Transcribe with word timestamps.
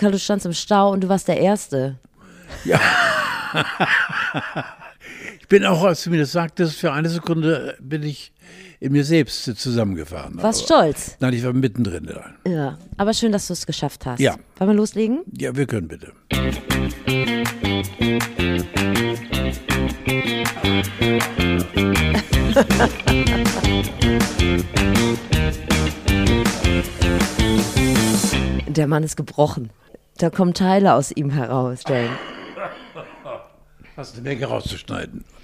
Carlo, 0.00 0.12
du 0.12 0.18
standst 0.18 0.46
im 0.46 0.54
Stau 0.54 0.92
und 0.92 1.04
du 1.04 1.10
warst 1.10 1.28
der 1.28 1.38
Erste. 1.38 1.98
Ja. 2.64 2.80
ich 5.38 5.46
bin 5.46 5.66
auch, 5.66 5.84
als 5.84 6.02
du 6.04 6.08
mir 6.08 6.20
das 6.20 6.32
sagtest, 6.32 6.76
für 6.76 6.90
eine 6.90 7.10
Sekunde 7.10 7.76
bin 7.80 8.02
ich 8.02 8.32
in 8.80 8.92
mir 8.92 9.04
selbst 9.04 9.44
zusammengefahren. 9.44 10.42
Warst 10.42 10.64
stolz? 10.64 11.16
Nein, 11.20 11.34
ich 11.34 11.44
war 11.44 11.52
mittendrin. 11.52 12.08
Ja, 12.48 12.78
aber 12.96 13.12
schön, 13.12 13.30
dass 13.30 13.48
du 13.48 13.52
es 13.52 13.66
geschafft 13.66 14.06
hast. 14.06 14.20
Ja. 14.20 14.36
Wollen 14.56 14.70
wir 14.70 14.74
loslegen? 14.74 15.20
Ja, 15.38 15.54
wir 15.54 15.66
können 15.66 15.88
bitte. 15.88 16.12
Der 28.66 28.86
Mann 28.86 29.02
ist 29.02 29.16
gebrochen. 29.16 29.70
Da 30.18 30.30
kommen 30.30 30.54
Teile 30.54 30.94
aus 30.94 31.10
ihm 31.10 31.30
heraus, 31.30 31.80
Jane. 31.88 32.10
Hast 33.96 34.14
eine 34.14 34.22
Menge 34.22 34.46
rauszuschneiden. 34.46 35.24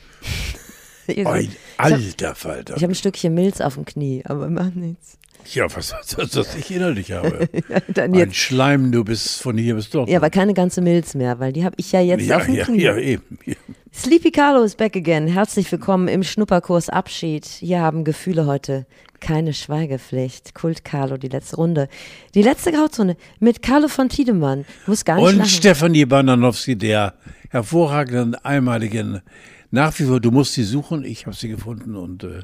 Ich 1.08 1.24
Ein 1.24 1.54
alter 1.77 2.34
Falter. 2.34 2.74
habe 2.74 2.91
ein 2.91 2.94
Stückchen 2.96 3.32
Milz 3.32 3.60
auf 3.60 3.74
dem 3.74 3.84
Knie, 3.84 4.24
aber 4.27 4.50
macht 4.50 4.74
nichts. 4.74 5.18
Ja, 5.52 5.66
was 5.74 5.95
das, 6.16 6.30
das 6.30 6.55
ich 6.56 6.70
innerlich 6.70 7.12
habe. 7.12 7.48
Dann 7.88 8.12
Ein 8.12 8.18
jetzt, 8.18 8.36
Schleim, 8.36 8.91
du 8.92 9.05
bist 9.05 9.42
von 9.42 9.56
hier 9.56 9.74
bis 9.74 9.91
dort. 9.91 10.09
ja, 10.09 10.19
aber 10.19 10.30
keine 10.30 10.55
ganze 10.55 10.80
Milz 10.80 11.14
mehr, 11.14 11.38
weil 11.38 11.52
die 11.52 11.64
habe 11.64 11.77
ich 11.78 11.92
ja 11.92 12.00
jetzt 12.00 12.27
ja, 12.27 12.36
auf 12.38 12.46
dem 12.46 12.55
ja, 12.55 12.64
Knie. 12.64 12.82
ja, 12.82 12.96
eben. 12.96 13.38
Ja. 13.45 13.55
Sleepy 13.95 14.30
Carlo 14.30 14.62
ist 14.62 14.77
back 14.77 14.96
again. 14.96 15.27
Herzlich 15.27 15.70
willkommen 15.72 16.09
im 16.09 16.22
Schnupperkurs 16.22 16.88
Abschied. 16.88 17.46
Hier 17.46 17.80
haben 17.80 18.05
Gefühle 18.05 18.46
heute 18.46 18.86
keine 19.20 19.55
Schweigepflicht. 19.55 20.55
Kult 20.55 20.84
Carlo, 20.84 21.16
die 21.16 21.28
letzte 21.28 21.56
Runde. 21.56 21.88
Die 22.34 22.42
letzte 22.42 22.72
Grauzone 22.72 23.16
mit 23.41 23.62
Carlo 23.62 23.88
von 23.88 24.08
Tiedemann. 24.08 24.66
Muss 24.86 25.05
gar 25.05 25.16
nicht 25.16 25.24
Und 25.24 25.36
lachen. 25.36 25.48
Stefanie 25.48 26.05
Bananowski, 26.05 26.77
der 26.77 27.14
hervorragenden, 27.50 28.34
einmaligen, 28.34 29.22
nach 29.70 29.98
wie 29.98 30.05
vor, 30.05 30.20
du 30.20 30.30
musst 30.30 30.55
sie 30.55 30.64
suchen, 30.64 31.05
ich 31.05 31.27
habe 31.27 31.34
sie 31.34 31.48
gefunden 31.48 31.97
und 31.97 32.24
äh, 32.24 32.41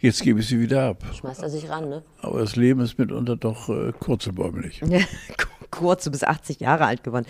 jetzt 0.00 0.22
gebe 0.22 0.40
ich 0.40 0.48
sie 0.48 0.60
wieder 0.60 0.84
ab. 0.88 1.04
Schmeißt 1.14 1.42
er 1.42 1.50
sich 1.50 1.68
ran, 1.68 1.88
ne? 1.88 2.02
Aber 2.22 2.40
das 2.40 2.56
Leben 2.56 2.80
ist 2.80 2.98
mitunter 2.98 3.36
doch 3.36 3.68
äh, 3.68 3.92
kurzebäumlich. 3.98 4.82
Ja, 4.86 5.00
kurz, 5.70 6.04
du 6.04 6.10
bist 6.10 6.26
80 6.26 6.60
Jahre 6.60 6.86
alt 6.86 7.04
geworden. 7.04 7.26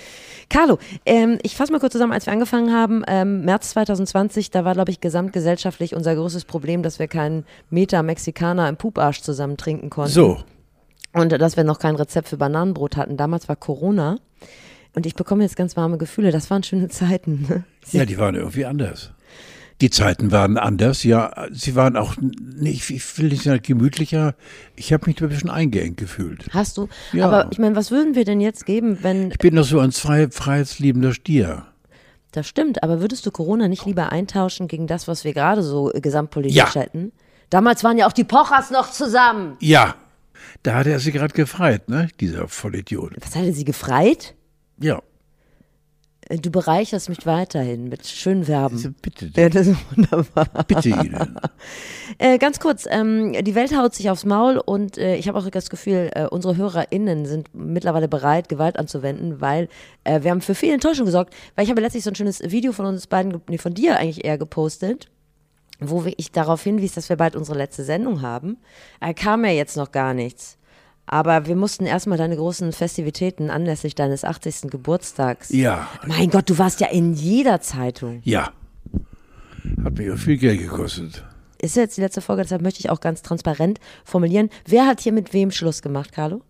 Carlo, 0.49 0.79
ähm, 1.05 1.39
ich 1.43 1.57
fasse 1.57 1.73
mal 1.73 1.79
kurz 1.79 1.93
zusammen, 1.93 2.13
als 2.13 2.27
wir 2.27 2.33
angefangen 2.33 2.73
haben, 2.73 3.03
ähm, 3.07 3.45
März 3.45 3.71
2020, 3.71 4.51
da 4.51 4.65
war, 4.65 4.75
glaube 4.75 4.91
ich, 4.91 5.01
gesamtgesellschaftlich 5.01 5.95
unser 5.95 6.15
größtes 6.15 6.45
Problem, 6.45 6.83
dass 6.83 6.99
wir 6.99 7.09
keinen 7.09 7.45
Meter 7.69 8.03
Mexikaner 8.03 8.69
im 8.69 8.77
Puparsch 8.77 9.21
zusammen 9.23 9.57
trinken 9.57 9.91
konnten. 9.91 10.13
So, 10.13 10.39
Und 11.13 11.33
dass 11.33 11.57
wir 11.57 11.65
noch 11.65 11.79
kein 11.79 11.97
Rezept 11.97 12.29
für 12.29 12.37
Bananenbrot 12.37 12.97
hatten. 12.97 13.17
Damals 13.17 13.49
war 13.49 13.57
Corona. 13.57 14.17
Und 14.95 15.07
ich 15.07 15.15
bekomme 15.15 15.45
jetzt 15.45 15.57
ganz 15.57 15.77
warme 15.77 15.99
Gefühle. 15.99 16.33
Das 16.33 16.51
waren 16.51 16.63
schöne 16.63 16.89
Zeiten. 16.89 17.47
ne? 17.49 17.65
ja, 17.93 18.05
die 18.05 18.19
waren 18.19 18.35
irgendwie 18.35 18.65
anders. 18.65 19.13
Die 19.81 19.89
Zeiten 19.91 20.31
waren 20.31 20.59
anders, 20.59 21.05
ja, 21.05 21.47
sie 21.51 21.75
waren 21.75 21.97
auch 21.97 22.15
nicht, 22.19 22.91
ich 22.91 23.19
will 23.19 23.29
nicht 23.31 23.45
sagen 23.45 23.63
gemütlicher, 23.63 24.35
ich 24.77 24.93
habe 24.93 25.07
mich 25.07 25.23
ein 25.23 25.29
bisschen 25.31 25.49
eingeengt 25.49 25.97
gefühlt. 25.97 26.47
Hast 26.53 26.77
du? 26.77 26.89
Ja. 27.13 27.27
Aber 27.27 27.51
ich 27.51 27.59
meine, 27.59 27.77
was 27.77 27.91
würden 27.91 28.15
wir 28.15 28.25
denn 28.27 28.41
jetzt 28.41 28.67
geben, 28.67 28.99
wenn. 29.03 29.31
Ich 29.31 29.39
bin 29.39 29.55
doch 29.57 29.65
so 29.65 29.79
ein 29.81 29.93
frei, 29.93 30.29
freiheitsliebender 30.31 31.15
Stier. 31.15 31.67
Das 32.33 32.47
stimmt, 32.47 32.83
aber 32.83 33.01
würdest 33.01 33.25
du 33.27 33.31
Corona 33.31 33.69
nicht 33.69 33.87
lieber 33.87 34.13
eintauschen 34.13 34.69
gegen 34.69 34.87
das, 34.87 35.09
was 35.09 35.25
wir 35.25 35.33
gerade 35.33 35.63
so 35.63 35.93
äh, 35.93 36.01
gesamtpolitisch 36.01 36.57
Ja. 36.57 36.75
hätten? 36.75 37.13
Damals 37.49 37.83
waren 37.83 37.99
ja 37.99 38.07
auch 38.07 38.13
die 38.13 38.23
Pochers 38.25 38.71
noch 38.71 38.91
zusammen. 38.93 39.57
Ja, 39.61 39.97
da 40.63 40.75
hat 40.75 40.87
er 40.87 41.01
sich 41.01 41.13
gerade 41.15 41.35
gefreit, 41.35 41.89
ne, 41.89 42.09
dieser 42.21 42.47
Vollidiot. 42.49 43.15
Was 43.21 43.35
hatte 43.35 43.53
sie 43.53 43.65
gefreit? 43.65 44.35
Ja, 44.79 45.01
Du 46.37 46.51
bereicherst 46.51 47.09
mich 47.09 47.27
weiterhin 47.27 47.89
mit 47.89 48.07
schönen 48.07 48.45
Verben. 48.45 48.77
also 48.77 48.91
bitte, 49.03 49.31
Ja, 49.35 49.49
das 49.49 49.67
ist 49.67 49.79
wunderbar. 49.97 50.47
bitte 50.67 50.89
Ihnen. 50.91 51.37
Äh, 52.19 52.39
ganz 52.39 52.61
kurz, 52.61 52.87
ähm, 52.91 53.33
die 53.33 53.55
Welt 53.55 53.75
haut 53.75 53.95
sich 53.95 54.11
aufs 54.11 54.27
Maul 54.27 54.59
und 54.59 54.99
äh, 54.99 55.17
ich 55.17 55.27
habe 55.29 55.39
auch 55.39 55.49
das 55.49 55.71
Gefühl, 55.71 56.11
äh, 56.15 56.27
unsere 56.27 56.57
HörerInnen 56.57 57.25
sind 57.25 57.49
mittlerweile 57.55 58.09
bereit, 58.09 58.49
Gewalt 58.51 58.79
anzuwenden, 58.79 59.41
weil 59.41 59.69
äh, 60.05 60.23
wir 60.23 60.33
haben 60.33 60.43
für 60.43 60.55
viel 60.55 60.75
Enttäuschung 60.75 61.07
gesorgt, 61.07 61.33
weil 61.55 61.65
ich 61.65 61.71
habe 61.71 61.81
letztlich 61.81 62.05
so 62.05 62.11
ein 62.11 62.17
schönes 62.17 62.43
Video 62.43 62.73
von 62.73 62.85
uns 62.85 63.07
beiden, 63.07 63.41
nee, 63.49 63.57
von 63.59 63.73
dir 63.73 63.97
eigentlich 63.97 64.25
eher 64.25 64.37
gepostet, 64.37 65.09
wo 65.79 66.05
ich 66.19 66.31
darauf 66.33 66.63
hinwies, 66.63 66.93
dass 66.93 67.09
wir 67.09 67.17
bald 67.17 67.37
unsere 67.37 67.57
letzte 67.57 67.85
Sendung 67.85 68.21
haben. 68.21 68.59
Da 69.01 69.15
kam 69.15 69.45
ja 69.47 69.53
jetzt 69.53 69.77
noch 69.79 69.91
gar 69.93 70.13
nichts. 70.13 70.59
Aber 71.13 71.47
wir 71.47 71.57
mussten 71.57 71.87
erstmal 71.87 72.19
deine 72.19 72.37
großen 72.37 72.73
Festivitäten 72.73 73.51
anlässlich 73.51 73.97
deines 73.97 74.23
80. 74.25 74.71
Geburtstags. 74.71 75.49
Ja, 75.51 75.89
Mein 76.07 76.31
Gott, 76.31 76.49
du 76.49 76.57
warst 76.57 76.79
ja 76.81 76.87
in 76.87 77.15
jeder 77.15 77.61
Zeitung. 77.61 78.21
ja. 78.25 78.53
Hat 79.85 79.99
mir 79.99 80.15
auch 80.15 80.19
viel 80.19 80.37
Geld 80.39 80.61
gekostet. 80.61 81.25
ist 81.61 81.77
jetzt 81.77 81.97
die 81.97 82.01
letzte 82.01 82.21
Folge, 82.21 82.43
deshalb 82.43 82.63
möchte 82.63 82.81
ich 82.81 82.91
auch 82.91 83.01
ganz 83.01 83.23
transparent 83.23 83.79
formulieren. 84.05 84.49
Wer 84.67 84.87
hat 84.87 85.01
hier 85.01 85.13
mit 85.13 85.33
wem 85.35 85.51
Schluss 85.51 85.83
gemacht, 85.83 86.13
Carlo? 86.13 86.43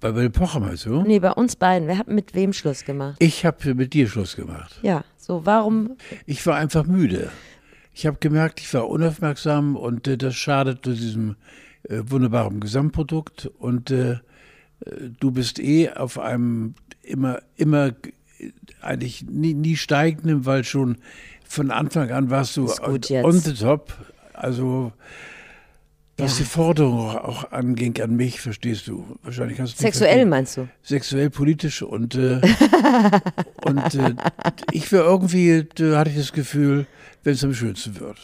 Bei, 0.00 0.12
bei 0.12 0.28
Pocher 0.28 0.60
meinst 0.60 0.84
du? 0.86 1.02
Nee, 1.02 1.18
bei 1.20 1.30
uns 1.32 1.56
beiden. 1.56 1.86
Wer 1.88 1.98
hat 1.98 2.08
mit 2.08 2.34
wem 2.34 2.52
Schluss 2.52 2.84
gemacht? 2.84 3.16
Ich 3.20 3.46
habe 3.46 3.74
mit 3.74 3.94
dir 3.94 4.08
Schluss 4.08 4.36
gemacht. 4.36 4.78
Ja, 4.82 5.04
so, 5.16 5.46
warum? 5.46 5.96
Ich 6.26 6.44
war 6.46 6.56
einfach 6.56 6.84
müde. 6.84 7.30
Ich 7.94 8.06
habe 8.06 8.18
gemerkt, 8.20 8.60
ich 8.60 8.72
war 8.74 8.88
unaufmerksam 8.88 9.76
und 9.76 10.08
äh, 10.08 10.18
das 10.18 10.34
schadet 10.34 10.84
diesem 10.86 11.36
äh, 11.88 12.00
wunderbaren 12.06 12.60
Gesamtprodukt. 12.60 13.50
Und 13.58 13.90
äh, 13.90 14.12
äh, 14.12 14.18
du 15.20 15.30
bist 15.30 15.58
eh 15.58 15.90
auf 15.90 16.18
einem 16.18 16.74
immer, 17.02 17.40
immer 17.56 17.88
äh, 18.38 18.50
eigentlich 18.80 19.24
nie, 19.24 19.54
nie 19.54 19.76
steigenden, 19.76 20.46
weil 20.46 20.64
schon 20.64 20.98
von 21.46 21.70
Anfang 21.70 22.10
an 22.10 22.30
warst 22.30 22.56
du 22.56 22.70
on, 22.82 23.00
on 23.24 23.32
the 23.32 23.54
top. 23.54 23.92
Also 24.34 24.92
was 26.20 26.32
Ja. 26.38 26.44
die 26.44 26.50
Forderung 26.50 27.16
auch, 27.16 27.52
anging 27.52 28.00
an 28.02 28.16
mich, 28.16 28.40
verstehst 28.40 28.88
du? 28.88 29.18
Wahrscheinlich 29.22 29.60
hast 29.60 29.74
du 29.78 29.82
Sexuell 29.82 30.08
verstehen 30.10 30.28
meinst 30.28 30.56
du? 30.56 30.68
sexuell, 30.82 31.30
politisch 31.30 31.80
und, 31.82 32.16
äh, 32.16 32.40
und 33.64 33.94
äh, 33.94 34.14
ich 34.72 34.92
war 34.92 35.00
irgendwie, 35.04 35.64
hatte 35.94 36.10
ich 36.10 36.16
das 36.16 36.32
Gefühl, 36.32 36.86
wenn 37.22 37.34
es 37.34 37.44
am 37.44 37.54
schönsten 37.54 38.00
wird. 38.00 38.18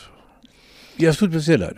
Ja, 0.99 1.11
es 1.11 1.19
tut 1.19 1.33
mir 1.33 1.39
sehr 1.41 1.59
leid. 1.59 1.77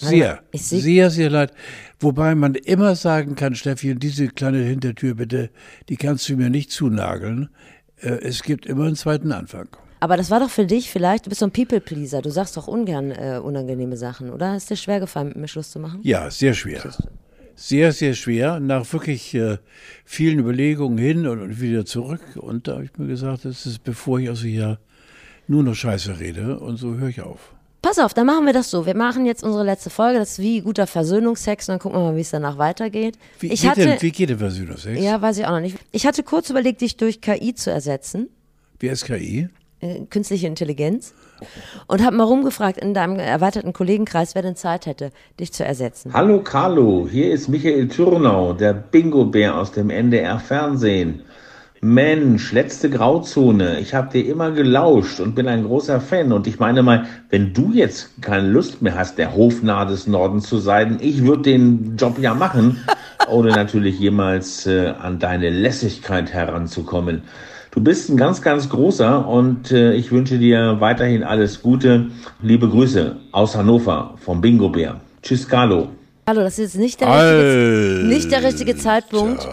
Sehr, 0.00 0.42
seh- 0.52 0.80
sehr, 0.80 1.10
sehr 1.10 1.30
leid. 1.30 1.52
Wobei 2.00 2.34
man 2.34 2.54
immer 2.54 2.96
sagen 2.96 3.34
kann, 3.36 3.54
Steffi, 3.54 3.92
und 3.92 4.02
diese 4.02 4.28
kleine 4.28 4.58
Hintertür 4.58 5.14
bitte, 5.14 5.50
die 5.88 5.96
kannst 5.96 6.28
du 6.28 6.36
mir 6.36 6.50
nicht 6.50 6.72
zunageln. 6.72 7.48
Äh, 8.00 8.08
es 8.22 8.42
gibt 8.42 8.66
immer 8.66 8.86
einen 8.86 8.96
zweiten 8.96 9.32
Anfang. 9.32 9.68
Aber 10.00 10.16
das 10.16 10.30
war 10.30 10.40
doch 10.40 10.50
für 10.50 10.66
dich 10.66 10.90
vielleicht, 10.90 11.24
du 11.24 11.30
bist 11.30 11.38
so 11.38 11.46
ein 11.46 11.52
People-Pleaser, 11.52 12.20
du 12.20 12.30
sagst 12.30 12.56
doch 12.56 12.66
ungern 12.68 13.10
äh, 13.12 13.40
unangenehme 13.42 13.96
Sachen, 13.96 14.30
oder? 14.30 14.54
Ist 14.56 14.68
dir 14.68 14.76
schwer 14.76 15.00
gefallen, 15.00 15.28
mit 15.28 15.36
mir 15.36 15.48
Schluss 15.48 15.70
zu 15.70 15.78
machen? 15.78 16.00
Ja, 16.02 16.30
sehr 16.30 16.52
schwer. 16.52 16.82
Sehr, 17.56 17.92
sehr 17.92 18.14
schwer. 18.14 18.58
Nach 18.60 18.92
wirklich 18.92 19.32
äh, 19.34 19.58
vielen 20.04 20.40
Überlegungen 20.40 20.98
hin 20.98 21.26
und, 21.26 21.40
und 21.40 21.60
wieder 21.60 21.86
zurück. 21.86 22.20
Und 22.34 22.66
da 22.68 22.72
habe 22.72 22.84
ich 22.84 22.98
mir 22.98 23.06
gesagt, 23.06 23.44
das 23.44 23.64
ist, 23.64 23.84
bevor 23.84 24.18
ich 24.18 24.28
also 24.28 24.44
hier 24.46 24.78
nur 25.46 25.62
noch 25.62 25.74
Scheiße 25.74 26.18
rede, 26.18 26.58
und 26.58 26.76
so 26.76 26.96
höre 26.96 27.08
ich 27.08 27.22
auf. 27.22 27.53
Pass 27.84 27.98
auf, 27.98 28.14
dann 28.14 28.24
machen 28.24 28.46
wir 28.46 28.54
das 28.54 28.70
so. 28.70 28.86
Wir 28.86 28.96
machen 28.96 29.26
jetzt 29.26 29.44
unsere 29.44 29.62
letzte 29.62 29.90
Folge, 29.90 30.18
das 30.18 30.32
ist 30.32 30.38
wie 30.38 30.62
guter 30.62 30.86
Versöhnungsex, 30.86 31.68
und 31.68 31.74
dann 31.74 31.78
gucken 31.80 31.98
wir 31.98 32.04
mal, 32.04 32.16
wie 32.16 32.22
es 32.22 32.30
danach 32.30 32.56
weitergeht. 32.56 33.18
Wie, 33.40 33.52
ich 33.52 33.60
geht, 33.60 33.70
hatte, 33.70 33.80
denn, 33.82 34.00
wie 34.02 34.10
geht 34.10 34.30
der 34.30 34.38
Versöhnungsex? 34.38 34.98
ja, 34.98 35.20
weiß 35.20 35.36
ich 35.36 35.44
auch 35.44 35.50
noch 35.50 35.60
nicht. 35.60 35.76
Ich 35.92 36.06
hatte 36.06 36.22
kurz 36.22 36.48
überlegt, 36.48 36.80
dich 36.80 36.96
durch 36.96 37.20
KI 37.20 37.54
zu 37.54 37.70
ersetzen. 37.70 38.30
Wie 38.78 38.88
ist 38.88 39.04
KI? 39.04 39.50
äh, 39.84 40.06
künstliche 40.08 40.46
Intelligenz 40.46 41.14
und 41.86 42.02
habe 42.02 42.16
mal 42.16 42.24
rumgefragt 42.24 42.78
in 42.78 42.94
deinem 42.94 43.18
erweiterten 43.18 43.72
Kollegenkreis, 43.72 44.34
wer 44.34 44.42
denn 44.42 44.56
Zeit 44.56 44.86
hätte, 44.86 45.10
dich 45.38 45.52
zu 45.52 45.64
ersetzen. 45.64 46.12
Hallo 46.14 46.42
Carlo, 46.42 47.06
hier 47.10 47.32
ist 47.32 47.48
Michael 47.48 47.88
Thürnau, 47.88 48.54
der 48.54 48.72
Bingo-Bär 48.72 49.56
aus 49.56 49.72
dem 49.72 49.90
NDR 49.90 50.38
Fernsehen. 50.38 51.22
Mensch, 51.84 52.52
letzte 52.52 52.88
Grauzone. 52.88 53.78
Ich 53.78 53.92
habe 53.92 54.10
dir 54.10 54.26
immer 54.26 54.52
gelauscht 54.52 55.20
und 55.20 55.34
bin 55.34 55.46
ein 55.46 55.64
großer 55.64 56.00
Fan. 56.00 56.32
Und 56.32 56.46
ich 56.46 56.58
meine 56.58 56.82
mal, 56.82 57.04
wenn 57.28 57.52
du 57.52 57.72
jetzt 57.74 58.22
keine 58.22 58.48
Lust 58.48 58.80
mehr 58.80 58.96
hast, 58.96 59.18
der 59.18 59.34
Hofnarr 59.34 59.84
des 59.84 60.06
Nordens 60.06 60.48
zu 60.48 60.56
sein, 60.56 60.96
ich 61.02 61.22
würde 61.26 61.42
den 61.42 61.96
Job 61.98 62.18
ja 62.18 62.32
machen, 62.32 62.82
ohne 63.28 63.50
natürlich 63.50 63.98
jemals 64.00 64.66
äh, 64.66 64.94
an 64.98 65.18
deine 65.18 65.50
Lässigkeit 65.50 66.32
heranzukommen. 66.32 67.20
Du 67.70 67.82
bist 67.82 68.08
ein 68.08 68.16
ganz, 68.16 68.40
ganz 68.40 68.70
großer 68.70 69.28
und 69.28 69.70
äh, 69.70 69.92
ich 69.92 70.10
wünsche 70.10 70.38
dir 70.38 70.76
weiterhin 70.80 71.22
alles 71.22 71.60
Gute. 71.60 72.06
Liebe 72.40 72.66
Grüße 72.66 73.16
aus 73.30 73.56
Hannover 73.56 74.14
vom 74.24 74.40
Bingo 74.40 74.70
Bär. 74.70 75.02
Tschüss, 75.22 75.46
Carlo. 75.46 75.88
Hallo, 76.26 76.40
das 76.40 76.54
ist 76.54 76.76
jetzt 76.76 76.78
nicht 76.78 77.02
der 77.02 77.08
richtige, 77.08 78.08
nicht 78.08 78.32
der 78.32 78.42
richtige 78.42 78.76
Zeitpunkt. 78.76 79.46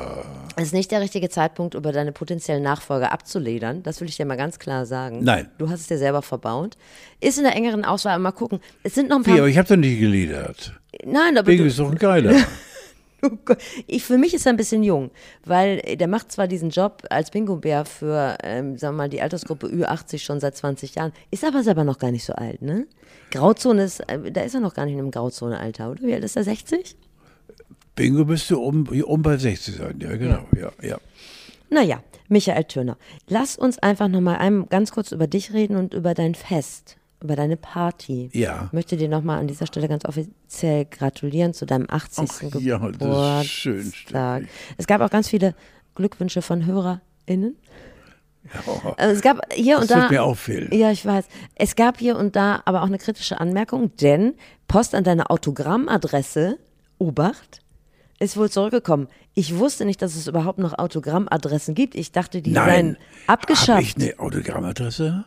Es 0.58 0.64
ist 0.64 0.74
nicht 0.74 0.92
der 0.92 1.02
richtige 1.02 1.30
Zeitpunkt, 1.30 1.76
über 1.76 1.92
deine 1.92 2.12
potenziellen 2.12 2.64
Nachfolger 2.64 3.12
abzuledern. 3.12 3.84
Das 3.84 4.02
will 4.02 4.10
ich 4.10 4.18
dir 4.18 4.26
mal 4.26 4.36
ganz 4.38 4.60
klar 4.60 4.86
sagen. 4.86 5.24
Nein. 5.24 5.50
Du 5.58 5.70
hast 5.70 5.82
es 5.82 5.88
dir 5.88 5.98
selber 5.98 6.22
verbaut. 6.22 6.78
Ist 7.20 7.38
in 7.38 7.46
der 7.46 7.56
engeren 7.56 7.86
Auswahl 7.86 8.20
mal 8.20 8.32
gucken. 8.32 8.60
Es 8.84 8.96
sind 8.96 9.10
noch 9.10 9.18
ein 9.18 9.26
Wie, 9.26 9.30
paar. 9.32 9.40
aber 9.40 9.48
ich 9.48 9.58
habe 9.58 9.68
doch 9.68 9.78
nicht 9.78 10.00
geliedert. 10.00 10.74
nein, 11.06 11.38
aber 11.38 11.46
Bingo 11.46 11.64
du, 11.64 11.70
ist 11.70 11.80
doch 11.80 11.90
ein 11.90 11.98
geiler. 11.98 12.36
Ich, 13.86 14.04
für 14.04 14.18
mich 14.18 14.34
ist 14.34 14.48
er 14.48 14.54
ein 14.54 14.58
bisschen 14.58 14.82
jung, 14.82 15.12
weil 15.46 15.78
der 15.82 16.08
macht 16.08 16.32
zwar 16.32 16.48
diesen 16.48 16.72
Job 16.72 17.04
als 17.12 17.30
Bingo-Bär 17.30 17.86
für, 17.86 18.36
ähm, 18.44 18.80
sagen 18.80 18.96
wir 18.96 19.04
mal, 19.04 19.10
die 19.10 19.22
Altersgruppe 19.22 19.68
Ü80 19.68 20.18
schon 20.20 20.40
seit 20.40 20.56
20 20.56 20.96
Jahren, 20.96 21.14
ist 21.30 21.44
aber 21.44 21.62
selber 21.62 21.84
noch 21.84 22.00
gar 22.00 22.10
nicht 22.10 22.26
so 22.26 22.34
alt, 22.34 22.64
ne? 22.64 22.88
Grauzone 23.30 23.84
ist, 23.84 24.00
äh, 24.10 24.32
da 24.32 24.42
ist 24.42 24.56
er 24.56 24.62
noch 24.62 24.74
gar 24.74 24.86
nicht 24.86 24.98
im 24.98 25.12
Grauzone-Alter, 25.12 25.92
oder? 25.92 26.02
Wie 26.02 26.14
alt 26.16 26.24
ist 26.24 26.36
er, 26.36 26.44
60? 26.44 26.96
Bingo 27.96 28.26
müsste 28.26 28.58
um, 28.58 28.88
um 28.88 29.22
bei 29.22 29.38
60 29.38 29.76
sein, 29.76 30.00
ja, 30.02 30.16
genau, 30.16 30.46
ja, 30.56 30.72
ja. 30.82 30.90
ja. 30.90 30.98
Naja, 31.70 32.04
Michael 32.28 32.64
Türner, 32.66 32.98
lass 33.28 33.58
uns 33.58 33.80
einfach 33.80 34.08
nochmal 34.08 34.66
ganz 34.70 34.92
kurz 34.92 35.12
über 35.12 35.28
dich 35.28 35.54
reden 35.54 35.76
und 35.76 35.94
über 35.94 36.14
dein 36.14 36.36
Fest 36.36 36.98
über 37.22 37.36
deine 37.36 37.58
Party. 37.58 38.30
Ja. 38.34 38.66
Ich 38.68 38.74
möchte 38.74 38.98
dir 38.98 39.08
nochmal 39.08 39.40
an 39.40 39.48
dieser 39.48 39.68
Stelle 39.68 39.88
ganz 39.88 40.06
offiziell 40.06 40.86
gratulieren 40.86 41.54
zu 41.54 41.66
deinem 41.66 41.86
80. 41.90 42.30
Ach, 42.30 42.40
Geburtstag. 42.40 42.62
Ja, 42.64 42.92
das 42.92 43.46
ist 43.46 43.52
schön. 43.52 43.92
Stark. 43.94 44.44
Es 44.78 44.88
gab 44.88 45.02
auch 45.02 45.10
ganz 45.10 45.30
viele 45.30 45.56
Glückwünsche 45.96 46.42
von 46.42 46.66
HörerInnen. 46.66 47.56
Ja, 48.54 48.94
also 48.98 49.16
es 49.16 49.22
gab 49.22 49.54
hier 49.54 49.80
und 49.80 49.92
da. 49.92 50.10
mir 50.10 50.24
auffällen. 50.24 50.74
Ja, 50.74 50.92
ich 50.92 51.06
weiß. 51.06 51.26
Es 51.54 51.76
gab 51.76 52.00
hier 52.00 52.18
und 52.18 52.36
da 52.36 52.64
aber 52.66 52.82
auch 52.82 52.88
eine 52.88 52.98
kritische 52.98 53.40
Anmerkung, 53.40 53.96
denn 53.98 54.34
Post 54.68 54.96
an 54.96 55.04
deine 55.04 55.30
Autogrammadresse, 55.30 56.58
Obacht, 56.98 57.61
ist 58.22 58.38
wohl 58.38 58.50
zurückgekommen. 58.50 59.08
Ich 59.34 59.58
wusste 59.58 59.84
nicht, 59.86 60.02
dass 60.02 60.16
es 60.16 60.28
überhaupt 60.28 60.60
noch 60.60 60.78
Autogrammadressen 60.78 61.74
gibt. 61.74 61.96
Ich 61.96 62.12
dachte, 62.12 62.42
die 62.42 62.52
Nein. 62.52 62.66
seien 62.66 62.98
abgeschafft. 63.28 63.70
Habe 63.70 63.82
ich 63.82 63.96
eine 63.96 64.20
Autogrammadresse? 64.20 65.26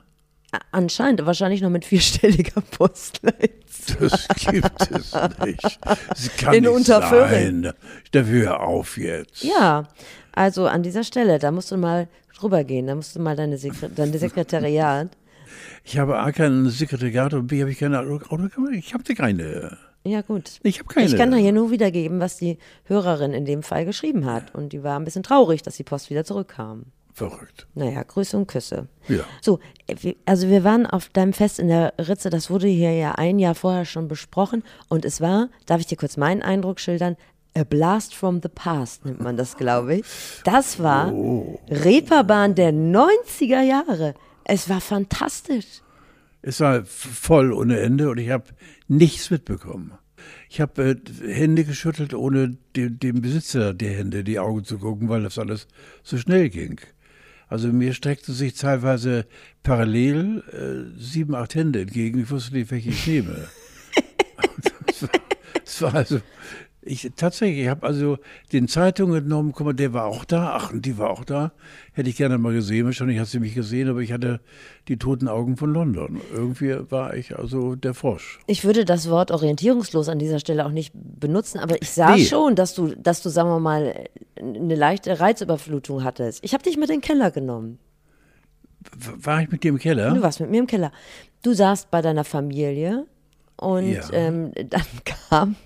Anscheinend, 0.70 1.26
wahrscheinlich 1.26 1.60
noch 1.60 1.70
mit 1.70 1.84
vierstelliger 1.84 2.60
Postleitzahl. 2.70 4.08
Das 4.08 4.28
gibt 4.46 4.90
es 4.90 5.12
nicht. 5.44 5.78
Das 5.82 6.36
kann 6.36 6.54
In 6.54 6.62
nicht 6.62 6.86
sein. 6.86 7.72
Dafür 8.12 8.44
hör 8.44 8.60
auf 8.60 8.96
jetzt. 8.96 9.42
Ja, 9.42 9.88
also 10.32 10.66
an 10.68 10.84
dieser 10.84 11.02
Stelle, 11.02 11.40
da 11.40 11.50
musst 11.50 11.72
du 11.72 11.76
mal 11.76 12.08
drüber 12.38 12.62
gehen. 12.62 12.86
Da 12.86 12.94
musst 12.94 13.16
du 13.16 13.20
mal 13.20 13.34
deine, 13.34 13.58
Sekre 13.58 13.90
deine 13.90 14.16
Sekretariat. 14.18 15.08
Ich 15.82 15.98
habe 15.98 16.18
A 16.18 16.30
kein 16.30 16.68
Sekretariat 16.68 17.34
und 17.34 17.48
B 17.48 17.60
habe 17.60 17.72
ich 17.72 17.78
keine 17.78 17.98
Autogramme. 17.98 18.76
Ich 18.76 18.94
habe 18.94 19.14
keine. 19.14 19.76
Ja, 20.04 20.20
gut. 20.20 20.60
Ich 20.62 20.78
habe 20.78 20.88
keine. 20.88 21.06
Ich 21.06 21.16
kann 21.16 21.30
da 21.30 21.36
hier 21.36 21.52
nur 21.52 21.70
wiedergeben, 21.70 22.20
was 22.20 22.36
die 22.36 22.58
Hörerin 22.84 23.32
in 23.32 23.46
dem 23.46 23.62
Fall 23.62 23.86
geschrieben 23.86 24.26
hat. 24.26 24.54
Und 24.54 24.72
die 24.72 24.82
war 24.82 24.98
ein 24.98 25.04
bisschen 25.04 25.22
traurig, 25.22 25.62
dass 25.62 25.76
die 25.76 25.84
Post 25.84 26.10
wieder 26.10 26.24
zurückkam. 26.24 26.86
Verrückt. 27.14 27.68
Naja, 27.74 28.02
Grüße 28.02 28.36
und 28.36 28.48
Küsse. 28.48 28.88
Ja. 29.08 29.22
So, 29.40 29.60
also 30.26 30.48
wir 30.48 30.64
waren 30.64 30.84
auf 30.84 31.08
deinem 31.10 31.32
Fest 31.32 31.60
in 31.60 31.68
der 31.68 31.94
Ritze, 31.96 32.28
das 32.28 32.50
wurde 32.50 32.66
hier 32.66 32.92
ja 32.92 33.12
ein 33.12 33.38
Jahr 33.38 33.54
vorher 33.54 33.84
schon 33.84 34.08
besprochen 34.08 34.64
und 34.88 35.04
es 35.04 35.20
war, 35.20 35.48
darf 35.66 35.78
ich 35.78 35.86
dir 35.86 35.96
kurz 35.96 36.16
meinen 36.16 36.42
Eindruck 36.42 36.80
schildern, 36.80 37.16
A 37.56 37.62
Blast 37.62 38.16
from 38.16 38.40
the 38.42 38.48
Past 38.48 39.04
nennt 39.04 39.20
man 39.20 39.36
das, 39.36 39.56
glaube 39.56 39.94
ich. 39.94 40.06
Das 40.42 40.82
war 40.82 41.12
oh. 41.12 41.60
Reeperbahn 41.68 42.56
der 42.56 42.72
90er 42.72 43.62
Jahre. 43.62 44.14
Es 44.42 44.68
war 44.68 44.80
fantastisch. 44.80 45.83
Es 46.46 46.60
war 46.60 46.84
voll 46.84 47.54
ohne 47.54 47.80
Ende 47.80 48.10
und 48.10 48.18
ich 48.18 48.28
habe 48.28 48.44
nichts 48.86 49.30
mitbekommen. 49.30 49.92
Ich 50.50 50.60
habe 50.60 50.82
äh, 50.82 50.96
Hände 51.26 51.64
geschüttelt, 51.64 52.12
ohne 52.12 52.58
dem, 52.76 52.98
dem 52.98 53.22
Besitzer 53.22 53.72
der 53.72 53.96
Hände 53.96 54.24
die 54.24 54.38
Augen 54.38 54.62
zu 54.62 54.78
gucken, 54.78 55.08
weil 55.08 55.22
das 55.22 55.38
alles 55.38 55.66
so 56.02 56.18
schnell 56.18 56.50
ging. 56.50 56.78
Also 57.48 57.68
mir 57.68 57.94
streckten 57.94 58.34
sich 58.34 58.54
teilweise 58.54 59.26
parallel 59.62 60.42
äh, 60.52 61.00
sieben, 61.00 61.34
acht 61.34 61.54
Hände 61.54 61.80
entgegen. 61.80 62.20
Ich 62.20 62.30
wusste 62.30 62.54
nicht, 62.54 62.70
welche 62.70 62.90
ich 62.90 63.06
nehme. 63.06 63.48
das 65.64 65.80
war 65.80 65.94
also 65.94 66.20
ich 66.86 67.10
tatsächlich, 67.16 67.60
ich 67.64 67.68
habe 67.68 67.86
also 67.86 68.18
den 68.52 68.68
Zeitungen 68.68 69.16
entnommen, 69.16 69.52
guck 69.52 69.66
mal, 69.66 69.72
der 69.72 69.92
war 69.92 70.06
auch 70.06 70.24
da, 70.24 70.54
ach, 70.54 70.72
und 70.72 70.84
die 70.84 70.98
war 70.98 71.10
auch 71.10 71.24
da. 71.24 71.52
Hätte 71.92 72.10
ich 72.10 72.16
gerne 72.16 72.38
mal 72.38 72.52
gesehen, 72.52 72.84
wahrscheinlich 72.84 73.18
hat 73.18 73.28
sie 73.28 73.40
mich 73.40 73.54
gesehen, 73.54 73.88
aber 73.88 74.00
ich 74.00 74.12
hatte 74.12 74.40
die 74.88 74.98
toten 74.98 75.28
Augen 75.28 75.56
von 75.56 75.72
London. 75.72 76.20
Irgendwie 76.32 76.76
war 76.90 77.14
ich 77.14 77.38
also 77.38 77.74
der 77.74 77.94
Frosch. 77.94 78.40
Ich 78.46 78.64
würde 78.64 78.84
das 78.84 79.08
Wort 79.08 79.30
orientierungslos 79.30 80.08
an 80.08 80.18
dieser 80.18 80.38
Stelle 80.38 80.66
auch 80.66 80.70
nicht 80.70 80.92
benutzen, 80.94 81.58
aber 81.58 81.80
ich 81.80 81.90
sah 81.90 82.16
nee. 82.16 82.24
schon, 82.24 82.54
dass 82.54 82.74
du, 82.74 82.94
dass 82.96 83.22
du, 83.22 83.28
sagen 83.28 83.48
wir 83.48 83.60
mal, 83.60 83.94
eine 84.36 84.74
leichte 84.74 85.18
Reizüberflutung 85.18 86.04
hattest. 86.04 86.44
Ich 86.44 86.52
habe 86.52 86.62
dich 86.62 86.76
mit 86.76 86.90
in 86.90 86.96
den 86.96 87.00
Keller 87.00 87.30
genommen. 87.30 87.78
War 89.16 89.40
ich 89.40 89.50
mit 89.50 89.64
dir 89.64 89.70
im 89.70 89.78
Keller? 89.78 90.14
Du 90.14 90.22
warst 90.22 90.40
mit 90.40 90.50
mir 90.50 90.58
im 90.58 90.66
Keller. 90.66 90.92
Du 91.42 91.54
saßt 91.54 91.90
bei 91.90 92.02
deiner 92.02 92.24
Familie 92.24 93.06
und 93.56 93.92
ja. 93.92 94.12
ähm, 94.12 94.52
dann 94.68 94.82
kam 95.04 95.56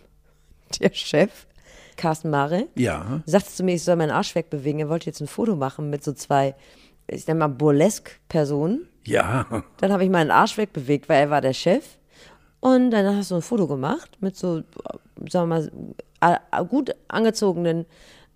der 0.81 0.93
Chef, 0.93 1.47
Carsten 1.97 2.31
Mare, 2.31 2.69
ja. 2.77 3.23
sagte 3.27 3.51
zu 3.51 3.65
mir, 3.65 3.75
ich 3.75 3.85
soll 3.85 3.97
meinen 3.97 4.11
Arsch 4.11 4.35
wegbewegen. 4.35 4.81
Er 4.81 4.89
wollte 4.89 5.07
jetzt 5.07 5.21
ein 5.21 5.27
Foto 5.27 5.57
machen 5.57 5.91
mit 5.91 6.05
so 6.05 6.13
zwei, 6.13 6.55
ich 7.07 7.27
nenne 7.27 7.41
mal 7.41 7.49
Burlesque-Personen. 7.49 8.89
Ja. 9.05 9.65
Dann 9.79 9.93
habe 9.93 10.05
ich 10.05 10.11
meinen 10.11 10.31
Arsch 10.31 10.57
wegbewegt, 10.57 11.09
weil 11.09 11.23
er 11.23 11.31
war 11.31 11.41
der 11.41 11.55
Chef. 11.55 11.99
Und 12.61 12.91
dann 12.91 13.17
hast 13.17 13.31
du 13.31 13.37
ein 13.37 13.43
Foto 13.43 13.67
gemacht 13.67 14.19
mit 14.21 14.37
so, 14.37 14.63
sagen 15.29 15.49
wir 15.49 15.71
mal, 16.21 16.65
gut 16.65 16.95
angezogenen 17.09 17.87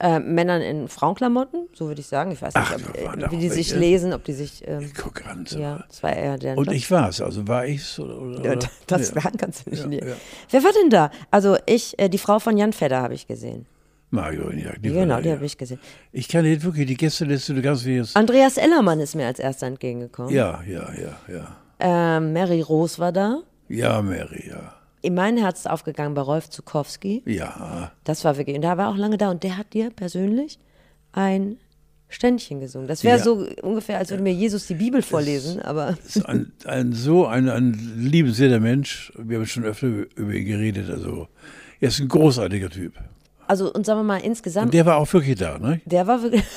äh, 0.03 0.19
Männern 0.19 0.61
in 0.61 0.89
Frauenklamotten, 0.89 1.69
so 1.73 1.87
würde 1.87 2.01
ich 2.01 2.09
sagen. 2.09 2.33
Ich 2.33 2.43
weiß 2.43 2.55
nicht, 2.55 2.67
Ach, 2.69 2.75
ob, 2.75 3.23
äh, 3.23 3.31
wie 3.31 3.37
die 3.37 3.49
sich 3.49 3.73
lesen, 3.75 4.13
ob 4.13 4.25
die 4.25 4.33
sich. 4.33 4.67
Ähm, 4.67 4.81
ich 4.81 4.95
gucke 4.95 5.25
an. 5.25 5.47
So. 5.47 5.61
Ja, 5.61 5.85
das 5.89 6.03
war 6.03 6.13
eher 6.13 6.39
der. 6.39 6.59
Und 6.59 6.67
Job. 6.67 6.75
ich 6.75 6.91
war 6.91 7.09
es, 7.09 7.21
also 7.21 7.47
war 7.47 7.65
ich 7.67 7.83
es? 7.83 7.99
Oder, 8.01 8.21
oder, 8.21 8.45
ja, 8.45 8.59
das 8.89 9.15
ja. 9.15 9.31
kannst 9.39 9.67
du 9.67 9.71
nicht. 9.71 9.85
Ja, 9.85 10.09
ja. 10.09 10.15
Wer 10.51 10.65
war 10.65 10.73
denn 10.73 10.91
da? 10.91 11.11
Also 11.31 11.57
ich, 11.67 11.97
äh, 12.01 12.09
die 12.09 12.19
Frau 12.19 12.41
von 12.41 12.57
Jan 12.57 12.73
Fedder 12.73 13.01
habe 13.01 13.15
ich 13.15 13.29
gesehen. 13.29 13.67
Mario, 14.11 14.51
ja. 14.51 14.73
Die 14.77 14.91
genau, 14.91 15.21
die 15.21 15.31
habe 15.31 15.47
ich 15.47 15.57
gesehen. 15.57 15.79
Ich 16.11 16.29
kann 16.29 16.45
jetzt 16.45 16.65
wirklich 16.65 16.87
die 16.87 16.97
Gästeliste, 16.97 17.55
du 17.55 17.63
kannst 17.63 17.87
wie 17.87 17.97
jetzt. 17.97 18.17
Andreas 18.17 18.57
Ellermann 18.59 18.99
ist 18.99 19.15
mir 19.15 19.27
als 19.27 19.39
erster 19.39 19.69
entgegengekommen. 19.69 20.35
Ja, 20.35 20.63
ja, 20.67 20.91
ja, 20.93 21.17
ja. 21.33 21.57
Ähm, 21.79 22.33
Mary 22.33 22.61
Rose 22.61 22.99
war 22.99 23.13
da. 23.13 23.39
Ja, 23.69 24.03
Mary, 24.03 24.49
ja 24.51 24.82
in 25.03 25.15
mein 25.15 25.37
Herz 25.37 25.67
aufgegangen 25.67 26.15
bei 26.15 26.23
Rolf 26.23 26.49
Zukowski. 26.49 27.23
Ja. 27.27 27.93
Das 28.05 28.25
war 28.25 28.39
wirklich, 28.39 28.57
und 28.57 28.63
da 28.63 28.79
war 28.79 28.89
auch 28.89 28.97
lange 28.97 29.19
da 29.19 29.31
und 29.31 29.43
der 29.43 29.59
hat 29.59 29.75
dir 29.75 29.91
persönlich 29.91 30.59
ein 31.13 31.59
Ständchen 32.09 32.61
gesungen. 32.61 32.89
Das 32.89 33.05
wäre 33.05 33.19
ja. 33.19 33.25
so 33.25 33.47
ungefähr, 33.63 33.99
als 33.99 34.11
würde 34.11 34.23
mir 34.23 34.33
Jesus 34.33 34.67
die 34.67 34.75
Bibel 34.75 35.03
vorlesen, 35.03 35.59
es, 35.59 35.65
aber. 35.65 35.97
Ist 36.05 36.25
ein, 36.27 36.53
ein, 36.65 36.93
so 36.93 37.27
ein, 37.27 37.49
ein 37.49 37.73
liebenswerter 37.99 38.61
Mensch. 38.61 39.13
Wir 39.19 39.39
haben 39.39 39.47
schon 39.47 39.65
öfter 39.65 39.87
über 39.87 40.33
ihn 40.33 40.47
geredet. 40.47 40.91
Also, 40.91 41.29
er 41.81 41.89
ist 41.89 42.01
ein 42.01 42.09
großartiger 42.09 42.71
Typ. 42.71 42.95
Also, 43.47 43.73
und 43.73 43.87
sagen 43.87 44.01
wir 44.01 44.05
mal 44.05 44.19
insgesamt. 44.19 44.67
Und 44.67 44.75
der 44.75 44.87
war 44.87 44.99
auch 44.99 45.13
wirklich 45.13 45.39
da, 45.39 45.59
ne? 45.59 45.81
Der 45.85 46.07
war 46.07 46.23
wirklich. 46.23 46.45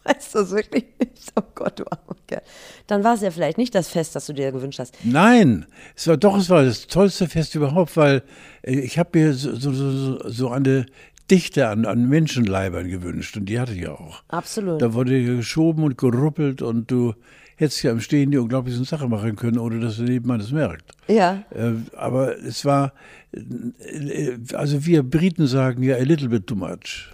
Weißt 0.04 0.34
du 0.34 0.50
wirklich 0.50 0.84
nicht? 0.98 1.32
Oh 1.36 1.42
Gott, 1.54 1.78
du 1.78 1.84
armer 1.90 2.16
Kerl. 2.26 2.42
Dann 2.86 3.04
war 3.04 3.14
es 3.14 3.20
ja 3.20 3.30
vielleicht 3.30 3.58
nicht 3.58 3.74
das 3.74 3.88
Fest, 3.88 4.16
das 4.16 4.26
du 4.26 4.32
dir 4.32 4.50
gewünscht 4.50 4.78
hast. 4.78 4.96
Nein, 5.04 5.66
es 5.94 6.06
war 6.08 6.16
doch, 6.16 6.38
es 6.38 6.48
war 6.48 6.64
das 6.64 6.86
tollste 6.86 7.28
Fest 7.28 7.54
überhaupt, 7.54 7.96
weil 7.96 8.22
äh, 8.62 8.80
ich 8.80 8.98
habe 8.98 9.18
mir 9.18 9.34
so, 9.34 9.54
so, 9.54 9.72
so, 9.72 10.28
so 10.28 10.50
eine 10.50 10.86
Dichte 11.30 11.68
an, 11.68 11.84
an 11.84 12.08
Menschenleibern 12.08 12.88
gewünscht 12.88 13.36
und 13.36 13.46
die 13.46 13.60
hatte 13.60 13.72
ich 13.72 13.86
auch. 13.88 14.22
Absolut. 14.28 14.82
Da 14.82 14.94
wurde 14.94 15.22
geschoben 15.22 15.84
und 15.84 15.96
geruppelt 15.96 16.62
und 16.62 16.90
du 16.90 17.14
hättest 17.56 17.82
ja 17.82 17.92
im 17.92 18.00
Stehen 18.00 18.30
die 18.30 18.38
unglaublichen 18.38 18.84
Sachen 18.84 19.10
machen 19.10 19.36
können, 19.36 19.58
ohne 19.58 19.80
dass 19.80 19.96
der 19.98 20.06
Nebenmann 20.06 20.40
es 20.40 20.50
merkt. 20.50 20.92
Ja. 21.08 21.44
Äh, 21.50 21.72
aber 21.96 22.38
es 22.38 22.64
war, 22.64 22.94
äh, 23.32 24.38
also 24.54 24.86
wir 24.86 25.02
Briten 25.02 25.46
sagen 25.46 25.82
ja 25.82 25.96
a 25.96 26.02
little 26.02 26.28
bit 26.28 26.46
too 26.46 26.56
much. 26.56 27.10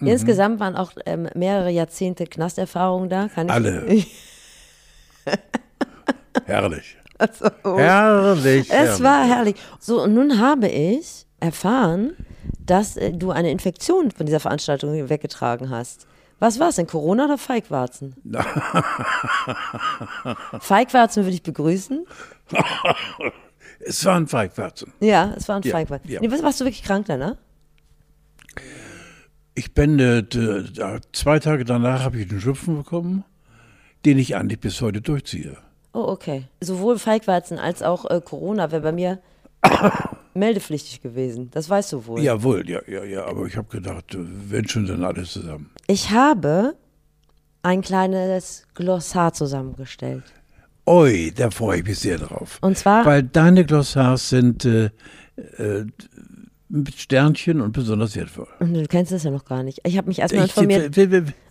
Mhm. 0.00 0.06
Insgesamt 0.08 0.60
waren 0.60 0.76
auch 0.76 0.92
ähm, 1.06 1.28
mehrere 1.34 1.70
Jahrzehnte 1.70 2.26
Knasterfahrung 2.26 3.08
da. 3.08 3.28
Kann 3.28 3.46
ich 3.46 3.52
Alle. 3.52 3.86
herrlich. 6.46 6.96
Also, 7.18 7.50
oh. 7.64 7.78
Herrlich. 7.78 8.70
Es 8.70 8.74
herrlich. 8.74 9.02
war 9.02 9.26
herrlich. 9.26 9.56
So, 9.78 10.02
und 10.02 10.14
nun 10.14 10.40
habe 10.40 10.68
ich 10.68 11.26
erfahren, 11.38 12.16
dass 12.58 12.96
äh, 12.96 13.12
du 13.12 13.30
eine 13.30 13.50
Infektion 13.50 14.10
von 14.10 14.26
dieser 14.26 14.40
Veranstaltung 14.40 15.08
weggetragen 15.08 15.70
hast. 15.70 16.06
Was 16.38 16.58
war 16.58 16.70
es 16.70 16.76
denn, 16.76 16.86
Corona 16.86 17.26
oder 17.26 17.36
Feigwarzen? 17.36 18.14
Feigwarzen 20.60 21.24
würde 21.24 21.34
ich 21.34 21.42
begrüßen. 21.42 22.06
es 23.80 24.02
waren 24.06 24.26
Feigwarzen. 24.26 24.92
Ja, 25.00 25.34
es 25.36 25.46
waren 25.48 25.62
ja, 25.62 25.70
Feigwarzen. 25.70 26.10
Ja. 26.10 26.20
Nee, 26.20 26.30
warst 26.30 26.60
du 26.60 26.64
wirklich 26.64 26.82
krank 26.82 27.06
da, 27.06 27.18
ne? 27.18 27.36
Ich 29.54 29.74
bin, 29.74 29.98
äh, 29.98 30.24
zwei 31.12 31.38
Tage 31.38 31.64
danach 31.64 32.04
habe 32.04 32.18
ich 32.18 32.30
einen 32.30 32.40
Schnupfen 32.40 32.76
bekommen, 32.76 33.24
den 34.04 34.18
ich 34.18 34.36
eigentlich 34.36 34.60
bis 34.60 34.80
heute 34.80 35.00
durchziehe. 35.00 35.56
Oh, 35.92 36.04
okay. 36.06 36.44
Sowohl 36.60 36.98
Feigwarzen 36.98 37.58
als 37.58 37.82
auch 37.82 38.08
äh, 38.08 38.20
Corona 38.24 38.70
wäre 38.70 38.82
bei 38.82 38.92
mir 38.92 39.18
meldepflichtig 40.34 41.02
gewesen. 41.02 41.50
Das 41.50 41.68
weißt 41.68 41.92
du 41.92 42.06
wohl. 42.06 42.20
Jawohl, 42.20 42.68
ja, 42.68 42.80
ja, 42.86 43.04
ja. 43.04 43.26
Aber 43.26 43.46
ich 43.46 43.56
habe 43.56 43.68
gedacht, 43.68 44.16
wenn 44.16 44.68
schon, 44.68 44.86
dann 44.86 45.04
alles 45.04 45.32
zusammen. 45.32 45.70
Ich 45.88 46.10
habe 46.10 46.76
ein 47.62 47.82
kleines 47.82 48.66
Glossar 48.74 49.32
zusammengestellt. 49.32 50.24
Oi, 50.86 51.32
da 51.34 51.50
freue 51.50 51.80
ich 51.80 51.84
mich 51.84 51.98
sehr 51.98 52.18
drauf. 52.18 52.58
Und 52.62 52.78
zwar? 52.78 53.04
Weil 53.04 53.22
deine 53.24 53.64
Glossars 53.64 54.30
sind 54.30 54.64
äh, 54.64 54.90
äh, 55.58 55.84
mit 56.70 56.94
Sternchen 56.94 57.60
und 57.60 57.72
besonders 57.72 58.16
wertvoll. 58.16 58.46
Du 58.60 58.86
kennst 58.86 59.12
es 59.12 59.24
ja 59.24 59.30
noch 59.30 59.44
gar 59.44 59.62
nicht. 59.62 59.80
Ich 59.84 59.96
habe 59.96 60.08
mich 60.08 60.20
erstmal 60.20 60.44
informiert, 60.44 60.96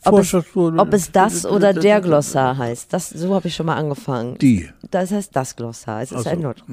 ob 0.06 0.20
es, 0.20 0.34
ob 0.34 0.94
es 0.94 1.12
das 1.12 1.46
oder 1.46 1.74
der 1.74 2.02
Glossar 2.02 2.58
heißt. 2.58 2.92
Das, 2.94 3.10
so 3.10 3.36
habe 3.36 3.50
ich 3.50 3.56
schon 3.56 3.66
mal 3.66 3.76
angefangen. 3.76 4.38
Die. 4.38 4.70
Das 4.92 5.12
heißt 5.12 5.36
das 5.36 5.56
Glossar. 5.56 6.02
Es 6.02 6.12
ist 6.12 6.24
so. 6.24 6.30
ein 6.30 6.40
Not. 6.40 6.64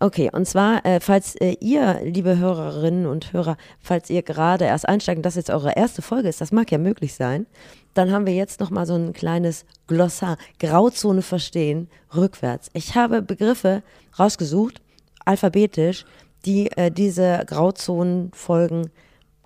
Okay, 0.00 0.30
und 0.32 0.48
zwar, 0.48 0.84
äh, 0.84 0.98
falls 0.98 1.36
äh, 1.36 1.54
ihr, 1.60 2.00
liebe 2.02 2.36
Hörerinnen 2.36 3.06
und 3.06 3.32
Hörer, 3.32 3.56
falls 3.80 4.10
ihr 4.10 4.22
gerade 4.22 4.64
erst 4.64 4.88
einsteigt 4.88 5.18
und 5.18 5.22
das 5.22 5.36
jetzt 5.36 5.48
eure 5.48 5.76
erste 5.76 6.02
Folge 6.02 6.28
ist, 6.28 6.40
das 6.40 6.50
mag 6.50 6.72
ja 6.72 6.78
möglich 6.78 7.14
sein, 7.14 7.46
dann 7.94 8.10
haben 8.10 8.26
wir 8.26 8.34
jetzt 8.34 8.58
nochmal 8.58 8.84
so 8.84 8.94
ein 8.96 9.12
kleines 9.12 9.64
Glossar, 9.86 10.38
Grauzone 10.58 11.22
verstehen, 11.22 11.88
rückwärts. 12.16 12.68
Ich 12.72 12.96
habe 12.96 13.22
Begriffe 13.22 13.84
rausgesucht, 14.18 14.82
alphabetisch, 15.24 16.04
die 16.44 16.70
äh, 16.72 16.90
diese 16.90 17.44
Grauzonenfolgen 17.46 18.90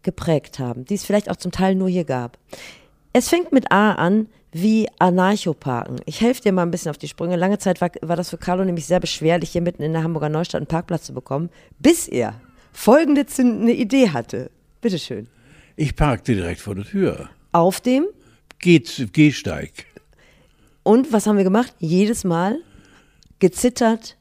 geprägt 0.02 0.58
haben, 0.58 0.84
die 0.84 0.94
es 0.94 1.04
vielleicht 1.04 1.30
auch 1.30 1.36
zum 1.36 1.52
Teil 1.52 1.74
nur 1.74 1.88
hier 1.88 2.04
gab. 2.04 2.38
Es 3.12 3.28
fängt 3.28 3.52
mit 3.52 3.72
A 3.72 3.92
an, 3.92 4.28
wie 4.52 4.88
Anarchoparken. 4.98 6.00
Ich 6.06 6.20
helfe 6.20 6.42
dir 6.42 6.52
mal 6.52 6.62
ein 6.62 6.70
bisschen 6.70 6.90
auf 6.90 6.98
die 6.98 7.08
Sprünge. 7.08 7.36
Lange 7.36 7.58
Zeit 7.58 7.80
war, 7.80 7.90
war 8.02 8.16
das 8.16 8.30
für 8.30 8.38
Carlo 8.38 8.64
nämlich 8.64 8.86
sehr 8.86 9.00
beschwerlich, 9.00 9.50
hier 9.50 9.62
mitten 9.62 9.82
in 9.82 9.92
der 9.92 10.02
Hamburger 10.02 10.28
Neustadt 10.28 10.60
einen 10.60 10.66
Parkplatz 10.66 11.04
zu 11.04 11.12
bekommen, 11.12 11.50
bis 11.78 12.08
er 12.08 12.40
folgende 12.72 13.26
zündende 13.26 13.72
Idee 13.72 14.10
hatte. 14.10 14.50
Bitteschön. 14.80 15.28
Ich 15.76 15.96
parkte 15.96 16.34
direkt 16.34 16.60
vor 16.60 16.74
der 16.74 16.84
Tür. 16.84 17.28
Auf 17.52 17.80
dem 17.80 18.06
Geht, 18.58 19.08
Gehsteig. 19.12 19.86
und 20.82 21.12
was 21.12 21.26
haben 21.26 21.36
wir 21.36 21.44
gemacht? 21.44 21.74
Jedes 21.78 22.24
Mal 22.24 22.58
gezittert. 23.38 24.16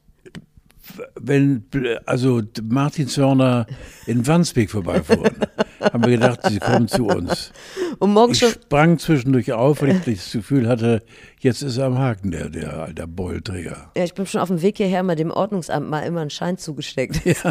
Wenn 1.20 1.66
also 2.06 2.42
Martin 2.64 3.08
Zörner 3.08 3.66
in 4.06 4.26
Wandsbek 4.26 4.70
vorbeifuhren, 4.72 5.36
haben 5.82 6.04
wir 6.04 6.12
gedacht, 6.12 6.42
sie 6.48 6.60
kommen 6.60 6.88
zu 6.88 7.06
uns. 7.08 7.52
Und 8.00 8.14
morgen 8.14 8.34
Ich 8.34 8.40
sprang 8.40 8.98
zwischendurch 9.00 9.52
auf, 9.54 9.82
weil 9.82 9.90
ich 9.90 10.04
das 10.06 10.32
Gefühl 10.32 10.68
hatte, 10.68 11.02
jetzt 11.40 11.62
ist 11.62 11.78
er 11.78 11.86
am 11.88 11.98
Haken, 11.98 12.32
der, 12.32 12.50
der, 12.50 12.94
der 12.94 13.08
Beulträger. 13.08 13.92
Ja, 13.96 14.04
ich 14.04 14.14
bin 14.14 14.26
schon 14.26 14.42
auf 14.42 14.50
dem 14.50 14.62
Weg 14.62 14.78
hierher 14.78 15.04
mal 15.04 15.16
dem 15.16 15.32
Ordnungsamt 15.32 15.90
mal 15.90 16.02
immer 16.02 16.22
einen 16.22 16.30
Schein 16.30 16.58
zugesteckt. 16.58 17.22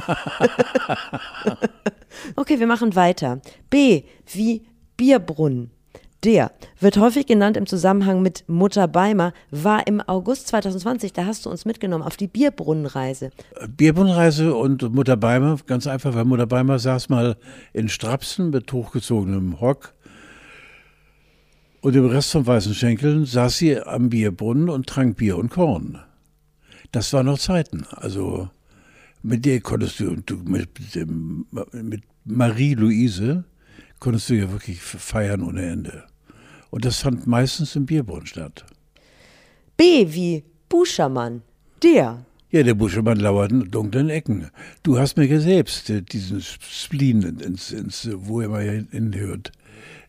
okay, 2.37 2.59
wir 2.59 2.67
machen 2.67 2.95
weiter. 2.95 3.41
B 3.71 4.05
wie 4.33 4.63
Bierbrunnen. 4.97 5.71
Der 6.25 6.53
wird 6.81 6.97
häufig 6.97 7.27
genannt 7.27 7.59
im 7.59 7.67
Zusammenhang 7.67 8.23
mit 8.23 8.45
Mutter 8.47 8.89
Beimer, 8.89 9.35
war 9.51 9.87
im 9.87 10.01
August 10.01 10.49
2020, 10.49 11.13
da 11.13 11.27
hast 11.27 11.45
du 11.45 11.51
uns 11.51 11.67
mitgenommen 11.67 12.03
auf 12.03 12.17
die 12.17 12.29
Bierbrunnenreise. 12.29 13.31
Bierbrunnenreise 13.69 14.55
und 14.55 14.95
Mutter 14.95 15.19
Beimer, 15.19 15.59
ganz 15.67 15.87
einfach, 15.87 16.15
weil 16.15 16.25
Mutter 16.25 16.47
Beimer 16.47 16.79
saß 16.79 17.11
mal 17.11 17.37
in 17.75 17.91
Strapsen 17.91 18.49
mit 18.49 18.73
hochgezogenem 18.73 19.53
Rock 19.53 19.93
und 21.83 21.95
im 21.95 22.07
Rest 22.07 22.33
von 22.33 22.47
weißen 22.47 22.73
Schenkeln 22.73 23.27
saß 23.27 23.59
sie 23.59 23.79
am 23.79 24.09
Bierbrunnen 24.09 24.71
und 24.71 24.87
trank 24.87 25.19
Bier 25.19 25.37
und 25.37 25.51
Korn. 25.51 25.99
Das 26.91 27.13
waren 27.13 27.27
noch 27.27 27.39
Zeiten. 27.39 27.85
Also 27.91 28.49
mit 29.23 29.45
der 29.45 29.61
konntest 29.61 30.01
du, 30.01 30.17
mit, 30.47 30.71
mit 31.73 32.03
Marie-Louise 32.25 33.45
konntest 34.01 34.31
du 34.31 34.35
ja 34.35 34.51
wirklich 34.51 34.81
feiern 34.81 35.43
ohne 35.43 35.67
Ende. 35.67 36.05
Und 36.75 36.85
das 36.85 36.99
fand 36.99 37.29
meistens 37.29 37.77
im 37.77 37.87
Bierbrunnen 37.87 38.27
statt. 38.27 38.65
B 39.77 40.13
wie 40.13 40.43
Buschermann. 40.69 41.43
Der. 41.85 42.27
Ja, 42.51 42.65
der 42.65 42.75
Buschemann 42.75 43.21
lauert 43.21 43.53
in 43.53 43.71
dunklen 43.71 44.11
Ecken. 44.11 44.51
Du 44.83 44.99
hast 44.99 45.17
mir 45.17 45.25
ja 45.25 45.39
selbst 45.39 45.89
äh, 45.89 46.03
diesen 46.03 46.41
Spleen 46.41 47.23
ins, 47.23 47.71
ins 47.71 48.11
wo 48.13 48.41
immer 48.41 48.59
hinhört, 48.59 49.53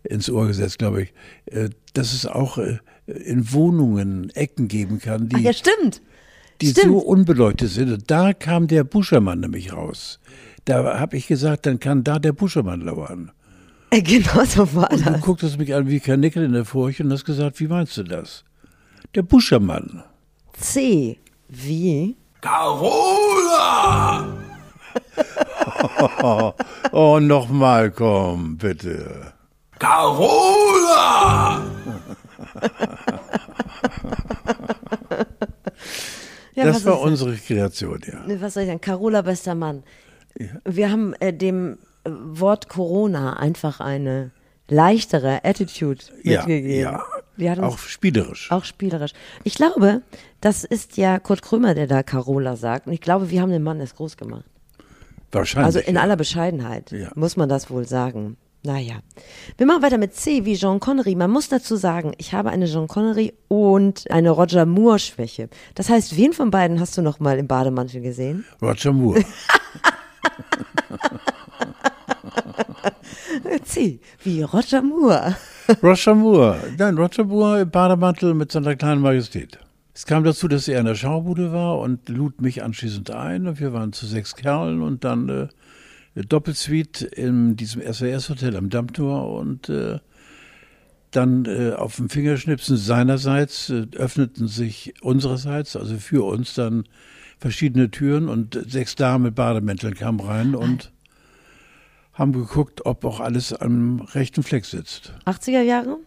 ins 0.06 0.28
Ohr 0.28 0.48
gesetzt, 0.48 0.80
glaube 0.80 1.04
ich, 1.04 1.14
äh, 1.46 1.70
dass 1.94 2.14
es 2.14 2.26
auch 2.26 2.58
äh, 2.58 2.80
in 3.06 3.54
Wohnungen 3.54 4.32
Ecken 4.32 4.68
geben 4.68 4.98
kann, 4.98 5.30
Ach 5.32 5.38
die, 5.38 5.44
ja, 5.44 5.54
stimmt. 5.54 6.02
die 6.62 6.70
stimmt. 6.70 6.88
so 6.88 6.98
unbeleuchtet 6.98 7.70
sind. 7.70 7.92
Und 7.92 8.10
da 8.10 8.34
kam 8.34 8.66
der 8.66 8.86
Buschermann 8.86 9.42
nämlich 9.42 9.72
raus. 9.72 10.20
Da 10.66 11.00
habe 11.00 11.16
ich 11.16 11.28
gesagt, 11.28 11.68
dann 11.68 11.80
kann 11.80 12.04
da 12.04 12.18
der 12.18 12.34
Buschermann 12.34 12.82
lauern. 12.82 13.32
Äh, 13.92 14.02
Genau 14.02 14.44
so 14.46 14.74
war 14.76 14.92
Und 14.92 15.06
du 15.06 15.12
das. 15.12 15.22
gucktest 15.22 15.58
mich 15.58 15.74
an 15.74 15.88
wie 15.88 16.00
Karnickel 16.00 16.44
in 16.44 16.54
der 16.54 16.66
Furche 16.66 17.04
und 17.04 17.12
hast 17.12 17.26
gesagt, 17.26 17.60
wie 17.60 17.68
meinst 17.68 17.96
du 17.98 18.04
das? 18.04 18.44
Der 19.14 19.22
Buschermann. 19.22 20.04
C 20.54 21.20
wie 21.48 22.16
Carola! 22.42 24.28
Oh, 26.92 27.20
nochmal, 27.20 27.92
komm, 27.92 28.58
bitte. 28.58 29.34
Carola! 29.80 31.62
ja, 36.56 36.66
das 36.66 36.86
war 36.86 37.00
unsere 37.02 37.36
Kreation, 37.36 38.02
ja. 38.06 38.26
Ne, 38.26 38.40
was 38.42 38.54
soll 38.54 38.64
ich 38.64 38.70
sagen, 38.70 38.82
Carola 38.82 39.22
bester 39.22 39.56
Mann. 39.56 39.84
Wir 40.66 40.92
haben 40.92 41.14
äh, 41.20 41.34
dem 41.34 41.78
Wort 42.08 42.70
Corona 42.70 43.34
einfach 43.38 43.80
eine 43.80 44.32
leichtere 44.68 45.44
Attitude 45.44 46.04
Ja, 46.24 46.40
mitgegeben. 46.40 46.80
ja. 46.82 47.04
Uns 47.38 47.60
Auch 47.60 47.78
spielerisch. 47.80 48.50
auch 48.52 48.64
spielerisch. 48.64 49.12
Ich 49.44 49.56
glaube, 49.56 50.02
das 50.40 50.64
ist 50.64 50.96
ja 50.96 51.20
Kurt 51.20 51.42
Krömer, 51.42 51.74
der 51.76 51.86
da 51.86 52.02
Carola 52.02 52.56
sagt. 52.56 52.88
Und 52.88 52.94
ich 52.94 53.02
glaube, 53.02 53.30
wir 53.30 53.42
haben 53.42 53.52
den 53.52 53.62
Mann 53.64 53.82
erst 53.82 53.98
groß 53.98 54.16
gemacht. 54.16 54.46
Wahrscheinlich. 55.34 55.66
Also 55.66 55.80
in 55.80 55.96
ja. 55.96 56.02
aller 56.02 56.16
Bescheidenheit 56.16 56.92
Ja. 56.92 57.10
muss 57.16 57.36
man 57.36 57.50
das 57.50 57.70
wohl 57.70 57.86
sagen. 57.88 58.38
Naja. 58.64 58.96
Wir 59.58 59.66
machen 59.68 59.84
weiter 59.84 59.98
mit 59.98 60.16
C 60.16 60.46
wie 60.46 60.56
Jean 60.56 60.80
Connery. 60.80 61.14
Man 61.16 61.30
muss 61.30 61.50
dazu 61.50 61.76
sagen, 61.76 62.14
ich 62.18 62.34
habe 62.34 62.50
eine 62.52 62.66
Jean 62.68 62.88
Connery 62.88 63.34
und 63.50 64.10
eine 64.10 64.30
Roger 64.32 64.66
Moore 64.66 64.98
Schwäche. 65.00 65.50
Das 65.76 65.90
heißt, 65.90 66.16
wen 66.16 66.32
von 66.34 66.52
beiden 66.52 66.80
hast 66.80 66.98
du 66.98 67.02
noch 67.02 67.20
mal 67.20 67.38
im 67.38 67.48
Bademantel 67.48 68.00
gesehen? 68.02 68.46
Roger 68.62 68.94
Moore. 68.94 69.24
C 73.64 74.00
wie 74.24 74.42
Roger 74.42 74.82
Moore. 74.82 75.36
Roger 75.84 76.16
Moore. 76.16 76.58
Nein, 76.78 76.98
Roger 76.98 77.24
Moore 77.24 77.62
im 77.62 77.70
Bademantel 77.70 78.34
mit 78.34 78.52
seiner 78.52 78.76
kleinen 78.76 79.02
Majestät. 79.02 79.60
Es 79.94 80.06
kam 80.06 80.24
dazu, 80.24 80.48
dass 80.48 80.68
er 80.68 80.80
in 80.80 80.86
der 80.86 80.96
Schaubude 80.96 81.54
war 81.54 81.80
und 81.80 82.10
lud 82.10 82.42
mich 82.42 82.64
anschließend 82.64 83.12
ein. 83.12 83.48
Und 83.48 83.60
wir 83.60 83.72
waren 83.72 83.94
zu 83.94 84.06
sechs 84.06 84.36
Kerlen 84.36 84.82
und 84.82 85.04
dann 85.06 85.30
äh, 85.30 85.48
Doppelsuite 86.24 87.06
in 87.06 87.56
diesem 87.56 87.82
SAS-Hotel 87.82 88.58
am 88.58 88.70
Dammtor 88.70 89.32
und 89.38 89.70
äh, 89.70 90.00
dann 91.12 91.46
äh, 91.46 91.72
auf 91.72 91.96
dem 91.96 92.10
Fingerschnipsen 92.10 92.78
seinerseits 92.78 93.70
äh, 93.70 93.88
öffneten 93.96 94.48
sich 94.48 94.94
unsererseits, 95.02 95.76
also 95.76 95.98
für 95.98 96.26
uns 96.26 96.56
dann 96.56 96.84
verschiedene 97.38 97.90
Türen 97.90 98.28
und 98.28 98.60
sechs 98.68 98.96
Damen 98.96 99.26
mit 99.26 99.36
Bademänteln 99.36 99.94
kamen 99.94 100.20
rein 100.20 100.56
und 100.56 100.92
haben 102.16 102.34
geguckt, 102.34 102.86
ob 102.86 103.06
auch 103.06 103.20
alles 103.20 103.54
am 103.54 104.02
rechten 104.14 104.42
Fleck 104.42 104.66
sitzt. 104.66 105.14
80er 105.26 105.62
Jahre? 105.62 106.00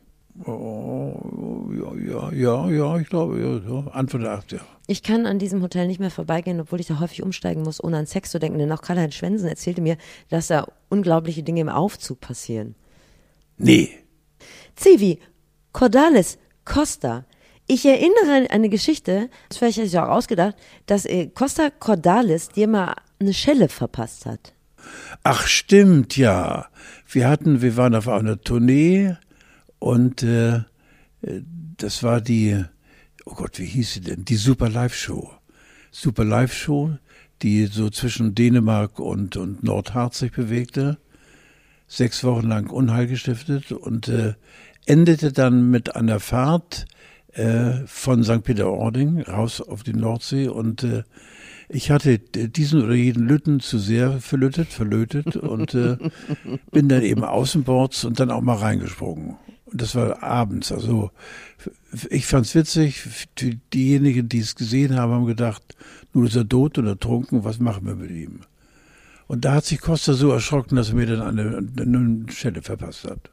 Oh, 0.44 1.68
ja, 1.72 2.32
ja, 2.32 2.70
ja, 2.70 2.98
ich 2.98 3.08
glaube, 3.08 3.40
ja, 3.40 3.92
Anfang 3.92 4.22
der 4.22 4.38
80er. 4.38 4.60
Ich 4.86 5.02
kann 5.02 5.26
an 5.26 5.38
diesem 5.38 5.62
Hotel 5.62 5.86
nicht 5.86 6.00
mehr 6.00 6.10
vorbeigehen, 6.10 6.60
obwohl 6.60 6.80
ich 6.80 6.86
da 6.86 7.00
häufig 7.00 7.22
umsteigen 7.22 7.62
muss, 7.62 7.82
ohne 7.82 7.98
an 7.98 8.06
Sex 8.06 8.30
zu 8.30 8.38
denken. 8.38 8.58
Denn 8.58 8.72
auch 8.72 8.80
Karl-Heinz 8.80 9.14
Schwensen 9.14 9.48
erzählte 9.48 9.82
mir, 9.82 9.98
dass 10.30 10.46
da 10.46 10.66
unglaubliche 10.88 11.42
Dinge 11.42 11.60
im 11.60 11.68
Aufzug 11.68 12.20
passieren. 12.20 12.74
Nee. 13.58 13.90
Wie 14.82 15.18
Cordalis 15.72 16.38
Costa. 16.64 17.24
Ich 17.66 17.84
erinnere 17.84 18.36
an 18.36 18.46
eine 18.46 18.68
Geschichte, 18.70 19.28
das 19.48 19.58
vielleicht 19.58 19.76
hätte 19.76 19.88
ich 19.88 19.98
auch 19.98 20.08
ausgedacht, 20.08 20.56
dass 20.86 21.04
äh, 21.04 21.26
Costa 21.26 21.68
Cordalis 21.70 22.48
dir 22.48 22.66
mal 22.66 22.94
eine 23.20 23.34
Schelle 23.34 23.68
verpasst 23.68 24.24
hat. 24.24 24.54
Ach, 25.22 25.46
stimmt, 25.46 26.16
ja. 26.16 26.66
Wir 27.10 27.28
hatten, 27.28 27.62
wir 27.62 27.76
waren 27.76 27.94
auf 27.94 28.08
einer 28.08 28.40
Tournee 28.40 29.16
und 29.78 30.22
äh, 30.22 30.60
das 31.76 32.02
war 32.02 32.20
die, 32.20 32.64
oh 33.24 33.34
Gott, 33.34 33.58
wie 33.58 33.66
hieß 33.66 33.94
sie 33.94 34.00
denn? 34.00 34.24
Die 34.24 34.36
Super 34.36 34.68
Live 34.68 34.94
Show. 34.94 35.30
Super 35.90 36.24
Live 36.24 36.52
Show, 36.52 36.96
die 37.42 37.66
so 37.66 37.90
zwischen 37.90 38.34
Dänemark 38.34 38.98
und, 38.98 39.36
und 39.36 39.62
Nordharz 39.62 40.18
sich 40.18 40.32
bewegte. 40.32 40.98
Sechs 41.86 42.22
Wochen 42.24 42.46
lang 42.46 42.68
Unheil 42.68 43.06
gestiftet 43.06 43.72
und 43.72 44.08
äh, 44.08 44.34
endete 44.86 45.32
dann 45.32 45.70
mit 45.70 45.96
einer 45.96 46.20
Fahrt 46.20 46.86
äh, 47.32 47.86
von 47.86 48.24
St. 48.24 48.42
Peter-Ording 48.42 49.22
raus 49.22 49.60
auf 49.60 49.82
die 49.82 49.94
Nordsee 49.94 50.48
und 50.48 50.82
äh, 50.82 51.04
ich 51.68 51.90
hatte 51.90 52.18
diesen 52.18 52.82
oder 52.82 52.94
jeden 52.94 53.26
Lütten 53.26 53.60
zu 53.60 53.78
sehr 53.78 54.20
verlötet, 54.20 54.68
verlötet 54.68 55.36
und 55.36 55.74
äh, 55.74 55.96
bin 56.72 56.88
dann 56.88 57.02
eben 57.02 57.24
außenbords 57.24 58.04
und 58.04 58.18
dann 58.20 58.30
auch 58.30 58.40
mal 58.40 58.56
reingesprungen. 58.56 59.36
Und 59.66 59.82
das 59.82 59.94
war 59.94 60.22
abends. 60.22 60.72
Also 60.72 61.10
ich 62.08 62.24
fand's 62.26 62.54
witzig. 62.54 63.04
Die- 63.38 63.58
Diejenigen, 63.74 64.28
die 64.28 64.38
es 64.38 64.54
gesehen 64.54 64.96
haben, 64.96 65.12
haben 65.12 65.26
gedacht, 65.26 65.62
nun 66.14 66.26
ist 66.26 66.36
er 66.36 66.48
tot 66.48 66.78
oder 66.78 66.90
ertrunken, 66.90 67.44
was 67.44 67.58
machen 67.58 67.86
wir 67.86 67.94
mit 67.94 68.10
ihm? 68.10 68.40
Und 69.26 69.44
da 69.44 69.54
hat 69.56 69.66
sich 69.66 69.80
Costa 69.82 70.14
so 70.14 70.30
erschrocken, 70.30 70.76
dass 70.76 70.88
er 70.88 70.94
mir 70.94 71.04
dann 71.06 71.20
eine, 71.20 71.58
eine 71.82 72.32
Stelle 72.32 72.62
verpasst 72.62 73.04
hat. 73.04 73.30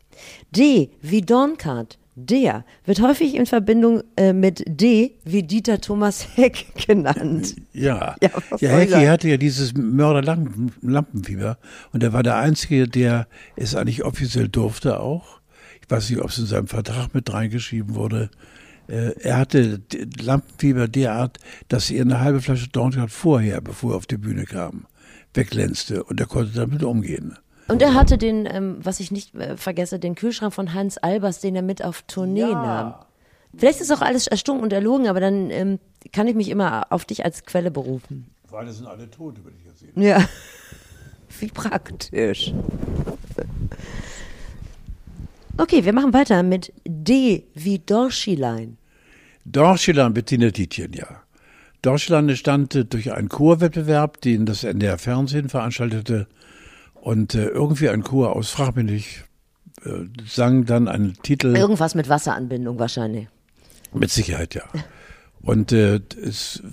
D 0.51 0.89
wie 1.01 1.21
Dorncard. 1.21 1.97
Der 2.17 2.63
wird 2.85 3.01
häufig 3.01 3.35
in 3.35 3.45
Verbindung 3.45 4.01
äh, 4.15 4.31
mit 4.31 4.63
D 4.67 5.15
wie 5.25 5.43
Dieter 5.43 5.81
Thomas 5.81 6.25
Heck 6.37 6.65
genannt. 6.87 7.55
Ja, 7.73 8.15
Ja, 8.21 8.29
ja, 8.59 8.69
Hecki 8.69 9.05
hatte 9.05 9.27
ja 9.29 9.35
dieses 9.37 9.73
Mörderlampenfieber 9.73 11.57
und 11.91 12.03
er 12.03 12.13
war 12.13 12.23
der 12.23 12.37
Einzige, 12.37 12.87
der 12.87 13.27
es 13.55 13.75
eigentlich 13.75 14.03
offiziell 14.03 14.47
durfte 14.47 14.99
auch. 14.99 15.41
Ich 15.81 15.89
weiß 15.91 16.09
nicht, 16.09 16.21
ob 16.21 16.29
es 16.29 16.37
in 16.39 16.45
seinem 16.45 16.67
Vertrag 16.67 17.13
mit 17.13 17.31
reingeschrieben 17.31 17.95
wurde. 17.95 18.29
Äh, 18.87 19.11
Er 19.21 19.37
hatte 19.37 19.81
Lampenfieber 20.21 20.87
derart, 20.87 21.37
dass 21.67 21.91
er 21.91 22.03
eine 22.03 22.21
halbe 22.21 22.41
Flasche 22.41 22.69
Dorncard 22.69 23.11
vorher, 23.11 23.61
bevor 23.61 23.91
er 23.91 23.97
auf 23.97 24.07
die 24.07 24.17
Bühne 24.17 24.45
kam, 24.45 24.85
wegglänzte 25.33 26.03
und 26.03 26.19
er 26.19 26.27
konnte 26.27 26.53
damit 26.53 26.81
umgehen. 26.83 27.37
Und 27.67 27.81
er 27.81 27.93
hatte 27.93 28.17
den, 28.17 28.45
ähm, 28.45 28.77
was 28.79 28.99
ich 28.99 29.11
nicht 29.11 29.33
äh, 29.35 29.57
vergesse, 29.57 29.99
den 29.99 30.15
Kühlschrank 30.15 30.53
von 30.53 30.73
Hans 30.73 30.97
Albers, 30.97 31.39
den 31.39 31.55
er 31.55 31.61
mit 31.63 31.83
auf 31.83 32.03
Tournee 32.03 32.41
nahm. 32.41 32.95
Vielleicht 33.57 33.81
ist 33.81 33.91
auch 33.91 34.01
alles 34.01 34.27
erstunken 34.27 34.63
und 34.63 34.73
erlogen, 34.73 35.07
aber 35.07 35.19
dann 35.19 35.49
ähm, 35.49 35.79
kann 36.11 36.27
ich 36.27 36.35
mich 36.35 36.49
immer 36.49 36.87
auf 36.91 37.05
dich 37.05 37.23
als 37.23 37.45
Quelle 37.45 37.71
berufen. 37.71 38.27
Vor 38.47 38.59
allem 38.59 38.71
sind 38.71 38.87
alle 38.87 39.09
tot, 39.09 39.43
würde 39.43 39.57
ich 39.57 39.65
ja 39.65 39.73
sehen. 39.73 39.93
Ja. 40.01 40.27
Wie 41.39 41.47
praktisch. 41.47 42.53
Okay, 45.57 45.83
wir 45.83 45.93
machen 45.93 46.13
weiter 46.13 46.43
mit 46.43 46.71
D 46.87 47.43
wie 47.53 47.79
Dorschilein. 47.79 48.77
Dorschelan 49.43 50.13
Bettina 50.13 50.51
Tietjen, 50.51 50.93
ja. 50.93 51.07
Dorschelan 51.81 52.29
entstand 52.29 52.93
durch 52.93 53.11
einen 53.13 53.29
Chorwettbewerb, 53.29 54.21
den 54.21 54.45
das 54.45 54.63
NDR 54.63 54.97
Fernsehen 54.97 55.49
veranstaltete. 55.49 56.27
Und 57.05 57.35
äh, 57.35 57.49
irgendwie 57.49 57.89
ein 57.89 58.01
Chor 58.01 58.35
aus, 58.35 58.49
frag 58.49 58.75
mich 58.75 58.85
nicht, 58.85 59.25
äh, 59.85 60.05
sang 60.25 60.65
dann 60.65 60.87
einen 60.87 61.13
Titel. 61.21 61.55
Irgendwas 61.55 61.93
mit 61.93 62.09
Wasseranbindung 62.09 62.79
wahrscheinlich. 62.79 63.27
Mit 63.93 64.09
Sicherheit, 64.09 64.55
ja. 64.55 64.63
Und 65.43 65.71
äh, 65.71 65.99
es, 66.19 66.63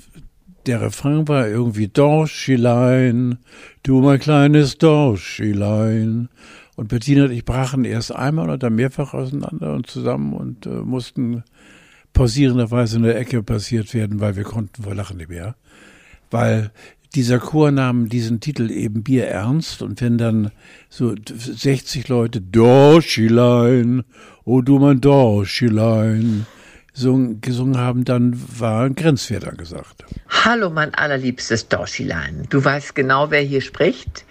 der 0.65 0.81
Refrain 0.81 1.29
war 1.29 1.47
irgendwie 1.49 1.89
Dorschelan, 1.89 3.41
du 3.83 4.01
mein 4.01 4.21
kleines 4.21 4.79
Dorschelan. 4.79 6.31
Und 6.77 6.89
Bettina 6.89 7.25
und 7.25 7.33
ich 7.33 7.45
brachen 7.45 7.85
erst 7.85 8.15
einmal 8.15 8.57
dann 8.57 8.75
mehrfach 8.75 9.13
auseinander 9.13 9.75
und 9.75 9.87
zusammen 9.87 10.33
und 10.33 10.65
äh, 10.65 10.71
mussten 10.71 11.45
pausierenderweise 12.15 12.97
in 12.97 13.03
der 13.03 13.19
Ecke 13.19 13.43
passiert 13.43 13.93
werden, 13.93 14.21
weil 14.21 14.37
wir 14.37 14.45
konnten 14.45 14.83
vor 14.83 14.95
Lachen 14.95 15.19
nicht 15.19 15.29
mehr. 15.29 15.57
Weil 16.31 16.71
dieser 17.15 17.39
Chor 17.39 17.71
nahm 17.71 18.09
diesen 18.09 18.41
Titel 18.41 18.71
eben 18.71 19.03
Bier 19.03 19.27
ernst 19.29 19.83
und 19.83 20.01
wenn 20.01 20.19
dann 20.19 20.51
so 20.89 21.15
60 21.25 22.09
Leute 22.09 22.41
Dorschelan, 22.41 24.05
oh 24.45 24.63
du 24.63 24.79
mein 24.79 25.01
Dorschelan, 25.01 26.47
gesungen, 26.95 27.79
haben, 27.79 28.05
dann 28.05 28.39
war 28.59 28.85
ein 28.85 28.95
Grenzwert 28.95 29.47
angesagt. 29.47 30.05
Hallo, 30.45 30.69
mein 30.71 30.95
allerliebstes 30.95 31.69
Dorschilein. 31.69 32.47
Du 32.51 32.63
weißt 32.63 32.95
genau, 32.95 33.31
wer 33.31 33.41
hier 33.41 33.63
spricht. 33.63 34.25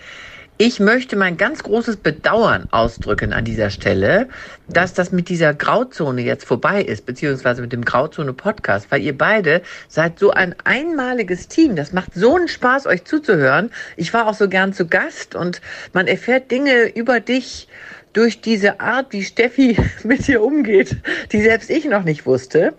Ich 0.58 0.80
möchte 0.80 1.16
mein 1.16 1.38
ganz 1.38 1.64
großes 1.64 1.98
Bedauern 1.98 2.68
ausdrücken 2.70 3.34
an 3.34 3.46
dieser 3.46 3.72
Stelle, 3.72 4.30
dass 4.68 4.94
das 4.94 5.12
mit 5.12 5.28
dieser 5.28 5.56
Grauzone 5.56 6.22
jetzt 6.22 6.46
vorbei 6.46 6.84
ist, 6.84 7.08
beziehungsweise 7.08 7.64
mit 7.64 7.74
dem 7.74 7.84
Grauzone-Podcast, 7.84 8.92
weil 8.92 9.02
ihr 9.02 9.18
beide 9.18 9.64
seid 9.88 10.20
so 10.20 10.30
ein 10.30 10.56
einmaliges 10.64 11.48
Team. 11.48 11.76
Das 11.76 11.94
macht 11.94 12.14
so 12.14 12.36
einen 12.36 12.48
Spaß, 12.48 12.86
euch 12.86 13.06
zuzuhören. 13.06 13.72
Ich 13.98 14.14
war 14.14 14.28
auch 14.28 14.36
so 14.36 14.48
gern 14.48 14.72
zu 14.72 14.88
Gast 14.88 15.34
und 15.34 15.62
man 15.94 16.08
erfährt 16.08 16.52
Dinge 16.52 16.96
über 16.96 17.20
dich, 17.20 17.68
durch 18.14 18.42
diese 18.42 18.80
Art, 18.80 19.14
wie 19.14 19.24
Steffi 19.24 19.78
mit 20.04 20.28
dir 20.28 20.44
umgeht, 20.44 20.98
die 21.32 21.42
selbst 21.42 21.70
ich 21.70 21.86
noch 21.86 22.04
nicht 22.04 22.26
wusste. 22.26 22.74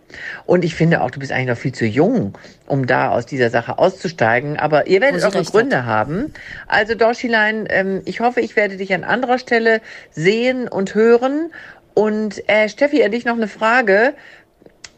Und 0.46 0.64
ich 0.64 0.74
finde 0.74 1.02
auch, 1.02 1.10
du 1.10 1.20
bist 1.20 1.32
eigentlich 1.32 1.48
noch 1.48 1.56
viel 1.56 1.72
zu 1.72 1.86
jung, 1.86 2.36
um 2.66 2.86
da 2.86 3.10
aus 3.10 3.26
dieser 3.26 3.50
Sache 3.50 3.78
auszusteigen. 3.78 4.58
Aber 4.58 4.86
ihr 4.86 5.00
werdet 5.00 5.22
eure 5.22 5.34
recht 5.34 5.46
hat. 5.46 5.52
Gründe 5.52 5.86
haben. 5.86 6.32
Also 6.66 6.94
Dorschilein, 6.94 7.66
ähm, 7.70 8.02
ich 8.04 8.20
hoffe, 8.20 8.40
ich 8.40 8.56
werde 8.56 8.76
dich 8.76 8.92
an 8.92 9.04
anderer 9.04 9.38
Stelle 9.38 9.80
sehen 10.10 10.68
und 10.68 10.94
hören. 10.94 11.52
Und 11.94 12.48
äh, 12.48 12.68
Steffi, 12.68 13.02
an 13.04 13.10
dich 13.10 13.24
noch 13.24 13.36
eine 13.36 13.48
Frage. 13.48 14.14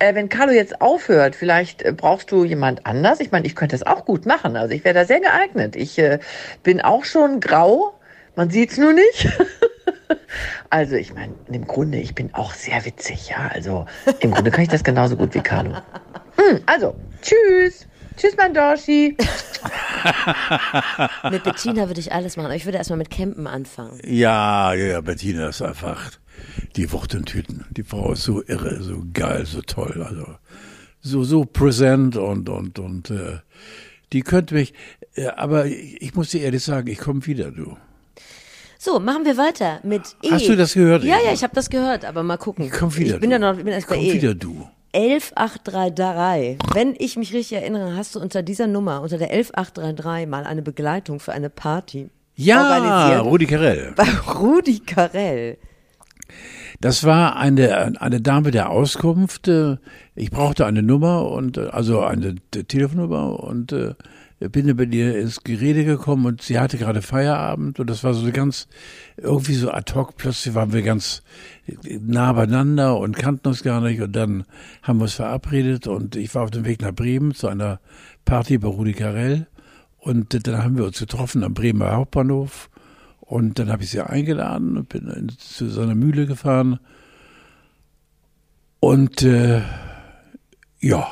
Äh, 0.00 0.14
wenn 0.14 0.28
Carlo 0.28 0.52
jetzt 0.52 0.80
aufhört, 0.80 1.36
vielleicht 1.36 1.82
äh, 1.82 1.92
brauchst 1.92 2.30
du 2.32 2.44
jemand 2.44 2.86
anders. 2.86 3.20
Ich 3.20 3.30
meine, 3.30 3.46
ich 3.46 3.54
könnte 3.54 3.76
das 3.76 3.86
auch 3.86 4.04
gut 4.04 4.26
machen. 4.26 4.56
Also 4.56 4.74
ich 4.74 4.84
wäre 4.84 4.94
da 4.94 5.04
sehr 5.04 5.20
geeignet. 5.20 5.76
Ich 5.76 5.98
äh, 5.98 6.18
bin 6.62 6.80
auch 6.80 7.04
schon 7.04 7.40
grau. 7.40 7.94
Man 8.34 8.50
sieht's 8.50 8.76
nur 8.76 8.92
nicht. 8.92 9.28
Also 10.70 10.96
ich 10.96 11.14
meine, 11.14 11.34
im 11.52 11.66
Grunde, 11.66 11.98
ich 11.98 12.14
bin 12.14 12.34
auch 12.34 12.52
sehr 12.52 12.84
witzig, 12.84 13.28
ja. 13.28 13.48
Also 13.52 13.86
im 14.20 14.32
Grunde 14.32 14.50
kann 14.50 14.64
ich 14.64 14.68
das 14.68 14.82
genauso 14.82 15.16
gut 15.16 15.34
wie 15.34 15.40
Carlo. 15.40 15.76
Hm, 16.36 16.60
also, 16.66 16.96
tschüss. 17.22 17.86
Tschüss, 18.16 18.36
mein 18.36 18.54
Dorschi. 18.54 19.16
Mit 21.30 21.44
Bettina 21.44 21.88
würde 21.88 22.00
ich 22.00 22.12
alles 22.12 22.36
machen, 22.36 22.46
aber 22.46 22.56
ich 22.56 22.64
würde 22.64 22.78
erstmal 22.78 22.98
mit 22.98 23.10
Campen 23.10 23.46
anfangen. 23.46 23.98
Ja, 24.04 24.72
ja, 24.74 24.86
ja, 24.86 25.00
Bettina 25.00 25.48
ist 25.48 25.62
einfach 25.62 26.12
die 26.76 26.90
Wucht 26.92 27.14
in 27.14 27.24
Tüten. 27.24 27.64
Die 27.70 27.82
Frau 27.82 28.12
ist 28.12 28.22
so 28.22 28.42
irre, 28.42 28.82
so 28.82 29.02
geil, 29.12 29.46
so 29.46 29.62
toll. 29.62 30.02
Also 30.02 30.26
so, 31.00 31.24
so 31.24 31.44
präsent 31.44 32.16
und, 32.16 32.48
und, 32.48 32.78
und 32.78 33.10
äh, 33.10 33.38
die 34.12 34.22
könnte 34.22 34.54
mich, 34.54 34.74
äh, 35.14 35.26
aber 35.26 35.66
ich, 35.66 36.00
ich 36.00 36.14
muss 36.14 36.30
dir 36.30 36.42
ehrlich 36.42 36.62
sagen, 36.62 36.88
ich 36.88 36.98
komme 36.98 37.26
wieder, 37.26 37.50
du. 37.50 37.76
So, 38.84 39.00
machen 39.00 39.24
wir 39.24 39.38
weiter 39.38 39.80
mit 39.82 40.02
E. 40.20 40.30
Hast 40.30 40.46
du 40.46 40.54
das 40.56 40.74
gehört 40.74 41.04
Ja, 41.04 41.16
ja, 41.24 41.32
ich 41.32 41.42
habe 41.42 41.54
das 41.54 41.70
gehört, 41.70 42.04
aber 42.04 42.22
mal 42.22 42.36
gucken. 42.36 42.70
Komm 42.70 42.94
wieder. 42.94 43.14
Ich 43.14 43.20
bin 43.22 43.30
du. 43.30 43.36
ja 43.36 43.38
noch, 43.38 43.56
ich 43.56 43.64
bin 43.64 43.72
erst 43.72 43.88
bei 43.88 43.94
Komm 43.94 44.04
E. 44.04 44.12
wieder, 44.12 44.34
du. 44.34 44.68
11833. 44.92 46.58
Wenn 46.74 46.94
ich 46.98 47.16
mich 47.16 47.32
richtig 47.32 47.56
erinnere, 47.56 47.96
hast 47.96 48.14
du 48.14 48.20
unter 48.20 48.42
dieser 48.42 48.66
Nummer, 48.66 49.00
unter 49.00 49.16
der 49.16 49.30
11833 49.30 50.28
mal 50.28 50.44
eine 50.44 50.60
Begleitung 50.60 51.18
für 51.18 51.32
eine 51.32 51.48
Party 51.48 52.10
Ja. 52.36 53.20
Rudi 53.20 53.46
Carell. 53.46 53.94
Bei 53.96 54.04
Rudi 54.34 54.80
Carell. 54.80 55.56
Das 56.82 57.04
war 57.04 57.36
eine, 57.36 57.98
eine 58.02 58.20
Dame 58.20 58.50
der 58.50 58.68
Auskunft. 58.68 59.50
Ich 60.14 60.30
brauchte 60.30 60.66
eine 60.66 60.82
Nummer 60.82 61.30
und 61.30 61.56
äh, 61.56 61.68
also 61.68 62.02
eine 62.02 62.34
Telefonnummer 62.50 63.40
und 63.42 63.72
äh, 63.72 63.94
bin 64.38 64.68
über 64.68 64.84
ihr 64.84 65.18
ins 65.18 65.42
Gerede 65.42 65.84
gekommen 65.84 66.26
und 66.26 66.42
sie 66.42 66.58
hatte 66.58 66.76
gerade 66.76 67.02
Feierabend 67.02 67.80
und 67.80 67.88
das 67.88 68.04
war 68.04 68.14
so 68.14 68.30
ganz 68.32 68.68
irgendwie 69.16 69.54
so 69.54 69.70
ad 69.70 69.94
hoc. 69.94 70.16
Plötzlich 70.16 70.54
waren 70.54 70.72
wir 70.72 70.82
ganz 70.82 71.22
nah 72.00 72.32
beieinander 72.32 72.98
und 72.98 73.16
kannten 73.16 73.48
uns 73.48 73.62
gar 73.62 73.80
nicht 73.80 74.00
und 74.00 74.14
dann 74.14 74.44
haben 74.82 74.98
wir 74.98 75.04
uns 75.04 75.14
verabredet 75.14 75.86
und 75.86 76.16
ich 76.16 76.34
war 76.34 76.44
auf 76.44 76.50
dem 76.50 76.64
Weg 76.64 76.82
nach 76.82 76.94
Bremen 76.94 77.34
zu 77.34 77.48
einer 77.48 77.80
Party 78.24 78.58
bei 78.58 78.68
Rudi 78.68 78.92
Carell 78.92 79.46
und 79.98 80.34
äh, 80.34 80.40
dann 80.40 80.62
haben 80.62 80.76
wir 80.76 80.84
uns 80.84 80.98
getroffen 80.98 81.42
am 81.42 81.54
Bremer 81.54 81.92
Hauptbahnhof 81.92 82.68
und 83.20 83.58
dann 83.58 83.70
habe 83.70 83.82
ich 83.82 83.90
sie 83.90 84.00
eingeladen 84.02 84.76
und 84.76 84.88
bin 84.90 85.08
in, 85.08 85.30
zu 85.30 85.68
seiner 85.70 85.94
Mühle 85.94 86.26
gefahren. 86.26 86.78
Und 88.80 89.22
äh, 89.22 89.62
ja, 90.78 91.06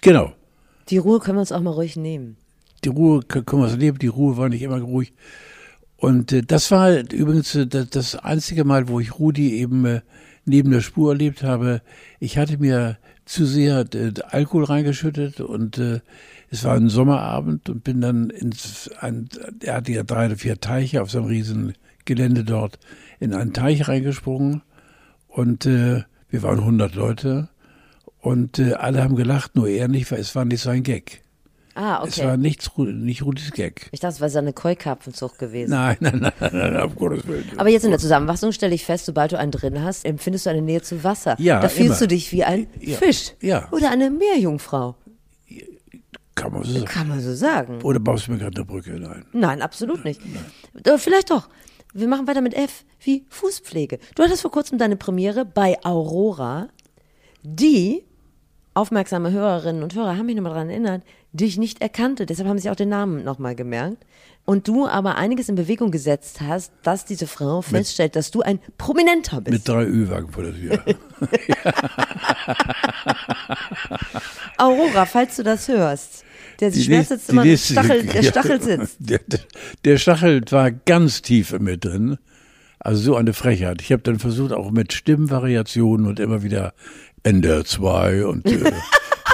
genau. 0.00 0.32
Die 0.90 0.98
Ruhe 0.98 1.20
können 1.20 1.36
wir 1.36 1.40
uns 1.40 1.52
auch 1.52 1.60
mal 1.60 1.70
ruhig 1.70 1.96
nehmen. 1.96 2.36
Die 2.84 2.90
Ruhe 2.90 3.22
können 3.22 3.62
wir 3.62 3.68
uns 3.68 3.76
nehmen, 3.76 3.98
die 3.98 4.08
Ruhe 4.08 4.36
war 4.36 4.48
nicht 4.48 4.62
immer 4.62 4.80
ruhig. 4.80 5.12
Und 5.96 6.32
äh, 6.32 6.42
das 6.42 6.70
war 6.70 6.90
übrigens 7.12 7.54
äh, 7.54 7.66
das, 7.66 8.14
einzige 8.16 8.64
Mal, 8.64 8.88
wo 8.88 9.00
ich 9.00 9.18
Rudi 9.18 9.54
eben 9.54 9.84
äh, 9.86 10.00
neben 10.44 10.70
der 10.70 10.80
Spur 10.80 11.12
erlebt 11.12 11.42
habe. 11.42 11.80
Ich 12.20 12.36
hatte 12.36 12.58
mir 12.58 12.98
zu 13.24 13.46
sehr 13.46 13.86
äh, 13.94 14.12
Alkohol 14.28 14.64
reingeschüttet 14.64 15.40
und 15.40 15.78
äh, 15.78 16.00
es 16.50 16.64
war 16.64 16.74
ein 16.74 16.88
Sommerabend 16.88 17.70
und 17.70 17.84
bin 17.84 18.00
dann 18.00 18.30
ins, 18.30 18.90
ein, 19.00 19.28
er 19.62 19.76
hatte 19.76 19.92
ja 19.92 20.02
drei 20.02 20.26
oder 20.26 20.36
vier 20.36 20.60
Teiche 20.60 21.00
auf 21.00 21.10
seinem 21.10 21.24
riesen 21.24 21.72
Gelände 22.04 22.44
dort, 22.44 22.78
in 23.18 23.32
einen 23.32 23.54
Teich 23.54 23.88
reingesprungen 23.88 24.62
und 25.28 25.64
äh, 25.64 26.02
wir 26.28 26.42
waren 26.42 26.58
100 26.58 26.94
Leute 26.94 27.48
und 28.24 28.58
äh, 28.58 28.72
alle 28.74 29.02
haben 29.04 29.16
gelacht, 29.16 29.54
nur 29.54 29.68
er 29.68 29.88
nicht, 29.88 30.10
weil 30.10 30.18
es 30.20 30.34
war 30.34 30.44
nicht 30.44 30.62
sein 30.62 30.82
Gag. 30.82 31.22
Ah, 31.76 32.04
Es 32.06 32.18
war 32.20 32.34
okay. 32.34 32.36
nichts, 32.36 32.70
nicht 32.76 33.22
Rudis 33.24 33.50
Gag. 33.50 33.88
Ich 33.90 33.98
dachte, 33.98 34.14
es 34.14 34.20
wäre 34.20 34.30
seine 34.30 34.52
Keukarpfenzucht 34.52 35.38
gewesen. 35.40 35.70
Nein, 35.72 35.96
nein, 35.98 36.18
nein, 36.20 36.32
nein, 36.38 36.50
nein, 36.52 36.76
auf 36.76 36.94
Gottes 36.94 37.26
Willen. 37.26 37.44
Aber 37.56 37.68
jetzt 37.68 37.84
in 37.84 37.90
der 37.90 37.98
Zusammenfassung 37.98 38.52
stelle 38.52 38.74
ich 38.74 38.84
fest, 38.84 39.06
sobald 39.06 39.32
du 39.32 39.38
einen 39.38 39.50
drin 39.50 39.82
hast, 39.82 40.04
empfindest 40.04 40.46
du 40.46 40.50
eine 40.50 40.62
Nähe 40.62 40.82
zu 40.82 41.02
Wasser. 41.02 41.34
Ja, 41.40 41.58
Da 41.60 41.68
fühlst 41.68 41.88
immer. 41.88 41.98
du 41.98 42.08
dich 42.08 42.30
wie 42.30 42.44
ein 42.44 42.68
Ja, 42.80 42.96
Fisch. 42.96 43.32
ja. 43.40 43.68
Oder 43.72 43.90
eine 43.90 44.10
Meerjungfrau. 44.10 44.94
Kann 46.36 46.52
man 46.52 46.62
so 46.64 46.72
sagen. 46.72 46.84
Kann 46.86 47.08
man 47.08 47.20
so 47.20 47.34
sagen. 47.34 47.82
Oder 47.82 47.98
baust 48.00 48.26
du 48.28 48.32
mir 48.32 48.38
gerade 48.38 48.56
eine 48.56 48.64
Brücke? 48.64 48.90
Nein. 48.98 49.24
Nein, 49.32 49.60
absolut 49.62 50.04
nicht. 50.04 50.20
Äh, 50.84 50.98
Vielleicht 50.98 51.30
doch. 51.30 51.48
Wir 51.92 52.08
machen 52.08 52.26
weiter 52.26 52.40
mit 52.40 52.54
F 52.54 52.84
wie 53.00 53.24
Fußpflege. 53.28 53.98
Du 54.16 54.22
hattest 54.22 54.42
vor 54.42 54.50
kurzem 54.50 54.78
deine 54.78 54.96
Premiere 54.96 55.44
bei 55.44 55.76
Aurora. 55.84 56.68
Die, 57.42 58.04
aufmerksame 58.74 59.30
Hörerinnen 59.30 59.82
und 59.82 59.94
Hörer 59.94 60.16
haben 60.16 60.26
mich 60.26 60.36
nochmal 60.36 60.52
daran 60.52 60.70
erinnert, 60.70 61.02
dich 61.32 61.56
nicht 61.58 61.80
erkannte. 61.80 62.26
Deshalb 62.26 62.48
haben 62.48 62.58
sie 62.58 62.70
auch 62.70 62.76
den 62.76 62.88
Namen 62.90 63.24
nochmal 63.24 63.54
gemerkt. 63.54 64.04
Und 64.46 64.68
du 64.68 64.86
aber 64.86 65.16
einiges 65.16 65.48
in 65.48 65.54
Bewegung 65.54 65.90
gesetzt 65.90 66.42
hast, 66.42 66.70
dass 66.82 67.06
diese 67.06 67.26
Frau 67.26 67.62
feststellt, 67.62 68.14
dass 68.14 68.30
du 68.30 68.42
ein 68.42 68.58
Prominenter 68.76 69.40
bist. 69.40 69.54
Mit 69.54 69.66
drei 69.66 69.84
Ü-Wagen 69.84 70.30
vor 70.30 70.42
der 70.42 70.54
Tür. 70.54 70.84
Aurora, 74.58 75.06
falls 75.06 75.36
du 75.36 75.42
das 75.42 75.68
hörst. 75.68 76.24
Der 76.60 76.70
Die 76.70 76.82
Schmerz 76.82 77.08
sitzt 77.08 77.30
immer, 77.30 77.44
nächste- 77.44 77.72
Stachel, 77.72 78.02
der 78.04 78.22
ja. 78.22 78.30
Stachel 78.30 78.62
sitzt. 78.62 78.96
Der, 79.00 79.18
der, 79.26 79.40
der 79.84 79.98
Stachel 79.98 80.42
war 80.50 80.70
ganz 80.70 81.22
tief 81.22 81.52
in 81.52 81.64
mir 81.64 81.76
drin. 81.76 82.18
Also 82.78 83.02
so 83.02 83.16
eine 83.16 83.32
Frechheit. 83.32 83.80
Ich 83.80 83.90
habe 83.92 84.02
dann 84.02 84.18
versucht, 84.18 84.52
auch 84.52 84.70
mit 84.70 84.92
Stimmvariationen 84.92 86.06
und 86.06 86.20
immer 86.20 86.42
wieder 86.42 86.74
NDR 87.24 87.64
2 87.64 88.26
und 88.26 88.46
äh, 88.46 88.72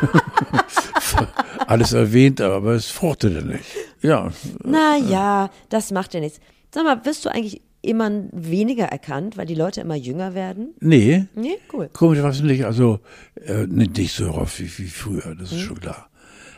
alles 1.66 1.92
erwähnt, 1.92 2.40
aber 2.40 2.72
es 2.72 2.86
fruchtete 2.90 3.42
nicht. 3.44 3.64
Ja, 4.02 4.30
Na 4.64 4.96
ja, 4.96 5.50
das 5.68 5.90
macht 5.90 6.14
ja 6.14 6.20
nichts. 6.20 6.40
Sag 6.74 6.84
mal, 6.84 7.04
wirst 7.04 7.24
du 7.24 7.28
eigentlich 7.30 7.60
immer 7.82 8.10
weniger 8.32 8.84
erkannt, 8.86 9.36
weil 9.36 9.46
die 9.46 9.54
Leute 9.54 9.80
immer 9.80 9.94
jünger 9.96 10.34
werden? 10.34 10.74
nee, 10.80 11.26
Nee, 11.34 11.58
cool. 11.72 11.88
komischerweise 11.92 12.44
nicht. 12.46 12.64
Also 12.64 13.00
äh, 13.44 13.66
nicht, 13.66 14.14
so 14.14 14.30
oft 14.32 14.58
wie, 14.60 14.70
wie 14.78 14.88
früher, 14.88 15.34
das 15.34 15.52
ist 15.52 15.60
schon 15.60 15.80
klar. 15.80 16.08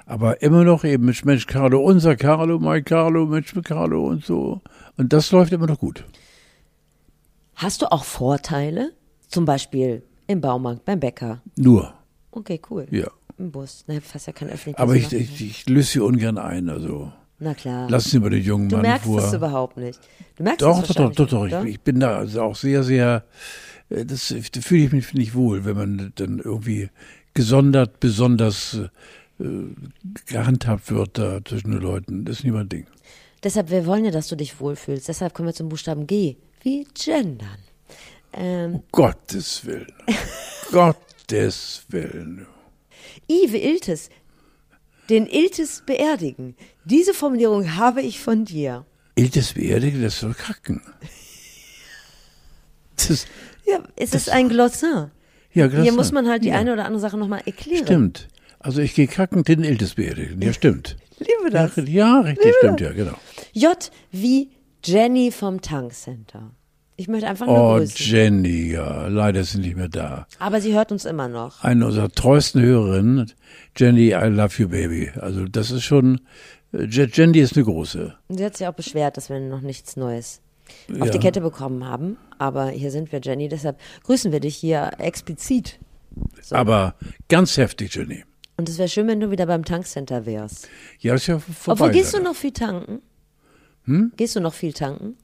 Aber 0.05 0.43
immer 0.43 0.65
noch 0.65 0.85
eben 0.85 1.05
mit 1.07 1.25
Mensch 1.25 1.47
Carlo, 1.47 1.81
unser 1.81 2.17
Carlo, 2.17 2.59
mein 2.59 2.85
Carlo, 2.85 3.25
Mensch 3.27 3.55
mit 3.55 3.65
Carlo 3.65 4.05
und 4.05 4.25
so. 4.25 4.61
Und 4.97 5.13
das 5.13 5.31
läuft 5.31 5.53
immer 5.53 5.67
noch 5.69 5.79
gut. 5.79 6.05
Hast 7.55 7.83
du 7.83 7.87
auch 7.93 8.05
Vorteile? 8.05 8.91
Zum 9.29 9.45
Beispiel 9.45 10.03
im 10.33 10.41
Baumarkt, 10.41 10.85
beim 10.85 11.01
Bäcker. 11.01 11.41
Nur, 11.57 11.93
Okay, 12.31 12.61
cool. 12.71 12.87
ja. 12.91 13.09
Im 13.39 13.51
Bus. 13.51 13.85
Na, 13.87 14.01
fast 14.01 14.27
ja 14.27 14.33
kein 14.33 14.49
öffentliches. 14.49 14.79
Aber 14.81 14.95
ich, 14.95 15.13
ich, 15.13 15.41
ich 15.41 15.69
löse 15.69 15.93
sie 15.93 16.01
ungern 16.01 16.39
ein. 16.39 16.69
Also 16.69 17.13
Na 17.39 17.55
klar. 17.55 17.89
lassen 17.91 18.11
Sie 18.11 18.19
mal 18.21 18.31
den 18.31 18.43
jungen 18.43 18.69
du 18.69 18.77
Mann 18.77 18.83
merkst 18.83 19.07
vor. 19.07 19.19
es 19.23 19.33
überhaupt 19.33 19.77
nicht. 19.79 19.99
Du 20.37 20.43
merkst 20.43 20.63
Doch, 20.63 20.83
es 20.83 20.89
doch, 20.89 20.95
doch, 20.95 21.13
doch, 21.15 21.29
doch. 21.29 21.41
wahrscheinlich 21.43 21.71
Ich, 21.75 21.75
ich 21.77 21.81
bin 21.83 22.01
da 22.01 22.19
also 22.19 22.43
auch 22.43 22.55
sehr, 22.57 22.83
sehr, 22.85 23.25
äh, 23.89 24.05
das 24.05 24.35
da 24.53 24.61
fühle 24.61 24.85
ich 24.85 24.93
mich 24.93 25.15
nicht 25.15 25.35
wohl, 25.35 25.65
wenn 25.65 25.77
man 25.77 26.13
dann 26.17 26.39
irgendwie 26.41 26.91
gesondert, 27.35 28.01
besonders 28.01 28.79
äh, 29.41 29.45
gehandhabt 30.27 30.91
wird 30.91 31.19
da 31.19 31.41
zwischen 31.45 31.73
den 31.73 31.81
Leuten. 31.81 32.25
Das 32.25 32.39
ist 32.39 32.45
nicht 32.45 32.53
mein 32.53 32.69
Ding. 32.69 32.87
Deshalb, 33.43 33.71
wir 33.71 33.87
wollen 33.87 34.05
ja, 34.05 34.11
dass 34.11 34.29
du 34.29 34.37
dich 34.37 34.61
wohlfühlst. 34.61 35.09
Deshalb 35.09 35.35
kommen 35.35 35.49
wir 35.49 35.55
zum 35.55 35.69
Buchstaben 35.69 36.07
G. 36.07 36.37
Wie 36.63 36.87
gendern. 36.95 37.59
Ähm, 38.33 38.83
Gottes 38.93 39.65
Willen. 39.67 39.93
Gottes 40.73 41.85
Willen. 41.89 42.47
I 43.31 43.53
wie 43.53 43.59
Iltis. 43.63 44.09
Den 45.11 45.27
Iltis 45.27 45.83
beerdigen. 45.85 46.57
Diese 46.85 47.13
Formulierung 47.15 47.77
habe 47.77 48.03
ich 48.03 48.21
von 48.21 48.45
dir. 48.45 48.87
Iltes 49.15 49.53
beerdigen, 49.55 50.03
das 50.03 50.19
soll 50.21 50.33
kacken. 50.35 50.81
Das, 52.97 53.27
Ja, 53.67 53.81
es 53.97 54.15
ist 54.15 54.31
ein 54.31 54.49
Glossar. 54.49 55.11
ja, 55.53 55.67
Hier 55.69 55.85
das- 55.85 55.95
muss 55.95 56.13
man 56.13 56.29
halt 56.29 56.45
die 56.45 56.49
ja, 56.49 56.57
eine 56.59 56.73
oder 56.73 56.85
andere 56.85 57.01
Sache 57.01 57.19
nochmal 57.19 57.43
erklären. 57.45 57.85
Stimmt. 57.85 58.29
Also 58.59 58.81
ich 58.81 58.95
gehe 58.95 59.09
kacken, 59.09 59.43
den 59.43 59.65
Iltes 59.65 59.95
beerdigen. 59.95 60.41
Ja, 60.41 60.53
stimmt. 60.53 60.97
Liebe 61.19 61.51
das. 61.51 61.73
ja, 61.89 62.21
richtig, 62.21 62.55
stimmt, 62.59 62.81
ja, 62.81 62.93
genau. 62.93 63.17
J 63.53 63.91
wie 64.13 64.51
Jenny 64.85 65.31
vom 65.33 65.61
Tankcenter. 65.61 66.53
Ich 66.97 67.09
möchte 67.09 67.27
einfach 67.27 67.47
nur 67.47 67.57
Oh, 67.75 67.79
grüßen. 67.79 67.97
Jenny, 68.07 68.73
ja, 68.73 69.07
leider 69.09 69.41
ist 69.41 69.53
sie 69.53 69.59
nicht 69.59 69.77
mehr 69.77 69.89
da. 69.89 70.27
Aber 70.39 70.61
sie 70.61 70.75
hört 70.75 70.93
uns 70.93 71.05
immer 71.05 71.29
noch. 71.29 71.65
Eine 71.65 71.87
unserer 71.87 72.11
treuesten 72.11 72.63
Hörerinnen, 72.63 73.33
Jenny, 73.77 74.09
I 74.13 74.27
love 74.29 74.61
you, 74.63 74.69
baby. 74.69 75.11
Also 75.19 75.47
das 75.47 75.71
ist 75.71 75.85
schon, 75.85 76.21
äh, 76.73 76.85
Je- 76.85 77.09
Jenny 77.13 77.39
ist 77.39 77.57
eine 77.57 77.65
große. 77.65 78.15
Und 78.29 78.37
sie 78.39 78.45
hat 78.45 78.57
sich 78.57 78.67
auch 78.67 78.75
beschwert, 78.75 79.17
dass 79.17 79.31
wir 79.31 79.41
noch 79.41 79.63
nichts 79.63 79.97
Neues 79.97 80.43
auf 80.91 81.07
Ja. 81.07 81.11
die 81.13 81.19
Kette 81.19 81.41
bekommen 81.41 81.87
haben. 81.87 82.19
Aber 82.39 82.69
hier 82.69 82.91
sind 82.91 83.11
wir, 83.11 83.21
Jenny. 83.23 83.49
Deshalb 83.49 83.79
grüßen 84.05 84.31
wir 84.31 84.41
dich 84.41 84.57
hier 84.57 84.91
explizit. 84.99 85.79
Aber 86.51 86.95
ganz 87.29 87.57
heftig, 87.57 87.95
Jenny. 87.95 88.23
Und 88.59 88.69
es 88.69 88.77
wäre 88.77 88.89
schön, 88.89 89.09
wenn 89.09 89.19
du 89.19 89.31
wieder 89.31 89.47
beim 89.47 89.65
Tankcenter 89.65 90.27
wärst. 90.27 90.69
Ja, 91.01 91.15
ist 91.15 91.27
ja 91.27 91.39
vorbei. 91.39 91.73
Obwohl, 91.85 91.91
gehst 91.93 92.13
du 92.13 92.19
leider. 92.19 92.29
noch 92.31 92.37
viel 92.37 92.53
tanken? 92.53 93.01
Hm? 93.87 94.13
Gehst 94.17 94.37
du 94.37 94.41
noch 94.41 94.53
viel 94.55 94.75
tanken? 94.75 95.17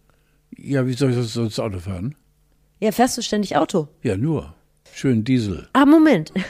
Ja, 0.59 0.87
wie 0.87 0.93
soll 0.95 1.11
ich 1.11 1.17
sonst- 1.17 1.33
sonst 1.35 1.59
Auto 1.61 1.79
fahren? 1.79 2.15
Ja, 2.81 2.93
fährst 2.93 3.17
du 3.17 3.23
ständig 3.23 3.57
Auto? 3.57 3.89
Ja, 4.03 4.17
nur. 4.17 4.55
Schön 4.93 5.23
Diesel. 5.25 5.69
Ah, 5.73 5.87
Moment. 5.87 6.33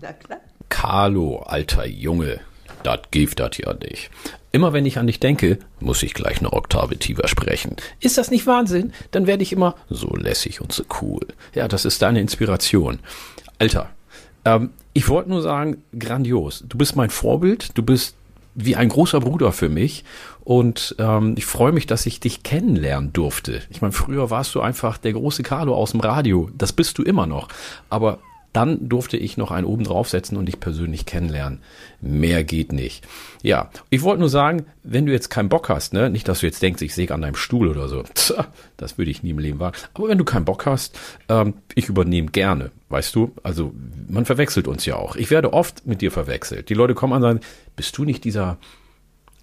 Na 0.00 0.12
klar. 0.12 0.40
Carlo, 0.68 1.38
alter 1.38 1.86
Junge, 1.86 2.40
dat 2.82 3.10
gibt 3.10 3.38
dat 3.40 3.56
ja 3.58 3.72
nicht. 3.74 4.10
Immer 4.52 4.72
wenn 4.72 4.86
ich 4.86 4.98
an 4.98 5.06
dich 5.06 5.20
denke, 5.20 5.58
muss 5.80 6.02
ich 6.02 6.14
gleich 6.14 6.38
eine 6.38 6.52
Oktave 6.52 6.96
tiefer 6.96 7.28
sprechen. 7.28 7.76
Ist 8.00 8.18
das 8.18 8.30
nicht 8.30 8.46
Wahnsinn? 8.46 8.92
Dann 9.12 9.26
werde 9.26 9.42
ich 9.42 9.52
immer 9.52 9.74
so 9.88 10.08
lässig 10.16 10.60
und 10.60 10.72
so 10.72 10.84
cool. 11.00 11.20
Ja, 11.54 11.68
das 11.68 11.84
ist 11.84 12.02
deine 12.02 12.20
Inspiration. 12.20 12.98
Alter, 13.58 13.90
ähm, 14.44 14.70
ich 14.92 15.08
wollte 15.08 15.30
nur 15.30 15.42
sagen, 15.42 15.82
grandios. 15.96 16.64
Du 16.68 16.78
bist 16.78 16.96
mein 16.96 17.10
Vorbild, 17.10 17.76
du 17.78 17.82
bist 17.82 18.16
wie 18.54 18.76
ein 18.76 18.88
großer 18.88 19.20
Bruder 19.20 19.52
für 19.52 19.68
mich 19.68 20.04
und 20.44 20.96
ähm, 20.98 21.34
ich 21.36 21.46
freue 21.46 21.72
mich, 21.72 21.86
dass 21.86 22.06
ich 22.06 22.20
dich 22.20 22.42
kennenlernen 22.42 23.12
durfte. 23.12 23.62
Ich 23.70 23.82
meine, 23.82 23.92
früher 23.92 24.30
warst 24.30 24.54
du 24.54 24.60
einfach 24.60 24.98
der 24.98 25.12
große 25.12 25.42
Carlo 25.42 25.74
aus 25.74 25.92
dem 25.92 26.00
Radio. 26.00 26.50
Das 26.56 26.72
bist 26.72 26.98
du 26.98 27.02
immer 27.02 27.26
noch. 27.26 27.48
Aber 27.88 28.18
dann 28.52 28.88
durfte 28.88 29.16
ich 29.16 29.36
noch 29.36 29.52
einen 29.52 29.66
oben 29.66 29.84
draufsetzen 29.84 30.36
und 30.36 30.46
dich 30.46 30.58
persönlich 30.58 31.06
kennenlernen. 31.06 31.60
Mehr 32.00 32.42
geht 32.42 32.72
nicht. 32.72 33.06
Ja, 33.42 33.70
ich 33.90 34.02
wollte 34.02 34.20
nur 34.20 34.28
sagen, 34.28 34.66
wenn 34.82 35.06
du 35.06 35.12
jetzt 35.12 35.30
keinen 35.30 35.48
Bock 35.48 35.68
hast, 35.68 35.92
ne, 35.92 36.10
nicht, 36.10 36.26
dass 36.26 36.40
du 36.40 36.46
jetzt 36.46 36.62
denkst, 36.62 36.82
ich 36.82 36.94
säge 36.94 37.14
an 37.14 37.22
deinem 37.22 37.36
Stuhl 37.36 37.68
oder 37.68 37.88
so. 37.88 38.02
Tja, 38.14 38.48
das 38.76 38.98
würde 38.98 39.10
ich 39.10 39.22
nie 39.22 39.30
im 39.30 39.38
Leben 39.38 39.60
wagen. 39.60 39.76
Aber 39.94 40.08
wenn 40.08 40.18
du 40.18 40.24
keinen 40.24 40.44
Bock 40.44 40.66
hast, 40.66 40.98
ähm, 41.28 41.54
ich 41.76 41.88
übernehme 41.88 42.28
gerne, 42.28 42.72
weißt 42.90 43.14
du? 43.14 43.32
Also 43.42 43.72
man 44.08 44.26
verwechselt 44.26 44.68
uns 44.68 44.84
ja 44.84 44.96
auch. 44.96 45.16
Ich 45.16 45.30
werde 45.30 45.52
oft 45.52 45.86
mit 45.86 46.02
dir 46.02 46.10
verwechselt. 46.10 46.68
Die 46.68 46.74
Leute 46.74 46.94
kommen 46.94 47.12
an 47.14 47.22
und 47.22 47.28
sagen, 47.28 47.40
bist 47.76 47.96
du 47.96 48.04
nicht 48.04 48.24
dieser 48.24 48.58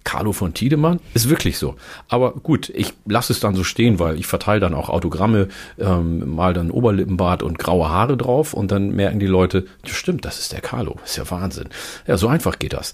Carlo 0.04 0.32
von 0.32 0.54
Tiedemann? 0.54 1.00
Ist 1.12 1.28
wirklich 1.28 1.58
so. 1.58 1.76
Aber 2.08 2.32
gut, 2.32 2.70
ich 2.70 2.94
lasse 3.06 3.32
es 3.32 3.40
dann 3.40 3.54
so 3.54 3.64
stehen, 3.64 3.98
weil 3.98 4.18
ich 4.18 4.26
verteile 4.26 4.60
dann 4.60 4.74
auch 4.74 4.88
Autogramme, 4.88 5.48
ähm, 5.78 6.34
mal 6.34 6.54
dann 6.54 6.70
Oberlippenbart 6.70 7.42
und 7.42 7.58
graue 7.58 7.88
Haare 7.88 8.16
drauf 8.16 8.54
und 8.54 8.70
dann 8.70 8.94
merken 8.94 9.18
die 9.18 9.26
Leute, 9.26 9.66
ja, 9.84 9.92
stimmt, 9.92 10.24
das 10.24 10.38
ist 10.38 10.52
der 10.52 10.60
Carlo. 10.60 10.96
Ist 11.04 11.16
ja 11.16 11.30
Wahnsinn. 11.30 11.68
Ja, 12.06 12.16
so 12.16 12.28
einfach 12.28 12.58
geht 12.58 12.72
das. 12.72 12.92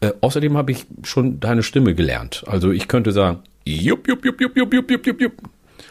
Äh, 0.00 0.12
außerdem 0.20 0.56
habe 0.56 0.72
ich 0.72 0.86
schon 1.04 1.40
deine 1.40 1.62
Stimme 1.62 1.94
gelernt. 1.94 2.44
Also 2.46 2.70
ich 2.70 2.88
könnte 2.88 3.12
sagen, 3.12 3.42
jupp, 3.64 4.08
jupp, 4.08 4.24
jupp, 4.24 4.40
jupp, 4.40 4.56
jupp, 4.56 4.72
jupp, 4.72 5.06
jupp, 5.06 5.20
jupp. 5.20 5.32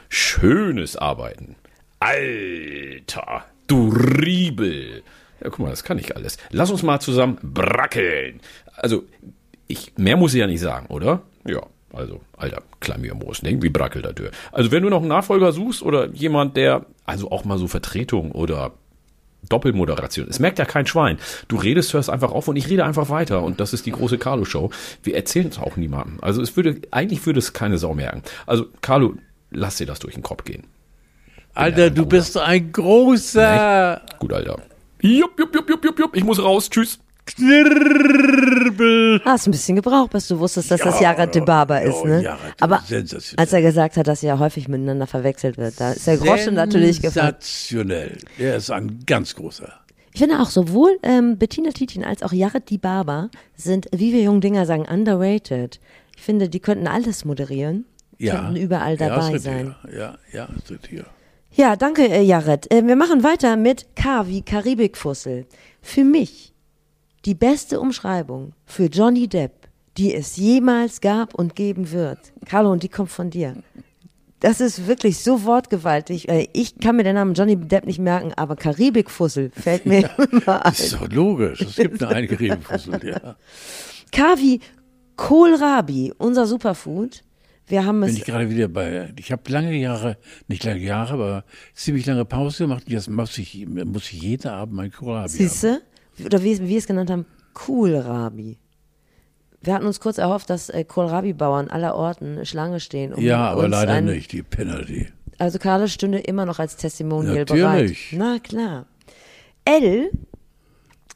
Schönes 0.09 0.95
Arbeiten. 0.97 1.55
Alter, 1.99 3.45
du 3.67 3.89
Riebel. 3.89 5.03
Ja, 5.41 5.49
guck 5.49 5.59
mal, 5.59 5.69
das 5.69 5.83
kann 5.83 5.97
ich 5.99 6.15
alles. 6.15 6.37
Lass 6.51 6.71
uns 6.71 6.83
mal 6.83 6.99
zusammen 6.99 7.37
brackeln. 7.41 8.39
Also, 8.75 9.03
ich, 9.67 9.93
mehr 9.97 10.17
muss 10.17 10.33
ich 10.33 10.39
ja 10.39 10.47
nicht 10.47 10.61
sagen, 10.61 10.87
oder? 10.87 11.21
Ja, 11.45 11.61
also, 11.93 12.21
alter, 12.37 12.63
Klamiermoos, 12.79 13.43
ne? 13.43 13.61
Wie 13.61 13.69
brackelt 13.69 14.05
der 14.05 14.15
Tür. 14.15 14.31
Also, 14.51 14.71
wenn 14.71 14.83
du 14.83 14.89
noch 14.89 14.99
einen 14.99 15.09
Nachfolger 15.09 15.51
suchst 15.51 15.81
oder 15.81 16.09
jemand, 16.09 16.57
der, 16.57 16.85
also 17.05 17.31
auch 17.31 17.45
mal 17.45 17.57
so 17.57 17.67
Vertretung 17.67 18.31
oder 18.31 18.73
Doppelmoderation. 19.49 20.27
Es 20.29 20.39
merkt 20.39 20.59
ja 20.59 20.65
kein 20.65 20.87
Schwein. 20.87 21.17
Du 21.47 21.57
redest, 21.57 21.93
hörst 21.93 22.09
einfach 22.09 22.31
auf 22.31 22.47
und 22.47 22.55
ich 22.55 22.69
rede 22.69 22.85
einfach 22.85 23.09
weiter. 23.09 23.43
Und 23.43 23.59
das 23.59 23.73
ist 23.73 23.85
die 23.85 23.91
große 23.91 24.17
Carlo-Show. 24.17 24.71
Wir 25.03 25.15
erzählen 25.15 25.47
es 25.47 25.59
auch 25.59 25.77
niemandem. 25.77 26.17
Also 26.21 26.41
es 26.41 26.55
würde, 26.55 26.81
eigentlich 26.91 27.25
würde 27.25 27.39
es 27.39 27.53
keine 27.53 27.77
Sau 27.77 27.93
merken. 27.93 28.23
Also, 28.45 28.65
Carlo, 28.81 29.15
lass 29.51 29.77
dir 29.77 29.85
das 29.85 29.99
durch 29.99 30.15
den 30.15 30.23
Kopf 30.23 30.43
gehen. 30.43 30.63
Alter, 31.55 31.89
du 31.89 32.05
bist 32.05 32.37
ein 32.37 32.71
großer 32.71 34.01
Gut, 34.19 34.33
Alter. 34.33 34.57
Jupp, 35.01 35.39
jupp, 35.39 35.55
jupp, 35.55 35.69
jupp, 35.69 35.85
jupp, 35.85 35.99
jupp. 35.99 36.15
Ich 36.15 36.23
muss 36.23 36.41
raus. 36.43 36.69
Tschüss. 36.69 36.99
Knirbel. 37.25 39.21
Hast 39.25 39.47
ein 39.47 39.51
bisschen 39.51 39.75
gebraucht, 39.77 40.11
bis 40.11 40.27
du 40.27 40.37
wusstest, 40.37 40.69
dass 40.69 40.81
das 40.81 40.99
Jared 40.99 41.33
de 41.33 41.41
Barber 41.43 41.81
ist, 41.81 42.03
ja, 42.03 42.07
ne? 42.07 42.23
Jared, 42.23 42.53
Aber 42.59 42.83
als 43.37 43.53
er 43.53 43.61
gesagt 43.63 43.97
hat, 43.97 44.07
dass 44.07 44.19
sie 44.19 44.27
ja 44.27 44.37
häufig 44.37 44.67
miteinander 44.67 45.07
verwechselt 45.07 45.57
wird, 45.57 45.79
da 45.79 45.93
ist 45.93 46.05
der 46.05 46.17
Groschen 46.17 46.53
natürlich 46.53 47.01
gefallen. 47.01 47.35
Sensationell. 47.39 48.17
Er 48.37 48.57
ist 48.57 48.69
ein 48.69 48.99
ganz 49.07 49.33
großer. 49.35 49.73
Ich 50.13 50.19
finde 50.19 50.39
auch 50.39 50.49
sowohl 50.49 50.99
ähm, 51.03 51.37
Bettina 51.37 51.71
Tietjen 51.71 52.03
als 52.03 52.21
auch 52.21 52.31
Jared 52.31 52.69
Di 52.69 52.77
Barber 52.77 53.29
sind, 53.55 53.87
wie 53.91 54.13
wir 54.13 54.21
jungen 54.21 54.41
Dinger 54.41 54.65
sagen, 54.67 54.85
underrated. 54.87 55.79
Ich 56.15 56.21
finde, 56.21 56.47
die 56.47 56.59
könnten 56.59 56.87
alles 56.87 57.25
moderieren, 57.25 57.85
Ja. 58.19 58.35
könnten 58.35 58.55
überall 58.57 58.97
ja, 58.99 59.09
dabei 59.09 59.37
sein. 59.39 59.75
Ja, 59.91 60.17
ja, 60.31 60.47
ist 60.55 60.69
richtig. 60.69 61.03
Ja. 61.55 61.69
Ja, 61.69 61.75
danke, 61.75 62.07
äh, 62.09 62.21
Jared. 62.21 62.71
Äh, 62.71 62.85
wir 62.85 62.95
machen 62.95 63.23
weiter 63.23 63.55
mit 63.57 63.95
K 63.95 64.27
wie 64.27 64.41
Karibikfussel. 64.41 65.45
Für 65.81 66.03
mich 66.03 66.53
die 67.25 67.33
beste 67.35 67.79
Umschreibung 67.79 68.53
für 68.65 68.85
Johnny 68.85 69.27
Depp, 69.27 69.51
die 69.97 70.13
es 70.13 70.35
jemals 70.37 71.01
gab 71.01 71.33
und 71.33 71.55
geben 71.55 71.91
wird. 71.91 72.19
Carlo, 72.45 72.71
und 72.71 72.83
die 72.83 72.89
kommt 72.89 73.09
von 73.09 73.29
dir. 73.29 73.55
Das 74.41 74.59
ist 74.61 74.85
wirklich 74.85 75.19
so 75.19 75.43
wortgewaltig. 75.45 76.27
Äh, 76.29 76.47
Ich 76.53 76.77
kann 76.77 76.97
mir 76.97 77.03
den 77.03 77.15
Namen 77.15 77.33
Johnny 77.33 77.55
Depp 77.55 77.85
nicht 77.85 77.99
merken, 77.99 78.33
aber 78.35 78.55
Karibikfussel 78.55 79.49
fällt 79.51 79.85
mir 79.85 80.09
immer 80.31 80.65
ein. 80.65 80.73
Ist 80.73 80.93
doch 80.93 81.07
logisch. 81.09 81.61
Es 81.61 81.75
gibt 81.77 82.03
eine 82.03 82.15
einige 82.15 82.57
Fussel, 82.57 82.99
ja. 83.07 83.35
Kavi 84.11 84.59
Kohlrabi, 85.15 86.13
unser 86.17 86.45
Superfood. 86.45 87.23
Wir 87.67 87.83
haben 87.85 88.01
Bin 88.01 88.09
es. 88.09 88.17
ich 88.17 88.23
gerade 88.25 88.49
wieder 88.49 88.67
bei. 88.67 89.11
Ich 89.17 89.31
habe 89.31 89.41
lange 89.51 89.73
Jahre, 89.75 90.17
nicht 90.47 90.63
lange 90.63 90.81
Jahre, 90.81 91.13
aber 91.13 91.43
ziemlich 91.73 92.05
lange 92.05 92.23
Pause 92.25 92.65
gemacht. 92.65 92.83
Jetzt 92.87 93.09
muss 93.09 93.37
ich, 93.37 93.65
muss 93.67 94.11
ich 94.11 94.21
jeden 94.21 94.47
Abend 94.49 94.75
mein 94.75 94.91
Kohlrabi. 94.91 95.29
Siehste? 95.29 95.81
Oder 96.23 96.43
wie 96.43 96.59
wie 96.59 96.67
wir 96.67 96.77
es 96.77 96.85
genannt 96.87 97.09
haben, 97.09 97.25
Kohlrabi. 97.53 98.59
Wir 99.61 99.73
hatten 99.73 99.87
uns 99.87 99.99
kurz 99.99 100.19
erhofft, 100.19 100.49
dass 100.51 100.69
äh, 100.69 100.83
Kohlrabi-Bauern 100.83 101.69
aller 101.69 101.95
Orten 101.95 102.45
Schlange 102.45 102.79
stehen. 102.79 103.13
Um 103.15 103.23
Ja, 103.23 103.49
aber 103.49 103.67
leider 103.67 103.93
ein- 103.93 104.05
nicht, 104.05 104.31
die 104.31 104.43
Penner, 104.43 104.83
die. 104.85 105.07
Also 105.39 105.57
Carla 105.59 105.87
stünde 105.87 106.19
immer 106.19 106.45
noch 106.45 106.59
als 106.59 106.77
Testimonial 106.77 107.35
Natürlich. 107.39 108.11
bereit. 108.11 108.19
Na 108.19 108.39
klar. 108.39 108.85
L, 109.65 110.11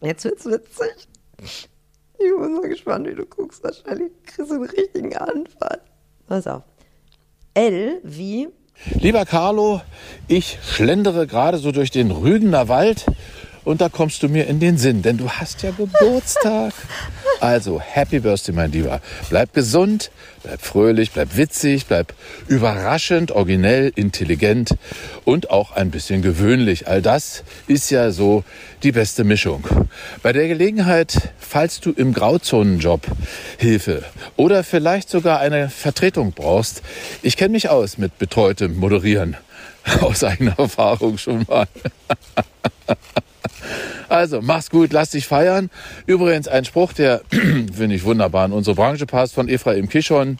jetzt 0.02 0.26
wird's 0.26 0.46
witzig. 0.46 1.08
Ich 1.42 1.70
bin 2.18 2.56
so 2.56 2.62
gespannt, 2.64 3.08
wie 3.08 3.16
du 3.16 3.26
guckst. 3.26 3.64
Wahrscheinlich 3.64 4.12
kriegst 4.26 4.50
du 4.52 4.56
einen 4.56 4.64
richtigen 4.66 5.16
Anfall. 5.16 5.80
Pass 6.30 6.46
auf. 6.46 6.62
L 7.56 8.00
wie 8.04 8.50
Lieber 8.94 9.26
Carlo, 9.26 9.82
ich 10.28 10.60
schlendere 10.63 11.26
gerade 11.26 11.58
so 11.58 11.72
durch 11.72 11.89
den 11.89 12.12
Rügener 12.12 12.70
Wald 12.70 13.08
und 13.70 13.82
da 13.82 13.88
kommst 13.88 14.24
du 14.24 14.30
mir 14.30 14.48
in 14.48 14.60
den 14.60 14.80
Sinn, 14.80 15.04
denn 15.04 15.18
du 15.18 15.30
hast 15.30 15.62
ja 15.62 15.70
Geburtstag. 15.70 16.74
Also, 17.40 17.80
Happy 17.80 18.20
Birthday, 18.20 18.52
mein 18.52 18.72
Lieber. 18.72 19.00
Bleib 19.30 19.54
gesund, 19.54 20.10
bleib 20.42 20.60
fröhlich, 20.64 21.12
bleib 21.12 21.38
witzig, 21.38 21.86
bleib 21.86 22.16
überraschend, 22.48 23.32
originell, 23.32 23.92
intelligent 23.94 24.72
und 25.24 25.52
auch 25.52 25.72
ein 25.74 25.92
bisschen 25.92 26.24
gewöhnlich. 26.24 26.88
All 26.88 27.04
das 27.04 27.44
ist 27.68 27.92
ja 27.92 28.10
so 28.10 28.44
die 28.82 28.92
beste 28.92 29.24
Mischung. 29.24 29.64
Bei 30.24 30.34
der 30.34 30.48
Gelegenheit, 30.48 31.30
falls 31.38 31.80
du 31.80 31.92
im 31.92 32.12
Grauzonenjob 32.12 33.06
Hilfe 33.60 34.04
oder 34.36 34.64
vielleicht 34.64 35.12
sogar 35.12 35.42
eine 35.42 35.70
Vertretung 35.70 36.32
brauchst, 36.32 36.82
ich 37.22 37.38
kenne 37.38 37.52
mich 37.52 37.70
aus 37.70 38.00
mit 38.00 38.18
betreutem 38.18 38.78
Moderieren. 38.78 39.38
Aus 40.02 40.24
eigener 40.26 40.60
Erfahrung 40.60 41.18
schon 41.18 41.46
mal. 41.48 41.68
Also, 44.10 44.41
mach's 44.41 44.72
gut, 44.72 44.91
lass 44.91 45.12
dich 45.12 45.28
feiern. 45.28 45.69
Übrigens 46.08 46.48
ein 46.48 46.65
Spruch, 46.65 46.93
der, 46.93 47.22
finde 47.30 47.95
ich 47.95 48.04
wunderbar, 48.04 48.45
in 48.45 48.52
unsere 48.52 48.76
Branche 48.76 49.06
passt, 49.06 49.36
von 49.36 49.48
Ephraim 49.48 49.88
Kishon. 49.88 50.39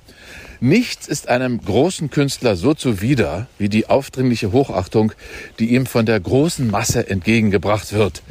Nichts 0.60 1.08
ist 1.08 1.30
einem 1.30 1.62
großen 1.64 2.10
Künstler 2.10 2.56
so 2.56 2.74
zuwider 2.74 3.48
wie 3.58 3.70
die 3.70 3.88
aufdringliche 3.88 4.52
Hochachtung, 4.52 5.14
die 5.60 5.74
ihm 5.74 5.86
von 5.86 6.06
der 6.06 6.20
großen 6.20 6.70
Masse 6.70 7.08
entgegengebracht 7.08 7.94
wird. 7.94 8.24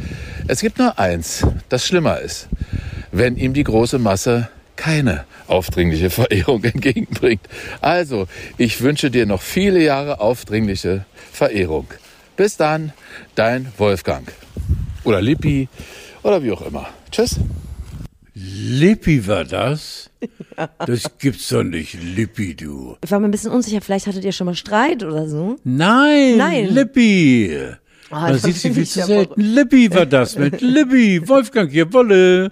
Es 0.48 0.60
gibt 0.60 0.78
nur 0.78 0.98
eins, 0.98 1.46
das 1.68 1.86
schlimmer 1.86 2.20
ist, 2.20 2.48
wenn 3.12 3.36
ihm 3.36 3.54
die 3.54 3.64
große 3.64 3.98
Masse 3.98 4.50
keine 4.76 5.24
aufdringliche 5.46 6.10
Verehrung 6.10 6.64
entgegenbringt. 6.64 7.46
Also, 7.80 8.26
ich 8.58 8.82
wünsche 8.82 9.10
dir 9.10 9.24
noch 9.24 9.40
viele 9.40 9.82
Jahre 9.82 10.20
aufdringliche 10.20 11.06
Verehrung. 11.32 11.86
Bis 12.36 12.56
dann, 12.56 12.92
dein 13.34 13.72
Wolfgang. 13.78 14.30
Oder 15.08 15.22
Lippi 15.22 15.68
oder 16.22 16.42
wie 16.42 16.52
auch 16.52 16.60
immer. 16.60 16.86
Tschüss. 17.10 17.40
Lippi 18.34 19.26
war 19.26 19.44
das? 19.44 20.10
Das 20.86 21.18
gibt's 21.18 21.48
doch 21.48 21.62
nicht, 21.62 21.96
Lippi, 22.14 22.54
du. 22.54 22.96
Ich 23.02 23.10
war 23.10 23.18
mir 23.18 23.26
ein 23.28 23.30
bisschen 23.30 23.50
unsicher, 23.50 23.80
vielleicht 23.80 24.06
hattet 24.06 24.22
ihr 24.24 24.32
schon 24.32 24.44
mal 24.44 24.54
Streit 24.54 25.02
oder 25.02 25.26
so. 25.26 25.56
Nein, 25.64 26.36
Nein. 26.36 26.66
Lippi. 26.74 27.56
Man 28.10 28.32
das 28.32 28.42
sieht 28.42 28.56
sie 28.56 28.70
viel 28.72 28.86
zu 28.86 29.02
selten. 29.02 29.40
Lippi 29.40 29.90
war 29.94 30.04
das 30.06 30.36
mit 30.36 30.60
Lippi. 30.60 31.26
Wolfgang 31.26 31.70
hier, 31.70 31.90
Wolle. 31.92 32.50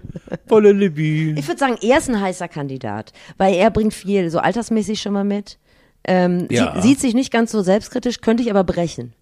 Wolle 0.48 0.72
Lippi. 0.72 1.34
Ich 1.38 1.46
würde 1.46 1.58
sagen, 1.58 1.76
er 1.82 1.98
ist 1.98 2.08
ein 2.08 2.20
heißer 2.20 2.48
Kandidat, 2.48 3.12
weil 3.36 3.54
er 3.54 3.70
bringt 3.70 3.92
viel, 3.92 4.30
so 4.30 4.38
altersmäßig 4.38 5.00
schon 5.00 5.12
mal 5.12 5.24
mit. 5.24 5.58
Ähm, 6.04 6.46
Ja. 6.50 6.80
sieht 6.80 7.00
sich 7.00 7.12
nicht 7.14 7.32
ganz 7.32 7.52
so 7.52 7.60
selbstkritisch, 7.60 8.20
könnte 8.22 8.42
ich 8.42 8.50
aber 8.50 8.64
brechen. 8.64 9.12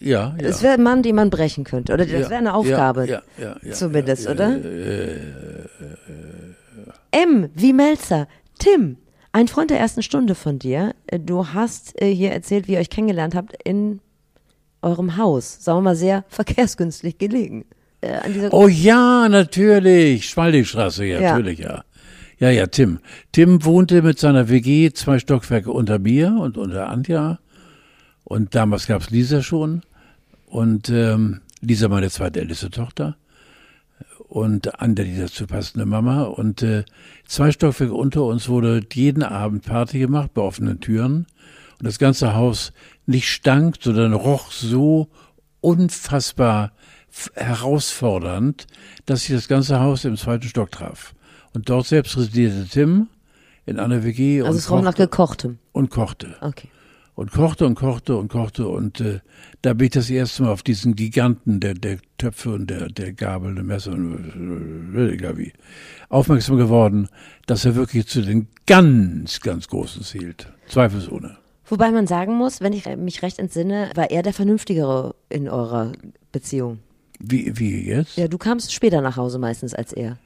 Ja, 0.00 0.34
ja. 0.40 0.42
Das 0.48 0.62
wäre 0.62 0.74
ein 0.74 0.82
Mann, 0.82 1.02
den 1.02 1.16
man 1.16 1.30
brechen 1.30 1.64
könnte. 1.64 1.92
Oder 1.92 2.04
das 2.04 2.12
Ja, 2.12 2.30
wäre 2.30 2.36
eine 2.38 2.54
Aufgabe. 2.54 3.06
ja, 3.08 3.22
ja, 3.36 3.56
ja, 3.62 3.72
zumindest, 3.72 4.26
ja, 4.26 4.30
oder? 4.32 4.56
M 7.10 7.48
wie 7.54 7.72
Melzer. 7.72 8.28
Tim, 8.58 8.96
ein 9.32 9.48
Freund 9.48 9.70
der 9.70 9.78
ersten 9.80 10.02
Stunde 10.02 10.34
von 10.34 10.58
dir. 10.58 10.94
Äh, 11.06 11.18
Du 11.20 11.48
hast 11.48 12.00
äh, 12.00 12.12
hier 12.14 12.32
erzählt, 12.32 12.68
wie 12.68 12.72
ihr 12.74 12.80
euch 12.80 12.90
kennengelernt 12.90 13.34
habt 13.34 13.54
in 13.64 14.00
eurem 14.82 15.16
Haus. 15.16 15.58
Sagen 15.64 15.78
wir 15.78 15.82
mal 15.82 15.96
sehr 15.96 16.24
verkehrsgünstig 16.28 17.18
gelegen. 17.18 17.64
Äh, 18.00 18.48
Oh 18.50 18.68
ja, 18.68 19.28
natürlich. 19.28 20.28
Schwaldingstraße, 20.28 21.04
ja, 21.04 21.20
Ja. 21.20 21.30
natürlich, 21.32 21.58
ja. 21.60 21.84
Ja, 22.38 22.50
ja, 22.50 22.66
Tim. 22.68 23.00
Tim 23.32 23.64
wohnte 23.64 24.00
mit 24.02 24.20
seiner 24.20 24.48
WG 24.48 24.92
zwei 24.92 25.18
Stockwerke 25.18 25.72
unter 25.72 25.98
mir 25.98 26.36
und 26.40 26.56
unter 26.56 26.88
Antja. 26.88 27.40
Und 28.22 28.54
damals 28.54 28.86
gab's 28.86 29.10
Lisa 29.10 29.42
schon. 29.42 29.82
Und 30.48 30.88
ähm, 30.88 31.40
Lisa 31.60 31.88
meine 31.88 32.10
zweitälteste 32.10 32.70
Tochter. 32.70 33.16
Und 34.28 34.80
Anja 34.80 35.04
die 35.04 35.18
dazu 35.18 35.46
passende 35.46 35.86
Mama. 35.86 36.22
Und 36.24 36.62
äh, 36.62 36.84
zwei 37.26 37.50
Stockwerke 37.50 37.94
unter 37.94 38.24
uns 38.24 38.48
wurde 38.48 38.82
jeden 38.92 39.22
Abend 39.22 39.64
Party 39.64 39.98
gemacht 39.98 40.34
bei 40.34 40.42
offenen 40.42 40.80
Türen. 40.80 41.26
Und 41.78 41.86
das 41.86 41.98
ganze 41.98 42.34
Haus 42.34 42.72
nicht 43.06 43.28
stank, 43.28 43.76
sondern 43.80 44.12
roch 44.12 44.50
so 44.50 45.08
unfassbar 45.60 46.72
herausfordernd, 47.34 48.66
dass 49.06 49.22
sich 49.22 49.34
das 49.34 49.48
ganze 49.48 49.80
Haus 49.80 50.04
im 50.04 50.16
zweiten 50.16 50.48
Stock 50.48 50.70
traf. 50.70 51.14
Und 51.54 51.68
dort 51.70 51.86
selbst 51.86 52.16
residierte 52.16 52.66
Tim 52.68 53.08
in 53.66 53.78
einer 53.78 54.04
WG 54.04 54.40
also 54.40 54.52
und, 54.52 54.58
es 54.58 54.70
roch 54.70 54.82
nach 54.82 54.92
kochte, 54.92 55.02
gekochtem. 55.04 55.58
und 55.72 55.90
kochte. 55.90 56.36
Okay. 56.40 56.68
Und 57.18 57.32
kochte 57.32 57.66
und 57.66 57.74
kochte 57.74 58.16
und 58.16 58.28
kochte. 58.28 58.68
Und 58.68 59.00
äh, 59.00 59.18
da 59.62 59.74
bin 59.74 59.86
ich 59.86 59.90
das 59.90 60.08
erste 60.08 60.44
Mal 60.44 60.52
auf 60.52 60.62
diesen 60.62 60.94
Giganten 60.94 61.58
der, 61.58 61.74
der 61.74 61.98
Töpfe 62.16 62.52
und 62.52 62.70
der, 62.70 62.86
der 62.90 63.12
Gabel, 63.12 63.56
der 63.56 63.64
Messer, 63.64 63.90
und, 63.90 64.94
äh, 64.96 65.14
egal 65.14 65.36
wie, 65.36 65.52
aufmerksam 66.10 66.58
geworden, 66.58 67.08
dass 67.46 67.64
er 67.64 67.74
wirklich 67.74 68.06
zu 68.06 68.22
den 68.22 68.46
ganz, 68.68 69.40
ganz 69.40 69.66
Großen 69.66 70.04
zählt. 70.04 70.52
Zweifelsohne. 70.68 71.36
Wobei 71.66 71.90
man 71.90 72.06
sagen 72.06 72.36
muss, 72.36 72.60
wenn 72.60 72.72
ich 72.72 72.86
mich 72.96 73.20
recht 73.22 73.40
entsinne, 73.40 73.90
war 73.96 74.12
er 74.12 74.22
der 74.22 74.32
Vernünftigere 74.32 75.16
in 75.28 75.48
eurer 75.48 75.94
Beziehung. 76.30 76.78
Wie, 77.18 77.58
wie 77.58 77.84
jetzt? 77.84 78.16
Ja, 78.16 78.28
du 78.28 78.38
kamst 78.38 78.72
später 78.72 79.00
nach 79.00 79.16
Hause 79.16 79.40
meistens 79.40 79.74
als 79.74 79.92
er. 79.92 80.18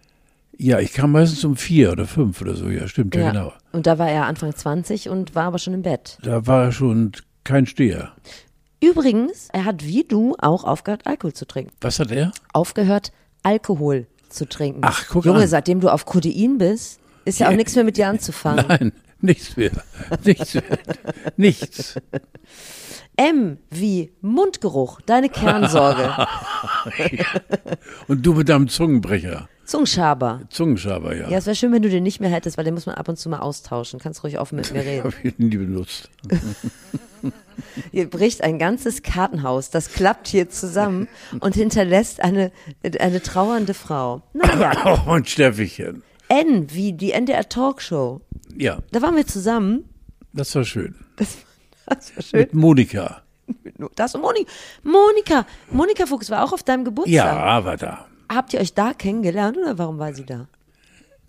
Ja, 0.59 0.79
ich 0.79 0.93
kam 0.93 1.13
meistens 1.13 1.45
um 1.45 1.57
vier 1.57 1.93
oder 1.93 2.07
fünf 2.07 2.41
oder 2.41 2.55
so, 2.55 2.69
ja, 2.69 2.87
stimmt, 2.87 3.15
ja, 3.15 3.31
genau. 3.31 3.53
Und 3.73 3.87
da 3.87 3.99
war 3.99 4.09
er 4.09 4.27
Anfang 4.27 4.55
20 4.55 5.09
und 5.09 5.35
war 5.35 5.45
aber 5.45 5.59
schon 5.59 5.75
im 5.75 5.83
Bett. 5.83 6.19
Da 6.23 6.47
war 6.47 6.65
er 6.65 6.73
schon 6.73 7.13
kein 7.45 7.67
Steher. 7.67 8.13
Übrigens, 8.83 9.49
er 9.53 9.65
hat 9.65 9.85
wie 9.85 10.05
du 10.05 10.35
auch 10.39 10.65
aufgehört, 10.65 11.03
Alkohol 11.07 11.33
zu 11.33 11.47
trinken. 11.47 11.73
Was 11.81 11.99
hat 11.99 12.11
er? 12.11 12.33
Aufgehört, 12.53 13.13
Alkohol 13.43 14.07
zu 14.29 14.49
trinken. 14.49 14.81
Ach, 14.83 15.07
guck 15.09 15.25
Junge, 15.25 15.43
an. 15.43 15.49
seitdem 15.49 15.81
du 15.81 15.89
auf 15.89 16.05
Codein 16.05 16.59
bist, 16.59 17.01
ist 17.25 17.39
ja 17.39 17.49
auch 17.49 17.55
nichts 17.55 17.75
mehr 17.75 17.85
mit 17.85 17.97
dir 17.97 18.09
anzufangen. 18.09 18.65
Nein, 18.69 18.93
nichts 19.23 19.57
mehr. 19.57 19.71
Nichts 20.25 20.55
mehr. 20.55 20.63
Nichts. 21.37 21.95
M 23.17 23.59
wie 23.71 24.13
Mundgeruch, 24.21 25.01
deine 25.03 25.29
Kernsorge. 25.29 26.15
Und 28.09 28.25
du 28.25 28.35
mit 28.35 28.49
deinem 28.49 28.69
Zungenbrecher. 28.69 29.49
Zungenschaber. 29.65 30.41
Zungenschaber, 30.51 31.15
ja. 31.17 31.29
Ja, 31.29 31.39
es 31.39 31.47
wäre 31.47 31.55
schön, 31.55 31.73
wenn 31.73 31.83
du 31.83 31.89
den 31.89 32.03
nicht 32.03 32.21
mehr 32.21 32.31
hättest, 32.31 32.59
weil 32.59 32.65
den 32.65 32.75
muss 32.75 32.87
man 32.87 32.97
ab 32.97 33.09
und 33.09 33.17
zu 33.19 33.29
mal 33.29 33.39
austauschen. 33.39 34.01
Kannst 34.01 34.25
ruhig 34.25 34.39
offen 34.39 34.57
mit 34.57 34.73
mir 34.73 34.81
reden. 34.85 35.13
Ich 35.23 35.39
nie 35.39 35.57
benutzt. 35.57 36.11
Hier 37.93 38.09
bricht 38.11 38.43
ein 38.43 38.59
ganzes 38.59 39.03
Kartenhaus, 39.03 39.71
das 39.71 39.93
klappt 39.93 40.27
hier 40.27 40.49
zusammen 40.49 41.07
und 41.41 41.55
hinterlässt 41.55 42.21
eine, 42.23 42.51
eine 42.99 43.23
trauernde 43.23 43.75
Frau. 43.75 44.23
Naja, 44.33 44.73
Oh, 45.07 45.13
und 45.13 45.29
Steffichen. 45.29 46.03
N 46.33 46.67
wie 46.73 46.93
die 46.93 47.13
NDR 47.13 47.49
Talkshow. 47.49 48.21
Ja, 48.57 48.79
Da 48.91 49.03
waren 49.03 49.17
wir 49.17 49.27
zusammen. 49.27 49.85
das 50.33 50.55
war 50.55 50.65
schön. 50.65 50.95
Das 51.17 51.37
war 52.17 52.23
schön. 52.23 52.41
Mit 52.41 52.55
Monika. 52.55 53.23
Das 53.97 54.15
und 54.15 54.23
Monika. 54.23 54.51
Monika. 54.83 55.47
Monika 55.71 56.07
Fuchs 56.07 56.31
war 56.31 56.45
auch 56.45 56.53
auf 56.53 56.63
deinem 56.63 56.85
Geburtstag. 56.85 57.15
Ja, 57.15 57.65
war 57.65 57.77
da. 57.77 58.07
Habt 58.33 58.55
ihr 58.55 58.61
euch 58.61 58.73
da 58.73 58.95
kennengelernt 58.95 59.59
oder 59.59 59.77
warum 59.79 59.99
war 59.99 60.15
sie 60.15 60.25
da? 60.25 60.47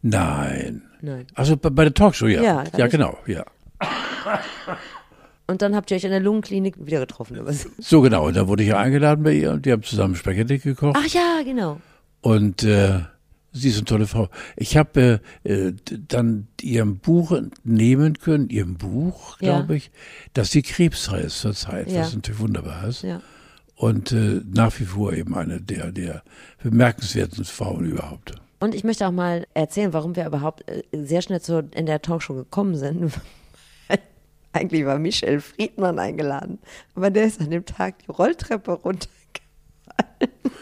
Nein. 0.02 0.84
Nein. 1.02 1.28
Also 1.34 1.58
bei, 1.58 1.70
bei 1.70 1.84
der 1.84 1.94
Talkshow, 1.94 2.28
ja. 2.28 2.42
Ja, 2.42 2.64
Ja, 2.78 2.88
genau, 2.88 3.18
ja. 3.26 3.44
Und 5.48 5.62
dann 5.62 5.76
habt 5.76 5.92
ihr 5.92 5.98
euch 5.98 6.04
in 6.06 6.12
der 6.12 6.20
Lungenklinik 6.22 6.76
wieder 6.86 7.00
getroffen. 7.02 7.38
Oder 7.38 7.48
was? 7.48 7.68
So 7.78 8.02
genau. 8.02 8.28
Und 8.28 8.38
da 8.38 8.48
wurde 8.48 8.64
ich 8.64 8.70
ja 8.70 8.78
eingeladen 8.80 9.24
bei 9.24 9.34
ihr 9.34 9.52
und 9.52 9.66
die 9.66 9.72
haben 9.72 9.84
zusammen 9.84 10.16
Spaghetti 10.16 10.60
gekocht. 10.60 10.98
Ach 10.98 11.08
ja, 11.08 11.42
genau. 11.44 11.82
Und 12.22 12.64
äh, 12.64 13.02
Sie 13.56 13.70
ist 13.70 13.78
eine 13.78 13.86
tolle 13.86 14.08
Frau. 14.08 14.30
Ich 14.58 14.76
habe 14.78 15.22
äh, 15.44 15.50
äh, 15.68 15.74
dann 16.08 16.48
ihrem 16.62 16.98
Buch 16.98 17.40
nehmen 17.64 18.18
können, 18.18 18.50
ihrem 18.50 18.76
Buch, 18.76 19.40
Ja. 19.42 19.58
glaube 19.60 19.76
ich, 19.76 19.92
dass 20.34 20.52
sie 20.52 20.64
krebsfrei 20.64 21.20
ist 21.22 21.40
zurzeit, 21.40 21.90
Ja. 21.92 22.02
was 22.02 22.16
natürlich 22.16 22.40
wunderbar 22.40 22.88
ist. 22.88 23.04
Ja. 23.04 23.22
Und 23.76 24.12
äh, 24.12 24.42
nach 24.52 24.80
wie 24.80 24.86
vor 24.86 25.14
eben 25.14 25.36
eine 25.36 25.62
der, 25.62 25.92
der 25.92 26.24
bemerkenswerten 26.64 27.46
Frauen 27.46 27.86
überhaupt. 27.86 28.34
Und 28.60 28.74
ich 28.76 28.84
möchte 28.84 29.06
auch 29.08 29.12
mal 29.12 29.46
erzählen, 29.54 29.94
warum 29.94 30.16
wir 30.16 30.26
überhaupt 30.26 30.68
äh, 30.70 30.84
sehr 30.94 31.22
schnell 31.22 31.42
zu, 31.42 31.60
in 31.76 31.86
der 31.86 32.02
Talkshow 32.02 32.34
gekommen 32.34 32.76
sind. 32.76 33.14
Eigentlich 34.54 34.86
war 34.86 35.00
Michel 35.00 35.42
Friedmann 35.42 36.00
eingeladen, 36.00 36.60
aber 36.96 37.10
der 37.12 37.26
ist 37.26 37.40
an 37.42 37.50
dem 37.52 37.66
Tag 37.66 38.00
die 38.00 38.12
Rolltreppe 38.12 38.72
runtergefallen. 38.72 39.10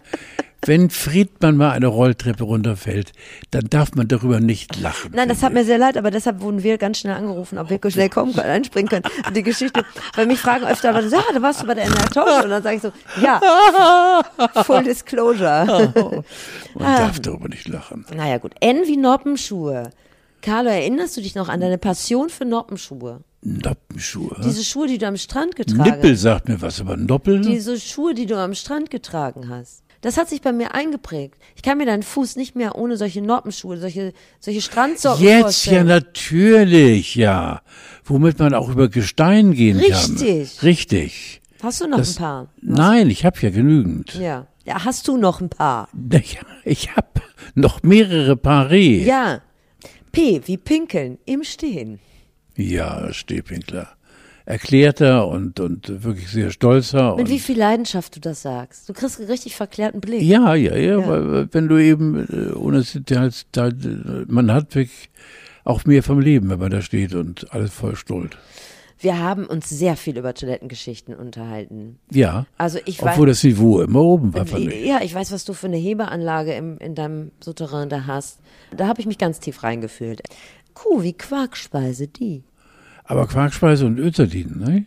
Wenn 0.66 0.90
Friedmann 0.90 1.57
mal 1.57 1.70
eine 1.70 1.87
Rolltreppe 1.87 2.44
runterfällt, 2.44 3.12
dann 3.51 3.64
darf 3.70 3.94
man 3.94 4.09
darüber 4.09 4.40
nicht 4.40 4.79
lachen. 4.81 5.12
Nein, 5.14 5.29
das 5.29 5.42
hat 5.42 5.53
mir 5.55 5.64
sehr 5.64 5.79
leid, 5.79 5.96
aber 5.96 6.11
deshalb 6.11 6.42
wurden 6.42 6.62
wir 6.62 6.77
ganz 6.77 6.99
schnell 6.99 7.14
angerufen, 7.14 7.59
ob 7.59 7.70
wir 7.70 7.90
schnell 7.90 8.11
kommen 8.11 8.35
können, 8.35 8.51
einspringen 8.51 8.88
können. 8.88 9.05
Und 9.27 9.37
die 9.37 9.42
Geschichte, 9.42 9.85
weil 10.14 10.27
mich 10.27 10.38
fragen 10.38 10.66
öfter, 10.66 10.90
aber, 10.90 11.03
ja, 11.03 11.23
da 11.33 11.42
warst 11.42 11.62
du 11.62 11.66
bei 11.66 11.75
der 11.75 11.85
NR 11.85 12.11
Talkshow. 12.11 12.44
Und 12.44 12.51
dann 12.51 12.62
sage 12.62 12.77
ich 12.77 12.83
so, 12.83 12.92
ja, 13.23 13.40
Full 14.64 14.85
Disclosure. 14.85 15.92
Man 16.75 16.96
darf 16.96 17.20
darüber 17.20 17.49
nicht 17.49 17.68
lachen. 17.68 18.05
Naja, 18.14 18.38
gut. 18.38 18.53
N 18.61 18.83
wie 18.87 18.96
Noppenschuhe. 18.96 19.90
Carlo, 20.42 20.70
erinnerst 20.70 21.16
du 21.16 21.20
dich 21.20 21.35
noch 21.35 21.49
an 21.49 21.61
deine 21.61 21.79
Passion 21.79 22.29
für 22.31 22.44
Noppenschuhe? 22.44 23.20
Noppenschuhe. 23.42 24.37
Diese 24.44 24.64
Schuhe, 24.64 24.87
die 24.87 24.99
du 24.99 25.07
am 25.07 25.16
Strand 25.16 25.57
getragen 25.57 25.83
Nippel 25.83 26.12
hast. 26.12 26.20
sagt 26.20 26.49
mir 26.49 26.61
was, 26.61 26.81
aber 26.81 26.96
Noppel? 26.96 27.40
Diese 27.40 27.79
Schuhe, 27.79 28.14
die 28.14 28.27
du 28.27 28.37
am 28.37 28.55
Strand 28.55 28.90
getragen 28.90 29.49
hast. 29.49 29.83
Das 30.02 30.16
hat 30.16 30.28
sich 30.30 30.40
bei 30.40 30.52
mir 30.52 30.74
eingeprägt. 30.74 31.38
Ich 31.56 31.62
kann 31.62 31.76
mir 31.78 31.84
deinen 31.86 32.02
Fuß 32.02 32.36
nicht 32.36 32.56
mehr 32.56 32.76
ohne 32.76 32.96
solche 32.96 33.20
Noppenschuhe, 33.20 33.76
solche, 33.76 34.12
solche 34.38 34.62
Strandsocken 34.62 35.22
Jetzt 35.22 35.36
ja 35.36 35.42
vorstellen. 35.42 35.86
natürlich, 35.88 37.14
ja. 37.16 37.60
Womit 38.04 38.38
man 38.38 38.54
auch 38.54 38.70
über 38.70 38.88
Gestein 38.88 39.52
gehen 39.52 39.78
Richtig. 39.78 40.56
kann. 40.58 40.66
Richtig. 40.66 41.40
Hast 41.62 41.80
du 41.82 41.86
noch 41.86 41.98
Das- 41.98 42.16
ein 42.16 42.18
paar? 42.18 42.48
Nein, 42.62 43.10
ich 43.10 43.24
habe 43.26 43.38
ja 43.42 43.50
genügend. 43.50 44.14
Ja. 44.14 44.46
Ja, 44.64 44.84
hast 44.84 45.06
du 45.08 45.16
noch 45.16 45.40
ein 45.40 45.48
paar? 45.50 45.88
Ich, 46.12 46.38
ich 46.64 46.96
habe 46.96 47.08
noch 47.54 47.82
mehrere 47.82 48.36
Paare. 48.36 48.76
Ja. 48.78 49.40
P 50.12 50.40
wie 50.46 50.56
Pinkeln 50.56 51.18
im 51.26 51.44
Stehen. 51.44 51.98
Ja, 52.56 53.12
Stehpinkler. 53.12 53.88
Erklärter 54.50 55.28
und, 55.28 55.60
und 55.60 56.02
wirklich 56.02 56.28
sehr 56.28 56.50
stolzer. 56.50 57.16
Mit 57.16 57.26
und 57.26 57.30
wie 57.30 57.38
viel 57.38 57.58
Leidenschaft 57.58 58.16
du 58.16 58.20
das 58.20 58.42
sagst. 58.42 58.88
Du 58.88 58.92
kriegst 58.92 59.20
einen 59.20 59.30
richtig 59.30 59.54
verklärten 59.54 60.00
Blick. 60.00 60.22
Ja, 60.22 60.54
ja, 60.54 60.76
ja, 60.76 61.06
Weil, 61.06 61.48
wenn 61.52 61.68
du 61.68 61.78
eben 61.78 62.26
äh, 62.28 62.52
ohne 62.54 62.80
äh, 62.80 64.24
man 64.26 64.52
hat 64.52 64.74
wirklich 64.74 65.10
auch 65.64 65.84
mehr 65.84 66.02
vom 66.02 66.20
Leben, 66.20 66.50
wenn 66.50 66.58
man 66.58 66.70
da 66.70 66.82
steht 66.82 67.14
und 67.14 67.52
alles 67.52 67.72
voll 67.72 67.94
Stolz. 67.94 68.36
Wir 68.98 69.18
haben 69.18 69.46
uns 69.46 69.68
sehr 69.68 69.96
viel 69.96 70.18
über 70.18 70.34
Toilettengeschichten 70.34 71.14
unterhalten. 71.14 71.98
Ja. 72.10 72.46
Also 72.58 72.78
ich 72.84 73.00
Obwohl 73.00 73.28
weiß, 73.28 73.36
das 73.36 73.44
Niveau 73.44 73.80
immer 73.80 74.02
oben 74.02 74.34
war, 74.34 74.44
fand 74.44 74.66
ich. 74.66 74.84
ja, 74.84 75.00
ich 75.02 75.14
weiß, 75.14 75.32
was 75.32 75.46
du 75.46 75.54
für 75.54 75.68
eine 75.68 75.78
Hebeanlage 75.78 76.52
im, 76.52 76.76
in 76.78 76.94
deinem 76.94 77.30
Souterrain 77.40 77.88
da 77.88 78.06
hast. 78.06 78.40
Da 78.76 78.88
habe 78.88 79.00
ich 79.00 79.06
mich 79.06 79.16
ganz 79.16 79.40
tief 79.40 79.62
reingefühlt. 79.62 80.20
Kuh 80.74 81.02
wie 81.02 81.14
Quarkspeise, 81.14 82.08
die. 82.08 82.42
Aber 83.11 83.27
Quarkspeise 83.27 83.87
und 83.87 83.99
Özerin, 83.99 84.61
ne? 84.61 84.85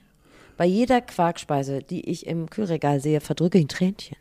Bei 0.55 0.63
jeder 0.63 1.01
Quarkspeise, 1.01 1.81
die 1.81 2.09
ich 2.09 2.25
im 2.25 2.49
Kühlregal 2.49 3.01
sehe, 3.01 3.19
verdrücke 3.19 3.57
ich 3.57 3.65
ein 3.65 3.67
Tränchen. 3.67 4.15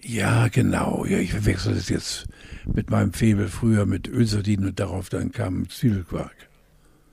Ja, 0.00 0.48
genau. 0.48 1.04
Ja, 1.04 1.18
ich 1.18 1.32
verwechsel 1.32 1.74
das 1.74 1.90
jetzt 1.90 2.24
mit 2.64 2.88
meinem 2.88 3.12
Febel 3.12 3.48
früher 3.48 3.84
mit 3.84 4.08
Ölsardinen 4.08 4.68
und 4.68 4.80
darauf 4.80 5.10
dann 5.10 5.30
kam 5.30 5.68
Zwiebelquark. 5.68 6.48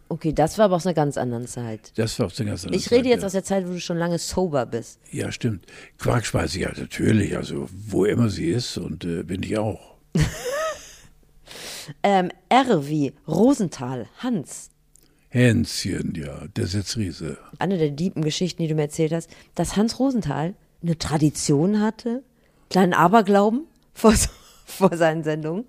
Okay, 0.07 0.31
das 0.31 0.57
war 0.57 0.65
aber 0.65 0.77
aus 0.77 0.87
einer 0.87 0.93
ganz 0.93 1.17
anderen 1.17 1.47
Zeit. 1.47 1.91
Das 1.97 2.17
war 2.17 2.27
aus 2.27 2.35
der 2.35 2.45
ganzen 2.45 2.71
Ich 2.71 2.89
rede 2.89 3.09
jetzt 3.09 3.25
aus 3.25 3.33
der 3.33 3.43
Zeit, 3.43 3.67
wo 3.67 3.73
du 3.73 3.81
schon 3.81 3.97
lange 3.97 4.19
sober 4.19 4.65
bist. 4.65 5.01
Ja, 5.11 5.33
stimmt. 5.33 5.65
Quarkspeise, 5.97 6.61
ja, 6.61 6.71
natürlich. 6.77 7.35
Also, 7.35 7.67
wo 7.89 8.05
immer 8.05 8.29
sie 8.29 8.47
ist 8.47 8.77
und 8.77 9.03
äh, 9.03 9.23
bin 9.23 9.43
ich 9.43 9.57
auch. 9.57 9.97
Ähm, 12.01 12.31
R 12.47 12.87
wie 12.87 13.11
Rosenthal, 13.27 14.07
Hans. 14.19 14.69
Hänschen, 15.33 16.13
ja, 16.15 16.45
der 16.55 16.67
Sitzriese. 16.67 17.39
Eine 17.57 17.79
der 17.79 17.89
lieben 17.89 18.21
Geschichten, 18.21 18.61
die 18.61 18.67
du 18.67 18.75
mir 18.75 18.83
erzählt 18.83 19.11
hast, 19.11 19.31
dass 19.55 19.75
Hans 19.75 19.97
Rosenthal 19.97 20.53
eine 20.83 20.99
Tradition 20.99 21.81
hatte, 21.81 22.21
kleinen 22.69 22.93
Aberglauben 22.93 23.63
vor, 23.95 24.13
vor 24.65 24.95
seinen 24.95 25.23
Sendungen. 25.23 25.65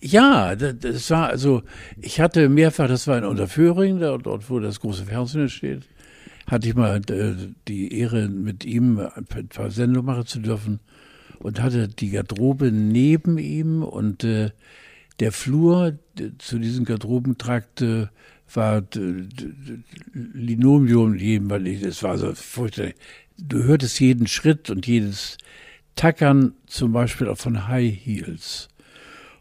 Ja, 0.00 0.54
das, 0.54 1.10
war 1.10 1.30
also, 1.30 1.62
ich 2.00 2.20
hatte 2.20 2.48
mehrfach, 2.48 2.86
das 2.86 3.08
war 3.08 3.18
in 3.18 3.24
Unterföhring, 3.24 3.98
da, 3.98 4.16
dort 4.18 4.48
wo 4.48 4.60
das 4.60 4.78
große 4.78 5.06
Fernsehen 5.06 5.48
steht, 5.48 5.82
hatte 6.46 6.68
ich 6.68 6.76
mal 6.76 7.00
äh, 7.10 7.34
die 7.66 7.92
Ehre, 7.98 8.28
mit 8.28 8.64
ihm 8.64 9.00
ein 9.00 9.48
paar 9.48 9.72
Sendungen 9.72 10.06
machen 10.06 10.26
zu 10.26 10.38
dürfen 10.38 10.78
und 11.40 11.60
hatte 11.60 11.88
die 11.88 12.10
Garderobe 12.10 12.70
neben 12.70 13.36
ihm 13.36 13.82
und 13.82 14.22
äh, 14.22 14.52
der 15.18 15.32
Flur 15.32 15.98
zu 16.38 16.58
diesem 16.58 16.84
Garderobentrakt 16.84 17.84
war 18.52 18.82
d- 18.82 19.22
d- 19.22 19.52
d- 19.52 19.78
Linoleum 20.12 21.16
jedem, 21.16 21.50
weil 21.50 21.66
ich, 21.66 21.82
es 21.82 22.02
war 22.02 22.18
so 22.18 22.34
furchtbar. 22.34 22.88
Du 23.38 23.62
hörtest 23.64 23.98
jeden 24.00 24.26
Schritt 24.26 24.70
und 24.70 24.86
jedes 24.86 25.38
Tackern 25.96 26.54
zum 26.66 26.92
Beispiel 26.92 27.28
auch 27.28 27.38
von 27.38 27.66
High 27.68 27.92
Heels. 27.94 28.68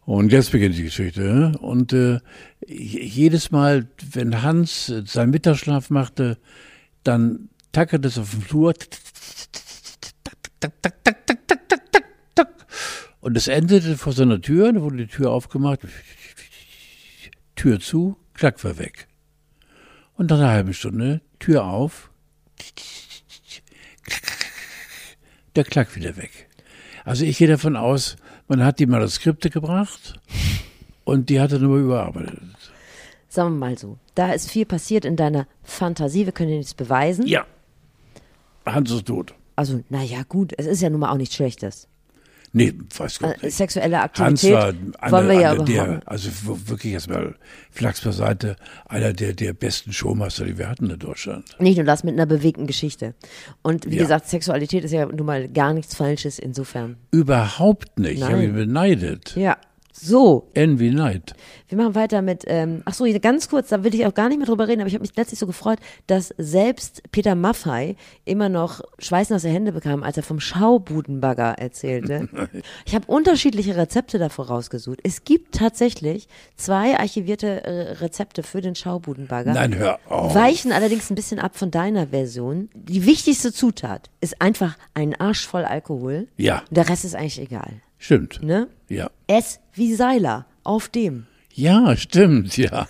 Und 0.05 0.31
jetzt 0.31 0.51
beginnt 0.51 0.77
die 0.77 0.83
Geschichte. 0.83 1.21
ne? 1.21 1.57
Und 1.59 1.93
äh, 1.93 2.19
jedes 2.67 3.51
Mal, 3.51 3.87
wenn 4.11 4.41
Hans 4.41 4.89
äh, 4.89 5.03
seinen 5.05 5.29
Mittagsschlaf 5.31 5.89
machte, 5.89 6.37
dann 7.03 7.49
tackerte 7.71 8.07
es 8.07 8.17
auf 8.17 8.31
dem 8.31 8.41
Flur. 8.41 8.73
Und 13.21 13.37
es 13.37 13.47
endete 13.47 13.97
vor 13.97 14.11
seiner 14.11 14.41
Tür, 14.41 14.73
da 14.73 14.81
wurde 14.81 14.97
die 14.97 15.07
Tür 15.07 15.31
aufgemacht, 15.31 15.79
Tür 17.55 17.79
zu, 17.79 18.17
Klack 18.33 18.63
war 18.63 18.77
weg. 18.77 19.07
Und 20.15 20.29
nach 20.29 20.37
einer 20.37 20.49
halben 20.49 20.73
Stunde, 20.73 21.21
Tür 21.39 21.65
auf, 21.65 22.11
der 25.55 25.63
Klack 25.63 25.95
wieder 25.95 26.17
weg. 26.17 26.49
Also 27.05 27.25
ich 27.25 27.37
gehe 27.37 27.47
davon 27.47 27.75
aus, 27.75 28.15
man 28.47 28.63
hat 28.63 28.79
die 28.79 28.85
Manuskripte 28.85 29.49
gebracht 29.49 30.19
und 31.03 31.29
die 31.29 31.39
hat 31.39 31.51
er 31.51 31.59
nur 31.59 31.77
überarbeitet. 31.77 32.39
Sagen 33.27 33.55
wir 33.55 33.67
mal 33.67 33.77
so, 33.77 33.97
da 34.15 34.31
ist 34.31 34.51
viel 34.51 34.65
passiert 34.65 35.05
in 35.05 35.15
deiner 35.15 35.47
Fantasie, 35.63 36.25
wir 36.25 36.33
können 36.33 36.49
dir 36.49 36.57
nichts 36.57 36.73
beweisen. 36.73 37.25
Ja. 37.25 37.45
Hans 38.65 38.91
ist 38.91 39.07
tot. 39.07 39.33
Also, 39.55 39.83
naja, 39.89 40.23
gut, 40.27 40.53
es 40.57 40.65
ist 40.65 40.81
ja 40.81 40.89
nun 40.89 41.01
mal 41.01 41.11
auch 41.11 41.17
nichts 41.17 41.35
Schlechtes. 41.35 41.87
Nee, 42.55 42.73
weiß 42.95 43.17
Gott 43.19 43.35
Äh, 43.41 43.45
nicht. 43.47 43.57
sexuelle 43.57 43.97
Hans 43.99 44.19
Aktivität 44.19 44.51
war 44.53 45.11
wollen 45.11 45.25
einer, 45.25 45.27
wir 45.29 45.41
ja 45.41 45.51
einer 45.53 45.63
der, 45.65 46.01
also 46.05 46.29
wirklich 46.67 46.93
erstmal 46.93 47.35
Flachs 47.71 48.01
beiseite, 48.01 48.55
einer 48.87 49.11
der, 49.11 49.33
der 49.33 49.53
besten 49.53 49.91
Showmaster, 49.91 50.45
die 50.45 50.57
wir 50.59 50.69
hatten 50.69 50.87
in 50.89 50.99
Deutschland. 50.99 51.45
Nicht 51.59 51.77
nur 51.77 51.85
das 51.85 52.03
mit 52.03 52.13
einer 52.13 52.27
bewegten 52.27 52.67
Geschichte. 52.67 53.15
Und 53.63 53.89
wie 53.89 53.95
Ja. 53.95 54.03
gesagt, 54.03 54.27
Sexualität 54.29 54.83
ist 54.83 54.91
ja 54.91 55.05
nun 55.07 55.25
mal 55.25 55.49
gar 55.49 55.73
nichts 55.73 55.95
Falsches 55.95 56.37
insofern. 56.37 56.97
Überhaupt 57.11 57.97
nicht. 57.97 58.13
Ich 58.13 58.19
Nein. 58.19 58.31
habe 58.31 58.43
ihn 58.43 58.53
beneidet. 58.53 59.35
Ja. 59.35 59.57
So, 59.95 60.49
Envy 60.55 60.89
Night. 60.89 61.33
wir 61.69 61.77
machen 61.77 61.93
weiter 61.93 62.23
mit, 62.23 62.45
ähm, 62.47 62.81
ach 62.85 62.95
so, 62.95 63.05
ganz 63.21 63.47
kurz, 63.47 63.69
da 63.69 63.83
will 63.83 63.93
ich 63.93 64.07
auch 64.07 64.13
gar 64.15 64.27
nicht 64.27 64.39
mehr 64.39 64.47
drüber 64.47 64.67
reden, 64.67 64.81
aber 64.81 64.87
ich 64.87 64.95
habe 64.95 65.03
mich 65.03 65.15
letztlich 65.15 65.39
so 65.39 65.45
gefreut, 65.45 65.77
dass 66.07 66.33
selbst 66.39 67.03
Peter 67.11 67.35
Maffei 67.35 67.95
immer 68.25 68.49
noch 68.49 68.81
schweißnasse 68.97 69.49
Hände 69.49 69.71
bekam, 69.71 70.01
als 70.01 70.17
er 70.17 70.23
vom 70.23 70.39
Schaubudenbagger 70.39 71.59
erzählte. 71.59 72.27
ich 72.85 72.95
habe 72.95 73.05
unterschiedliche 73.05 73.75
Rezepte 73.75 74.17
davor 74.17 74.47
rausgesucht. 74.47 74.99
Es 75.03 75.25
gibt 75.25 75.53
tatsächlich 75.53 76.27
zwei 76.55 76.97
archivierte 76.97 77.63
äh, 77.63 77.91
Rezepte 77.93 78.41
für 78.41 78.61
den 78.61 78.73
Schaubudenbagger. 78.73 79.53
Nein, 79.53 79.75
hör 79.75 79.99
auf. 80.09 80.33
Weichen 80.33 80.71
allerdings 80.71 81.11
ein 81.11 81.15
bisschen 81.15 81.37
ab 81.37 81.55
von 81.55 81.69
deiner 81.69 82.07
Version. 82.07 82.69
Die 82.73 83.05
wichtigste 83.05 83.53
Zutat 83.53 84.09
ist 84.21 84.41
einfach 84.41 84.75
ein 84.95 85.13
Arsch 85.19 85.45
voll 85.45 85.65
Alkohol. 85.65 86.27
Ja, 86.35 86.63
Der 86.71 86.89
Rest 86.89 87.05
ist 87.05 87.15
eigentlich 87.15 87.39
egal. 87.39 87.73
Stimmt. 88.03 88.41
Ne? 88.43 88.67
Ja. 88.89 89.09
S 89.27 89.59
wie 89.73 89.93
Seiler. 89.95 90.45
Auf 90.63 90.87
dem. 90.89 91.25
Ja, 91.53 91.95
stimmt, 91.97 92.57
ja. 92.57 92.87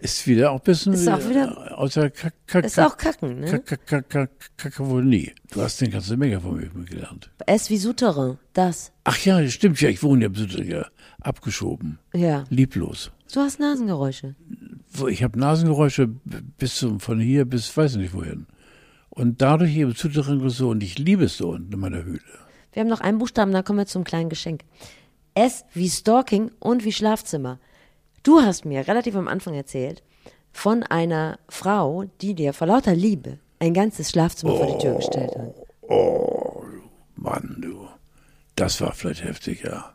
Ist 0.00 0.26
wieder 0.26 0.50
auch 0.50 0.58
ein 0.60 0.64
bisschen 0.64 0.94
Ist 0.94 1.08
auch 1.08 1.28
wieder- 1.28 1.78
außer 1.78 2.10
Kack, 2.10 2.34
Kack, 2.46 2.64
Ist 2.64 2.80
auch 2.80 2.96
Kacken, 2.96 3.40
ne? 3.40 3.60
Kack, 3.60 3.86
Kack, 3.86 4.08
Kack, 4.10 4.30
Kakavonie. 4.56 5.32
Du 5.52 5.62
hast 5.62 5.80
eine 5.80 5.92
ganze 5.92 6.16
Menge 6.16 6.40
von 6.40 6.56
mir 6.56 6.68
gelernt. 6.84 7.30
S 7.46 7.70
wie 7.70 7.76
Souterrain. 7.76 8.38
Das. 8.52 8.90
Ach 9.04 9.16
ja, 9.18 9.46
stimmt 9.48 9.80
ja, 9.80 9.88
ich 9.90 10.02
wohne 10.02 10.22
ja, 10.24 10.28
bisschen, 10.28 10.68
ja 10.68 10.86
abgeschoben. 11.20 11.98
Ja. 12.14 12.44
Lieblos. 12.50 13.12
Du 13.32 13.40
hast 13.40 13.60
Nasengeräusche. 13.60 14.34
Ich 15.08 15.22
habe 15.22 15.38
Nasengeräusche 15.38 16.08
bis 16.58 16.76
zum, 16.76 16.98
von 16.98 17.20
hier 17.20 17.44
bis 17.44 17.74
weiß 17.76 17.96
nicht 17.96 18.12
wohin. 18.12 18.46
Und 19.08 19.40
dadurch 19.40 19.76
eben 19.76 19.94
Zuterrain 19.94 20.48
so 20.48 20.70
und 20.70 20.82
ich 20.82 20.98
liebe 20.98 21.24
es 21.24 21.36
so 21.36 21.50
unten 21.50 21.72
in 21.72 21.78
meiner 21.78 22.02
Höhle. 22.02 22.20
Wir 22.72 22.80
haben 22.80 22.88
noch 22.88 23.00
einen 23.00 23.18
Buchstaben, 23.18 23.52
dann 23.52 23.64
kommen 23.64 23.78
wir 23.78 23.86
zum 23.86 24.04
kleinen 24.04 24.30
Geschenk. 24.30 24.62
S 25.34 25.64
wie 25.74 25.88
Stalking 25.88 26.50
und 26.58 26.84
wie 26.84 26.92
Schlafzimmer. 26.92 27.58
Du 28.22 28.40
hast 28.40 28.64
mir 28.64 28.86
relativ 28.86 29.14
am 29.16 29.28
Anfang 29.28 29.54
erzählt 29.54 30.02
von 30.52 30.82
einer 30.82 31.38
Frau, 31.48 32.04
die 32.20 32.34
dir 32.34 32.52
vor 32.52 32.66
lauter 32.66 32.94
Liebe 32.94 33.38
ein 33.58 33.74
ganzes 33.74 34.10
Schlafzimmer 34.10 34.56
vor 34.56 34.66
die 34.66 34.78
Tür 34.82 34.96
gestellt 34.96 35.30
hat. 35.36 35.54
Oh, 35.82 36.62
Mann, 37.16 37.58
du. 37.60 37.86
Das 38.56 38.80
war 38.80 38.92
vielleicht 38.92 39.24
heftig, 39.24 39.62
ja. 39.64 39.94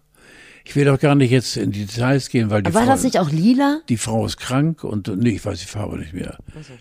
Ich 0.66 0.76
will 0.76 0.84
doch 0.86 1.00
gar 1.00 1.16
nicht 1.16 1.32
jetzt 1.32 1.56
in 1.56 1.72
die 1.72 1.86
Details 1.86 2.28
gehen, 2.28 2.50
weil 2.50 2.62
die 2.62 2.74
War 2.74 2.84
Frau, 2.84 2.92
das 2.92 3.04
nicht 3.04 3.20
auch 3.20 3.32
lila? 3.32 3.80
die 3.88 3.96
Frau 3.98 4.26
ist 4.26 4.38
krank 4.38 4.84
und 4.84 5.08
nee, 5.08 5.30
ich 5.30 5.46
weiß 5.46 5.60
die 5.60 5.66
Farbe 5.66 5.98
nicht 5.98 6.14
mehr. 6.14 6.38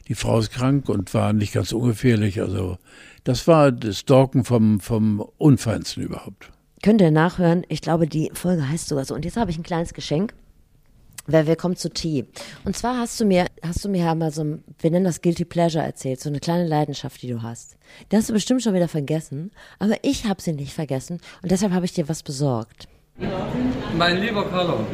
Die 0.09 0.17
Frau 0.17 0.41
ist 0.41 0.51
krank 0.51 0.89
und 0.89 1.15
war 1.15 1.33
nicht 1.33 1.53
ganz 1.53 1.71
ungefährlich. 1.73 2.41
Also 2.41 2.79
das 3.27 3.49
war 3.49 3.73
das 3.73 3.99
Stalken 3.99 4.45
vom 4.45 4.81
vom 4.81 5.21
Unfeinsten 5.37 6.03
überhaupt. 6.03 6.51
Könnt 6.83 7.01
ihr 7.01 7.11
nachhören? 7.11 7.65
Ich 7.69 7.81
glaube, 7.81 8.07
die 8.07 8.31
Folge 8.35 8.69
heißt 8.69 8.89
sogar 8.89 9.05
so. 9.05 9.15
Und 9.15 9.25
jetzt 9.25 9.37
habe 9.37 9.51
ich 9.51 9.59
ein 9.59 9.65
kleines 9.65 9.95
Geschenk. 9.95 10.33
Weil 11.27 11.49
wir 11.49 11.57
kommen 11.57 11.75
zu 11.75 11.91
Tee. 11.91 12.27
Und 12.65 12.77
zwar 12.77 12.99
hast 12.99 13.19
du 13.19 13.25
mir, 13.25 13.47
hast 13.61 13.85
du 13.85 13.89
mir 13.89 14.05
ja 14.05 14.15
mal 14.15 14.31
so 14.31 14.45
ein, 14.45 14.63
wir 14.79 14.93
nennen 14.93 15.05
das 15.05 15.23
Guilty 15.23 15.45
Pleasure 15.45 15.83
erzählt, 15.83 16.21
so 16.21 16.29
eine 16.29 16.39
kleine 16.39 16.69
Leidenschaft, 16.69 17.21
die 17.21 17.27
du 17.27 17.43
hast. 17.43 17.77
Die 18.13 18.17
hast 18.17 18.29
du 18.29 18.33
bestimmt 18.33 18.63
schon 18.63 18.75
wieder 18.75 18.87
vergessen, 18.87 19.51
aber 19.81 19.97
ich 20.03 20.27
habe 20.27 20.41
sie 20.41 20.53
nicht 20.53 20.73
vergessen 20.73 21.19
und 21.43 21.51
deshalb 21.51 21.73
habe 21.73 21.85
ich 21.85 21.93
dir 21.93 22.09
was 22.09 22.23
besorgt. 22.23 22.87
Mein 23.99 24.21
lieber 24.21 24.45
Carlo, 24.45 24.87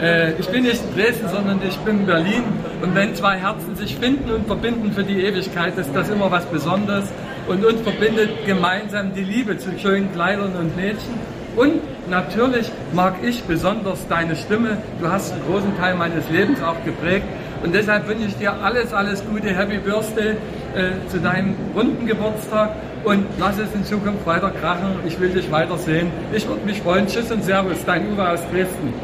äh, 0.00 0.38
ich 0.38 0.46
bin 0.48 0.62
nicht 0.62 0.80
in 0.84 0.94
Dresden, 0.94 1.28
sondern 1.28 1.60
ich 1.66 1.76
bin 1.78 2.00
in 2.00 2.06
Berlin. 2.06 2.44
Und 2.80 2.94
wenn 2.94 3.16
zwei 3.16 3.38
Herzen 3.38 3.74
sich 3.74 3.96
finden 3.96 4.30
und 4.30 4.46
verbinden 4.46 4.92
für 4.92 5.02
die 5.02 5.20
Ewigkeit, 5.22 5.76
ist 5.76 5.90
das 5.92 6.08
immer 6.10 6.30
was 6.30 6.44
Besonderes. 6.46 7.08
Und 7.48 7.64
uns 7.64 7.80
verbindet 7.80 8.46
gemeinsam 8.46 9.14
die 9.14 9.24
Liebe 9.24 9.58
zu 9.58 9.70
schönen 9.78 10.12
Kleidern 10.12 10.54
und 10.56 10.76
Mädchen. 10.76 11.14
Und 11.56 11.80
natürlich 12.08 12.70
mag 12.92 13.16
ich 13.22 13.42
besonders 13.42 14.06
deine 14.08 14.36
Stimme. 14.36 14.78
Du 15.00 15.08
hast 15.08 15.32
einen 15.32 15.42
großen 15.46 15.76
Teil 15.76 15.94
meines 15.96 16.28
Lebens 16.30 16.62
auch 16.62 16.82
geprägt. 16.84 17.26
Und 17.62 17.74
deshalb 17.74 18.08
wünsche 18.08 18.26
ich 18.26 18.36
dir 18.36 18.52
alles, 18.52 18.92
alles 18.92 19.22
Gute, 19.24 19.48
Happy 19.54 19.78
Birthday 19.78 20.30
äh, 20.74 20.92
zu 21.10 21.18
deinem 21.18 21.54
runden 21.74 22.06
Geburtstag. 22.06 22.70
Und 23.04 23.26
lass 23.38 23.58
es 23.58 23.74
in 23.74 23.84
Zukunft 23.84 24.24
weiter 24.24 24.50
krachen. 24.50 25.00
Ich 25.06 25.18
will 25.20 25.30
dich 25.30 25.50
weitersehen. 25.50 26.10
Ich 26.32 26.46
würde 26.48 26.64
mich 26.64 26.80
freuen. 26.80 27.06
Tschüss 27.06 27.30
und 27.30 27.44
Servus, 27.44 27.78
dein 27.84 28.12
Uwe 28.12 28.28
aus 28.28 28.40
Dresden. 28.52 28.94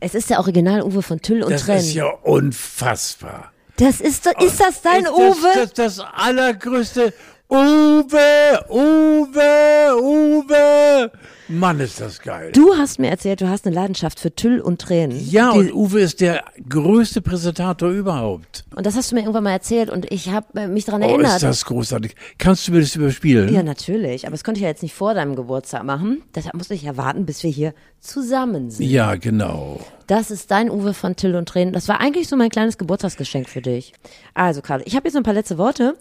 Es 0.00 0.14
ist 0.14 0.30
der 0.30 0.38
Original-Uwe 0.40 1.02
von 1.02 1.20
Tüll 1.20 1.42
und 1.42 1.52
Das 1.52 1.64
Trenn. 1.66 1.78
ist 1.78 1.94
ja 1.94 2.06
unfassbar. 2.22 3.52
das 3.76 4.00
ist, 4.00 4.26
ist 4.26 4.60
das 4.60 4.82
dein 4.82 5.04
ist 5.04 5.10
Uwe? 5.12 5.48
Das, 5.54 5.72
das, 5.72 5.96
das 5.96 6.06
allergrößte 6.16 7.12
Uwe, 7.50 8.64
Uwe, 8.70 9.94
Uwe. 10.02 11.10
Mann, 11.48 11.78
ist 11.78 12.00
das 12.00 12.20
geil. 12.22 12.50
Du 12.52 12.74
hast 12.74 12.98
mir 12.98 13.10
erzählt, 13.10 13.42
du 13.42 13.48
hast 13.48 13.66
eine 13.66 13.74
Leidenschaft 13.74 14.18
für 14.18 14.34
Tüll 14.34 14.60
und 14.60 14.80
Tränen. 14.80 15.20
ja, 15.30 15.52
Die- 15.52 15.58
und 15.58 15.74
Uwe 15.74 16.00
ist 16.00 16.22
der 16.22 16.42
größte 16.68 17.20
Präsentator 17.20 17.90
überhaupt. 17.90 18.64
Und 18.74 18.86
das 18.86 18.96
hast 18.96 19.10
du 19.10 19.14
mir 19.14 19.20
irgendwann 19.20 19.44
mal 19.44 19.50
erzählt 19.52 19.90
und 19.90 20.10
ich 20.10 20.30
habe 20.30 20.68
mich 20.68 20.86
daran 20.86 21.02
Oh, 21.02 21.08
erinnert. 21.10 21.34
ist 21.34 21.42
das 21.42 21.64
großartig. 21.66 22.14
Kannst 22.38 22.66
du 22.66 22.72
mir 22.72 22.80
das 22.80 22.96
überspielen? 22.96 23.52
ja, 23.54 23.62
natürlich. 23.62 24.26
Aber 24.26 24.32
das 24.32 24.42
konnte 24.42 24.58
ich 24.58 24.62
ja 24.62 24.68
jetzt 24.70 24.82
nicht 24.82 24.94
vor 24.94 25.12
deinem 25.12 25.36
Geburtstag 25.36 25.84
machen. 25.84 26.22
Deshalb 26.34 26.54
musste 26.54 26.72
ich 26.72 26.82
ja 26.82 26.96
warten, 26.96 27.26
bis 27.26 27.42
wir 27.42 27.50
hier 27.50 27.74
zusammen 28.00 28.70
sind. 28.70 28.86
Ja, 28.88 29.14
genau. 29.16 29.80
Das 30.06 30.30
ist 30.30 30.50
dein 30.50 30.70
Uwe 30.70 30.94
von 30.94 31.14
Till 31.14 31.36
und 31.36 31.46
Tränen. 31.48 31.74
Das 31.74 31.88
war 31.88 32.00
eigentlich 32.00 32.26
so 32.28 32.36
mein 32.36 32.48
kleines 32.50 32.78
Geburtstagsgeschenk 32.78 33.50
für 33.50 33.60
dich. 33.60 33.92
Also, 34.32 34.62
Karl, 34.62 34.80
ich 34.86 34.96
habe 34.96 35.06
jetzt 35.06 35.14
noch 35.14 35.20
ein 35.20 35.24
paar 35.24 35.34
letzte 35.34 35.58
Worte 35.58 35.94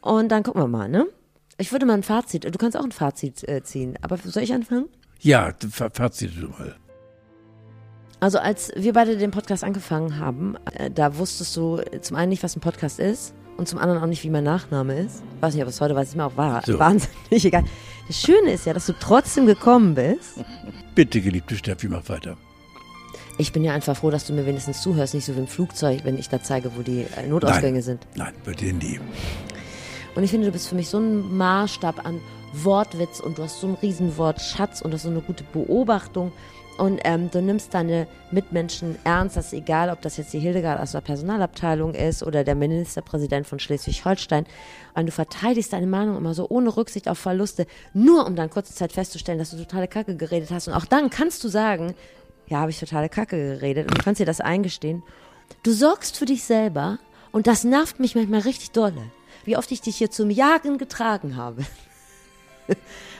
und 0.00 0.28
dann 0.30 0.42
gucken 0.42 0.62
wir 0.62 0.68
mal, 0.68 0.88
ne? 0.88 1.06
Ich 1.58 1.72
würde 1.72 1.84
mal 1.86 1.94
ein 1.94 2.02
Fazit, 2.02 2.44
du 2.44 2.58
kannst 2.58 2.76
auch 2.76 2.84
ein 2.84 2.92
Fazit 2.92 3.46
äh, 3.48 3.62
ziehen, 3.62 3.98
aber 4.02 4.16
soll 4.16 4.42
ich 4.42 4.52
anfangen? 4.54 4.86
Ja, 5.20 5.52
Fa- 5.70 5.90
Fazit 5.92 6.32
du 6.40 6.48
mal. 6.48 6.76
Also 8.20 8.38
als 8.38 8.70
wir 8.76 8.92
beide 8.92 9.16
den 9.16 9.30
Podcast 9.30 9.64
angefangen 9.64 10.18
haben, 10.18 10.56
äh, 10.74 10.90
da 10.90 11.16
wusstest 11.16 11.56
du 11.56 11.76
äh, 11.78 12.00
zum 12.00 12.16
einen 12.16 12.30
nicht, 12.30 12.42
was 12.42 12.56
ein 12.56 12.60
Podcast 12.60 12.98
ist 12.98 13.34
und 13.56 13.66
zum 13.68 13.78
anderen 13.78 14.02
auch 14.02 14.06
nicht, 14.06 14.24
wie 14.24 14.30
mein 14.30 14.44
Nachname 14.44 14.98
ist. 15.00 15.22
Weiß 15.40 15.54
nicht, 15.54 15.62
ob 15.62 15.68
es 15.68 15.80
heute 15.80 15.94
weiß, 15.94 16.08
ist 16.08 16.16
mir 16.16 16.24
auch 16.26 16.36
wahr. 16.36 16.62
So. 16.66 16.78
Wahnsinnig 16.78 17.12
egal. 17.44 17.64
Das 18.08 18.20
Schöne 18.20 18.52
ist 18.52 18.66
ja, 18.66 18.72
dass 18.74 18.86
du 18.86 18.92
trotzdem 18.98 19.46
gekommen 19.46 19.94
bist. 19.94 20.44
Bitte, 20.94 21.20
geliebte 21.20 21.56
Steffi, 21.56 21.88
mach 21.88 22.08
weiter. 22.08 22.36
Ich 23.38 23.52
bin 23.52 23.64
ja 23.64 23.72
einfach 23.72 23.96
froh, 23.96 24.10
dass 24.10 24.26
du 24.26 24.34
mir 24.34 24.44
wenigstens 24.44 24.82
zuhörst, 24.82 25.14
nicht 25.14 25.24
so 25.24 25.34
wie 25.34 25.38
im 25.40 25.46
Flugzeug, 25.46 26.00
wenn 26.04 26.18
ich 26.18 26.28
da 26.28 26.42
zeige, 26.42 26.72
wo 26.76 26.82
die 26.82 27.06
äh, 27.16 27.26
Notausgänge 27.26 27.74
Nein. 27.74 27.82
sind. 27.82 28.06
Nein, 28.16 28.34
bei 28.44 28.52
dir 28.52 28.72
nie. 28.74 29.00
Und 30.14 30.24
ich 30.24 30.30
finde, 30.30 30.46
du 30.46 30.52
bist 30.52 30.68
für 30.68 30.74
mich 30.74 30.88
so 30.88 30.98
ein 30.98 31.36
Maßstab 31.36 32.04
an 32.04 32.20
Wortwitz 32.52 33.20
und 33.20 33.38
du 33.38 33.44
hast 33.44 33.60
so 33.60 33.68
einen 33.68 33.76
Riesenwort 33.76 34.40
Schatz 34.40 34.82
und 34.82 34.90
du 34.90 34.96
hast 34.96 35.04
so 35.04 35.10
eine 35.10 35.20
gute 35.20 35.44
Beobachtung. 35.44 36.32
Und 36.78 37.00
ähm, 37.04 37.30
du 37.30 37.42
nimmst 37.42 37.74
deine 37.74 38.06
Mitmenschen 38.30 38.96
ernst, 39.04 39.36
das 39.36 39.48
ist 39.48 39.52
egal, 39.52 39.90
ob 39.90 40.00
das 40.00 40.16
jetzt 40.16 40.32
die 40.32 40.38
Hildegard 40.38 40.80
aus 40.80 40.92
der 40.92 41.02
Personalabteilung 41.02 41.92
ist 41.92 42.22
oder 42.22 42.42
der 42.42 42.54
Ministerpräsident 42.54 43.46
von 43.46 43.58
Schleswig-Holstein. 43.58 44.46
Und 44.94 45.06
du 45.06 45.12
verteidigst 45.12 45.74
deine 45.74 45.86
Meinung 45.86 46.16
immer 46.16 46.32
so 46.32 46.46
ohne 46.48 46.74
Rücksicht 46.74 47.06
auf 47.06 47.18
Verluste, 47.18 47.66
nur 47.92 48.26
um 48.26 48.34
dann 48.34 48.48
kurze 48.48 48.74
Zeit 48.74 48.92
festzustellen, 48.92 49.38
dass 49.38 49.50
du 49.50 49.58
totale 49.58 49.88
Kacke 49.88 50.16
geredet 50.16 50.50
hast. 50.50 50.68
Und 50.68 50.74
auch 50.74 50.86
dann 50.86 51.10
kannst 51.10 51.44
du 51.44 51.48
sagen, 51.48 51.94
ja, 52.46 52.60
habe 52.60 52.70
ich 52.70 52.80
totale 52.80 53.10
Kacke 53.10 53.36
geredet 53.36 53.86
und 53.86 53.98
du 53.98 54.02
kannst 54.02 54.18
dir 54.18 54.26
das 54.26 54.40
eingestehen. 54.40 55.02
Du 55.62 55.72
sorgst 55.72 56.16
für 56.16 56.24
dich 56.24 56.44
selber 56.44 56.98
und 57.30 57.46
das 57.46 57.62
nervt 57.62 58.00
mich 58.00 58.14
manchmal 58.14 58.40
richtig 58.40 58.70
dolle. 58.70 59.02
Wie 59.50 59.56
oft 59.56 59.72
ich 59.72 59.80
dich 59.80 59.96
hier 59.96 60.12
zum 60.12 60.30
Jagen 60.30 60.78
getragen 60.78 61.34
habe. 61.34 61.64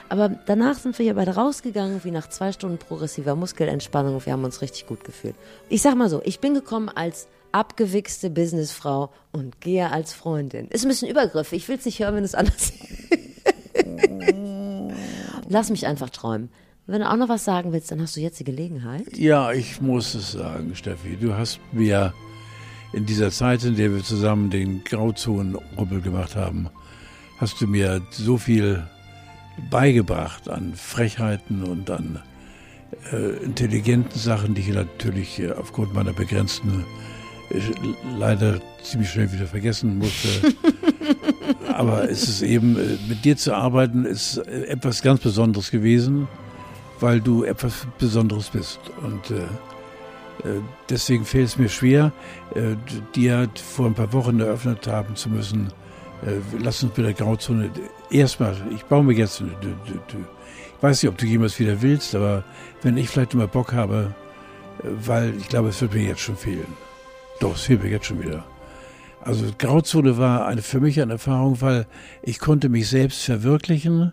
Aber 0.08 0.28
danach 0.28 0.78
sind 0.78 0.96
wir 0.96 1.02
hier 1.02 1.14
beide 1.14 1.34
rausgegangen, 1.34 2.04
wie 2.04 2.12
nach 2.12 2.28
zwei 2.28 2.52
Stunden 2.52 2.78
progressiver 2.78 3.34
Muskelentspannung. 3.34 4.24
Wir 4.24 4.32
haben 4.32 4.44
uns 4.44 4.62
richtig 4.62 4.86
gut 4.86 5.02
gefühlt. 5.02 5.34
Ich 5.68 5.82
sag 5.82 5.96
mal 5.96 6.08
so, 6.08 6.22
ich 6.24 6.38
bin 6.38 6.54
gekommen 6.54 6.88
als 6.88 7.26
abgewichste 7.50 8.30
Businessfrau 8.30 9.12
und 9.32 9.60
gehe 9.60 9.90
als 9.90 10.12
Freundin. 10.12 10.68
Ist 10.68 10.84
ein 10.84 10.88
bisschen 10.88 11.10
übergriffig. 11.10 11.64
Ich 11.64 11.68
will 11.68 11.78
es 11.78 11.84
nicht 11.84 11.98
hören, 11.98 12.14
wenn 12.14 12.22
es 12.22 12.36
anders 12.36 12.74
Lass 15.48 15.68
mich 15.70 15.88
einfach 15.88 16.10
träumen. 16.10 16.48
Wenn 16.86 17.00
du 17.00 17.10
auch 17.10 17.16
noch 17.16 17.28
was 17.28 17.44
sagen 17.44 17.72
willst, 17.72 17.90
dann 17.90 18.00
hast 18.00 18.14
du 18.14 18.20
jetzt 18.20 18.38
die 18.38 18.44
Gelegenheit. 18.44 19.18
Ja, 19.18 19.50
ich 19.50 19.80
muss 19.80 20.14
es 20.14 20.30
sagen, 20.30 20.76
Steffi. 20.76 21.16
Du 21.16 21.34
hast 21.34 21.58
mir 21.72 22.14
in 22.92 23.06
dieser 23.06 23.30
Zeit, 23.30 23.64
in 23.64 23.76
der 23.76 23.94
wir 23.94 24.02
zusammen 24.02 24.50
den 24.50 24.82
Grauzonen-Rubbel 24.84 26.00
gemacht 26.00 26.36
haben, 26.36 26.68
hast 27.38 27.60
du 27.60 27.66
mir 27.66 28.02
so 28.10 28.36
viel 28.36 28.84
beigebracht 29.70 30.48
an 30.48 30.74
Frechheiten 30.74 31.64
und 31.64 31.90
an 31.90 32.20
äh, 33.12 33.44
intelligenten 33.44 34.18
Sachen, 34.18 34.54
die 34.54 34.62
ich 34.62 34.68
natürlich 34.68 35.38
äh, 35.40 35.52
aufgrund 35.52 35.94
meiner 35.94 36.12
begrenzten 36.12 36.84
äh, 37.50 37.60
leider 38.18 38.60
ziemlich 38.82 39.10
schnell 39.10 39.32
wieder 39.32 39.46
vergessen 39.46 39.98
musste. 39.98 40.28
Aber 41.74 42.10
es 42.10 42.28
ist 42.28 42.42
eben, 42.42 42.76
äh, 42.76 42.98
mit 43.08 43.24
dir 43.24 43.36
zu 43.36 43.54
arbeiten, 43.54 44.04
ist 44.04 44.38
äh, 44.38 44.64
etwas 44.66 45.02
ganz 45.02 45.20
Besonderes 45.20 45.70
gewesen, 45.70 46.28
weil 46.98 47.20
du 47.20 47.44
etwas 47.44 47.86
Besonderes 47.98 48.50
bist. 48.50 48.80
Und 49.02 49.30
äh, 49.30 49.46
deswegen 50.88 51.24
fällt 51.24 51.46
es 51.46 51.58
mir 51.58 51.68
schwer, 51.68 52.12
äh, 52.54 52.76
dir 53.14 53.48
vor 53.54 53.86
ein 53.86 53.94
paar 53.94 54.12
Wochen 54.12 54.40
eröffnet 54.40 54.86
haben 54.86 55.16
zu 55.16 55.28
müssen, 55.28 55.72
äh, 56.26 56.34
lass 56.62 56.82
uns 56.82 56.96
mit 56.96 57.06
der 57.06 57.14
Grauzone 57.14 57.70
erstmal, 58.10 58.56
ich 58.74 58.84
baue 58.84 59.04
mir 59.04 59.14
jetzt, 59.14 59.40
du, 59.40 59.46
ich 59.46 60.82
weiß 60.82 61.02
nicht, 61.02 61.10
ob 61.10 61.18
du 61.18 61.26
jemals 61.26 61.58
wieder 61.58 61.80
willst, 61.82 62.14
aber 62.14 62.44
wenn 62.82 62.96
ich 62.96 63.08
vielleicht 63.08 63.34
immer 63.34 63.46
Bock 63.46 63.72
habe, 63.72 64.14
äh, 64.82 64.88
weil 65.06 65.36
ich 65.36 65.48
glaube, 65.48 65.68
es 65.68 65.80
wird 65.80 65.94
mir 65.94 66.02
jetzt 66.02 66.20
schon 66.20 66.36
fehlen. 66.36 66.74
Doch, 67.40 67.54
es 67.54 67.62
fehlt 67.62 67.82
mir 67.82 67.90
jetzt 67.90 68.06
schon 68.06 68.22
wieder. 68.22 68.44
Also 69.22 69.46
Grauzone 69.58 70.16
war 70.16 70.46
eine, 70.46 70.62
für 70.62 70.80
mich 70.80 71.00
eine 71.00 71.12
Erfahrung, 71.12 71.60
weil 71.60 71.86
ich 72.22 72.38
konnte 72.38 72.68
mich 72.68 72.88
selbst 72.88 73.22
verwirklichen. 73.22 74.12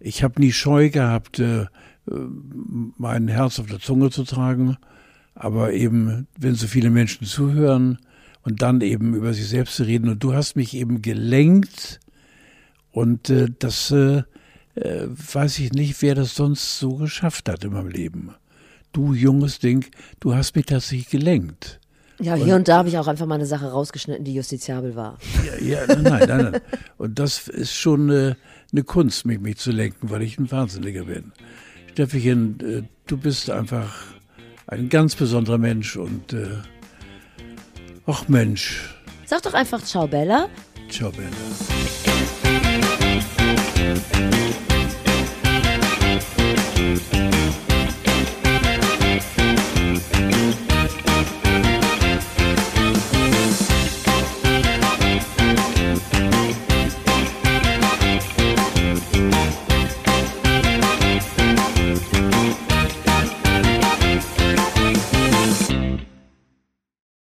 Ich 0.00 0.24
habe 0.24 0.40
nie 0.40 0.52
Scheu 0.52 0.90
gehabt, 0.90 1.38
äh, 1.38 1.66
mein 2.96 3.28
Herz 3.28 3.60
auf 3.60 3.66
der 3.66 3.80
Zunge 3.80 4.10
zu 4.10 4.24
tragen. 4.24 4.76
Aber 5.40 5.72
eben, 5.72 6.26
wenn 6.36 6.56
so 6.56 6.66
viele 6.66 6.90
Menschen 6.90 7.24
zuhören 7.24 7.98
und 8.42 8.60
dann 8.60 8.80
eben 8.80 9.14
über 9.14 9.32
sich 9.32 9.48
selbst 9.48 9.76
zu 9.76 9.84
reden. 9.84 10.08
Und 10.08 10.24
du 10.24 10.34
hast 10.34 10.56
mich 10.56 10.74
eben 10.74 11.00
gelenkt. 11.00 12.00
Und 12.90 13.30
äh, 13.30 13.46
das 13.56 13.92
äh, 13.92 14.22
äh, 14.74 15.06
weiß 15.06 15.60
ich 15.60 15.72
nicht, 15.72 16.02
wer 16.02 16.16
das 16.16 16.34
sonst 16.34 16.80
so 16.80 16.96
geschafft 16.96 17.48
hat 17.48 17.62
in 17.62 17.72
meinem 17.72 17.88
Leben. 17.88 18.34
Du 18.92 19.14
junges 19.14 19.60
Ding, 19.60 19.86
du 20.18 20.34
hast 20.34 20.56
mich 20.56 20.66
tatsächlich 20.66 21.08
gelenkt. 21.08 21.78
Ja, 22.20 22.34
hier 22.34 22.56
und 22.56 22.66
da 22.66 22.78
habe 22.78 22.88
ich 22.88 22.98
auch 22.98 23.06
einfach 23.06 23.26
mal 23.26 23.36
eine 23.36 23.46
Sache 23.46 23.66
rausgeschnitten, 23.66 24.24
die 24.24 24.34
justiziabel 24.34 24.96
war. 24.96 25.18
Ja, 25.46 25.64
ja 25.64 25.86
nein, 25.86 26.02
nein, 26.02 26.28
nein, 26.28 26.50
nein. 26.50 26.60
Und 26.96 27.20
das 27.20 27.46
ist 27.46 27.74
schon 27.74 28.10
äh, 28.10 28.34
eine 28.72 28.82
Kunst, 28.82 29.24
mich, 29.24 29.38
mich 29.38 29.58
zu 29.58 29.70
lenken, 29.70 30.10
weil 30.10 30.22
ich 30.22 30.36
ein 30.36 30.50
Wahnsinniger 30.50 31.04
bin. 31.04 31.32
Steffichen, 31.92 32.58
äh, 32.60 32.82
du 33.06 33.18
bist 33.18 33.50
einfach 33.50 34.17
ein 34.68 34.88
ganz 34.90 35.16
besonderer 35.16 35.58
Mensch 35.58 35.96
und 35.96 36.32
äh, 36.34 36.46
ach 38.06 38.28
Mensch. 38.28 38.94
Sag 39.24 39.42
doch 39.42 39.54
einfach 39.54 39.82
Ciao 39.82 40.06
Bella. 40.06 40.48
Ciao 40.90 41.10
Bella. 41.10 41.28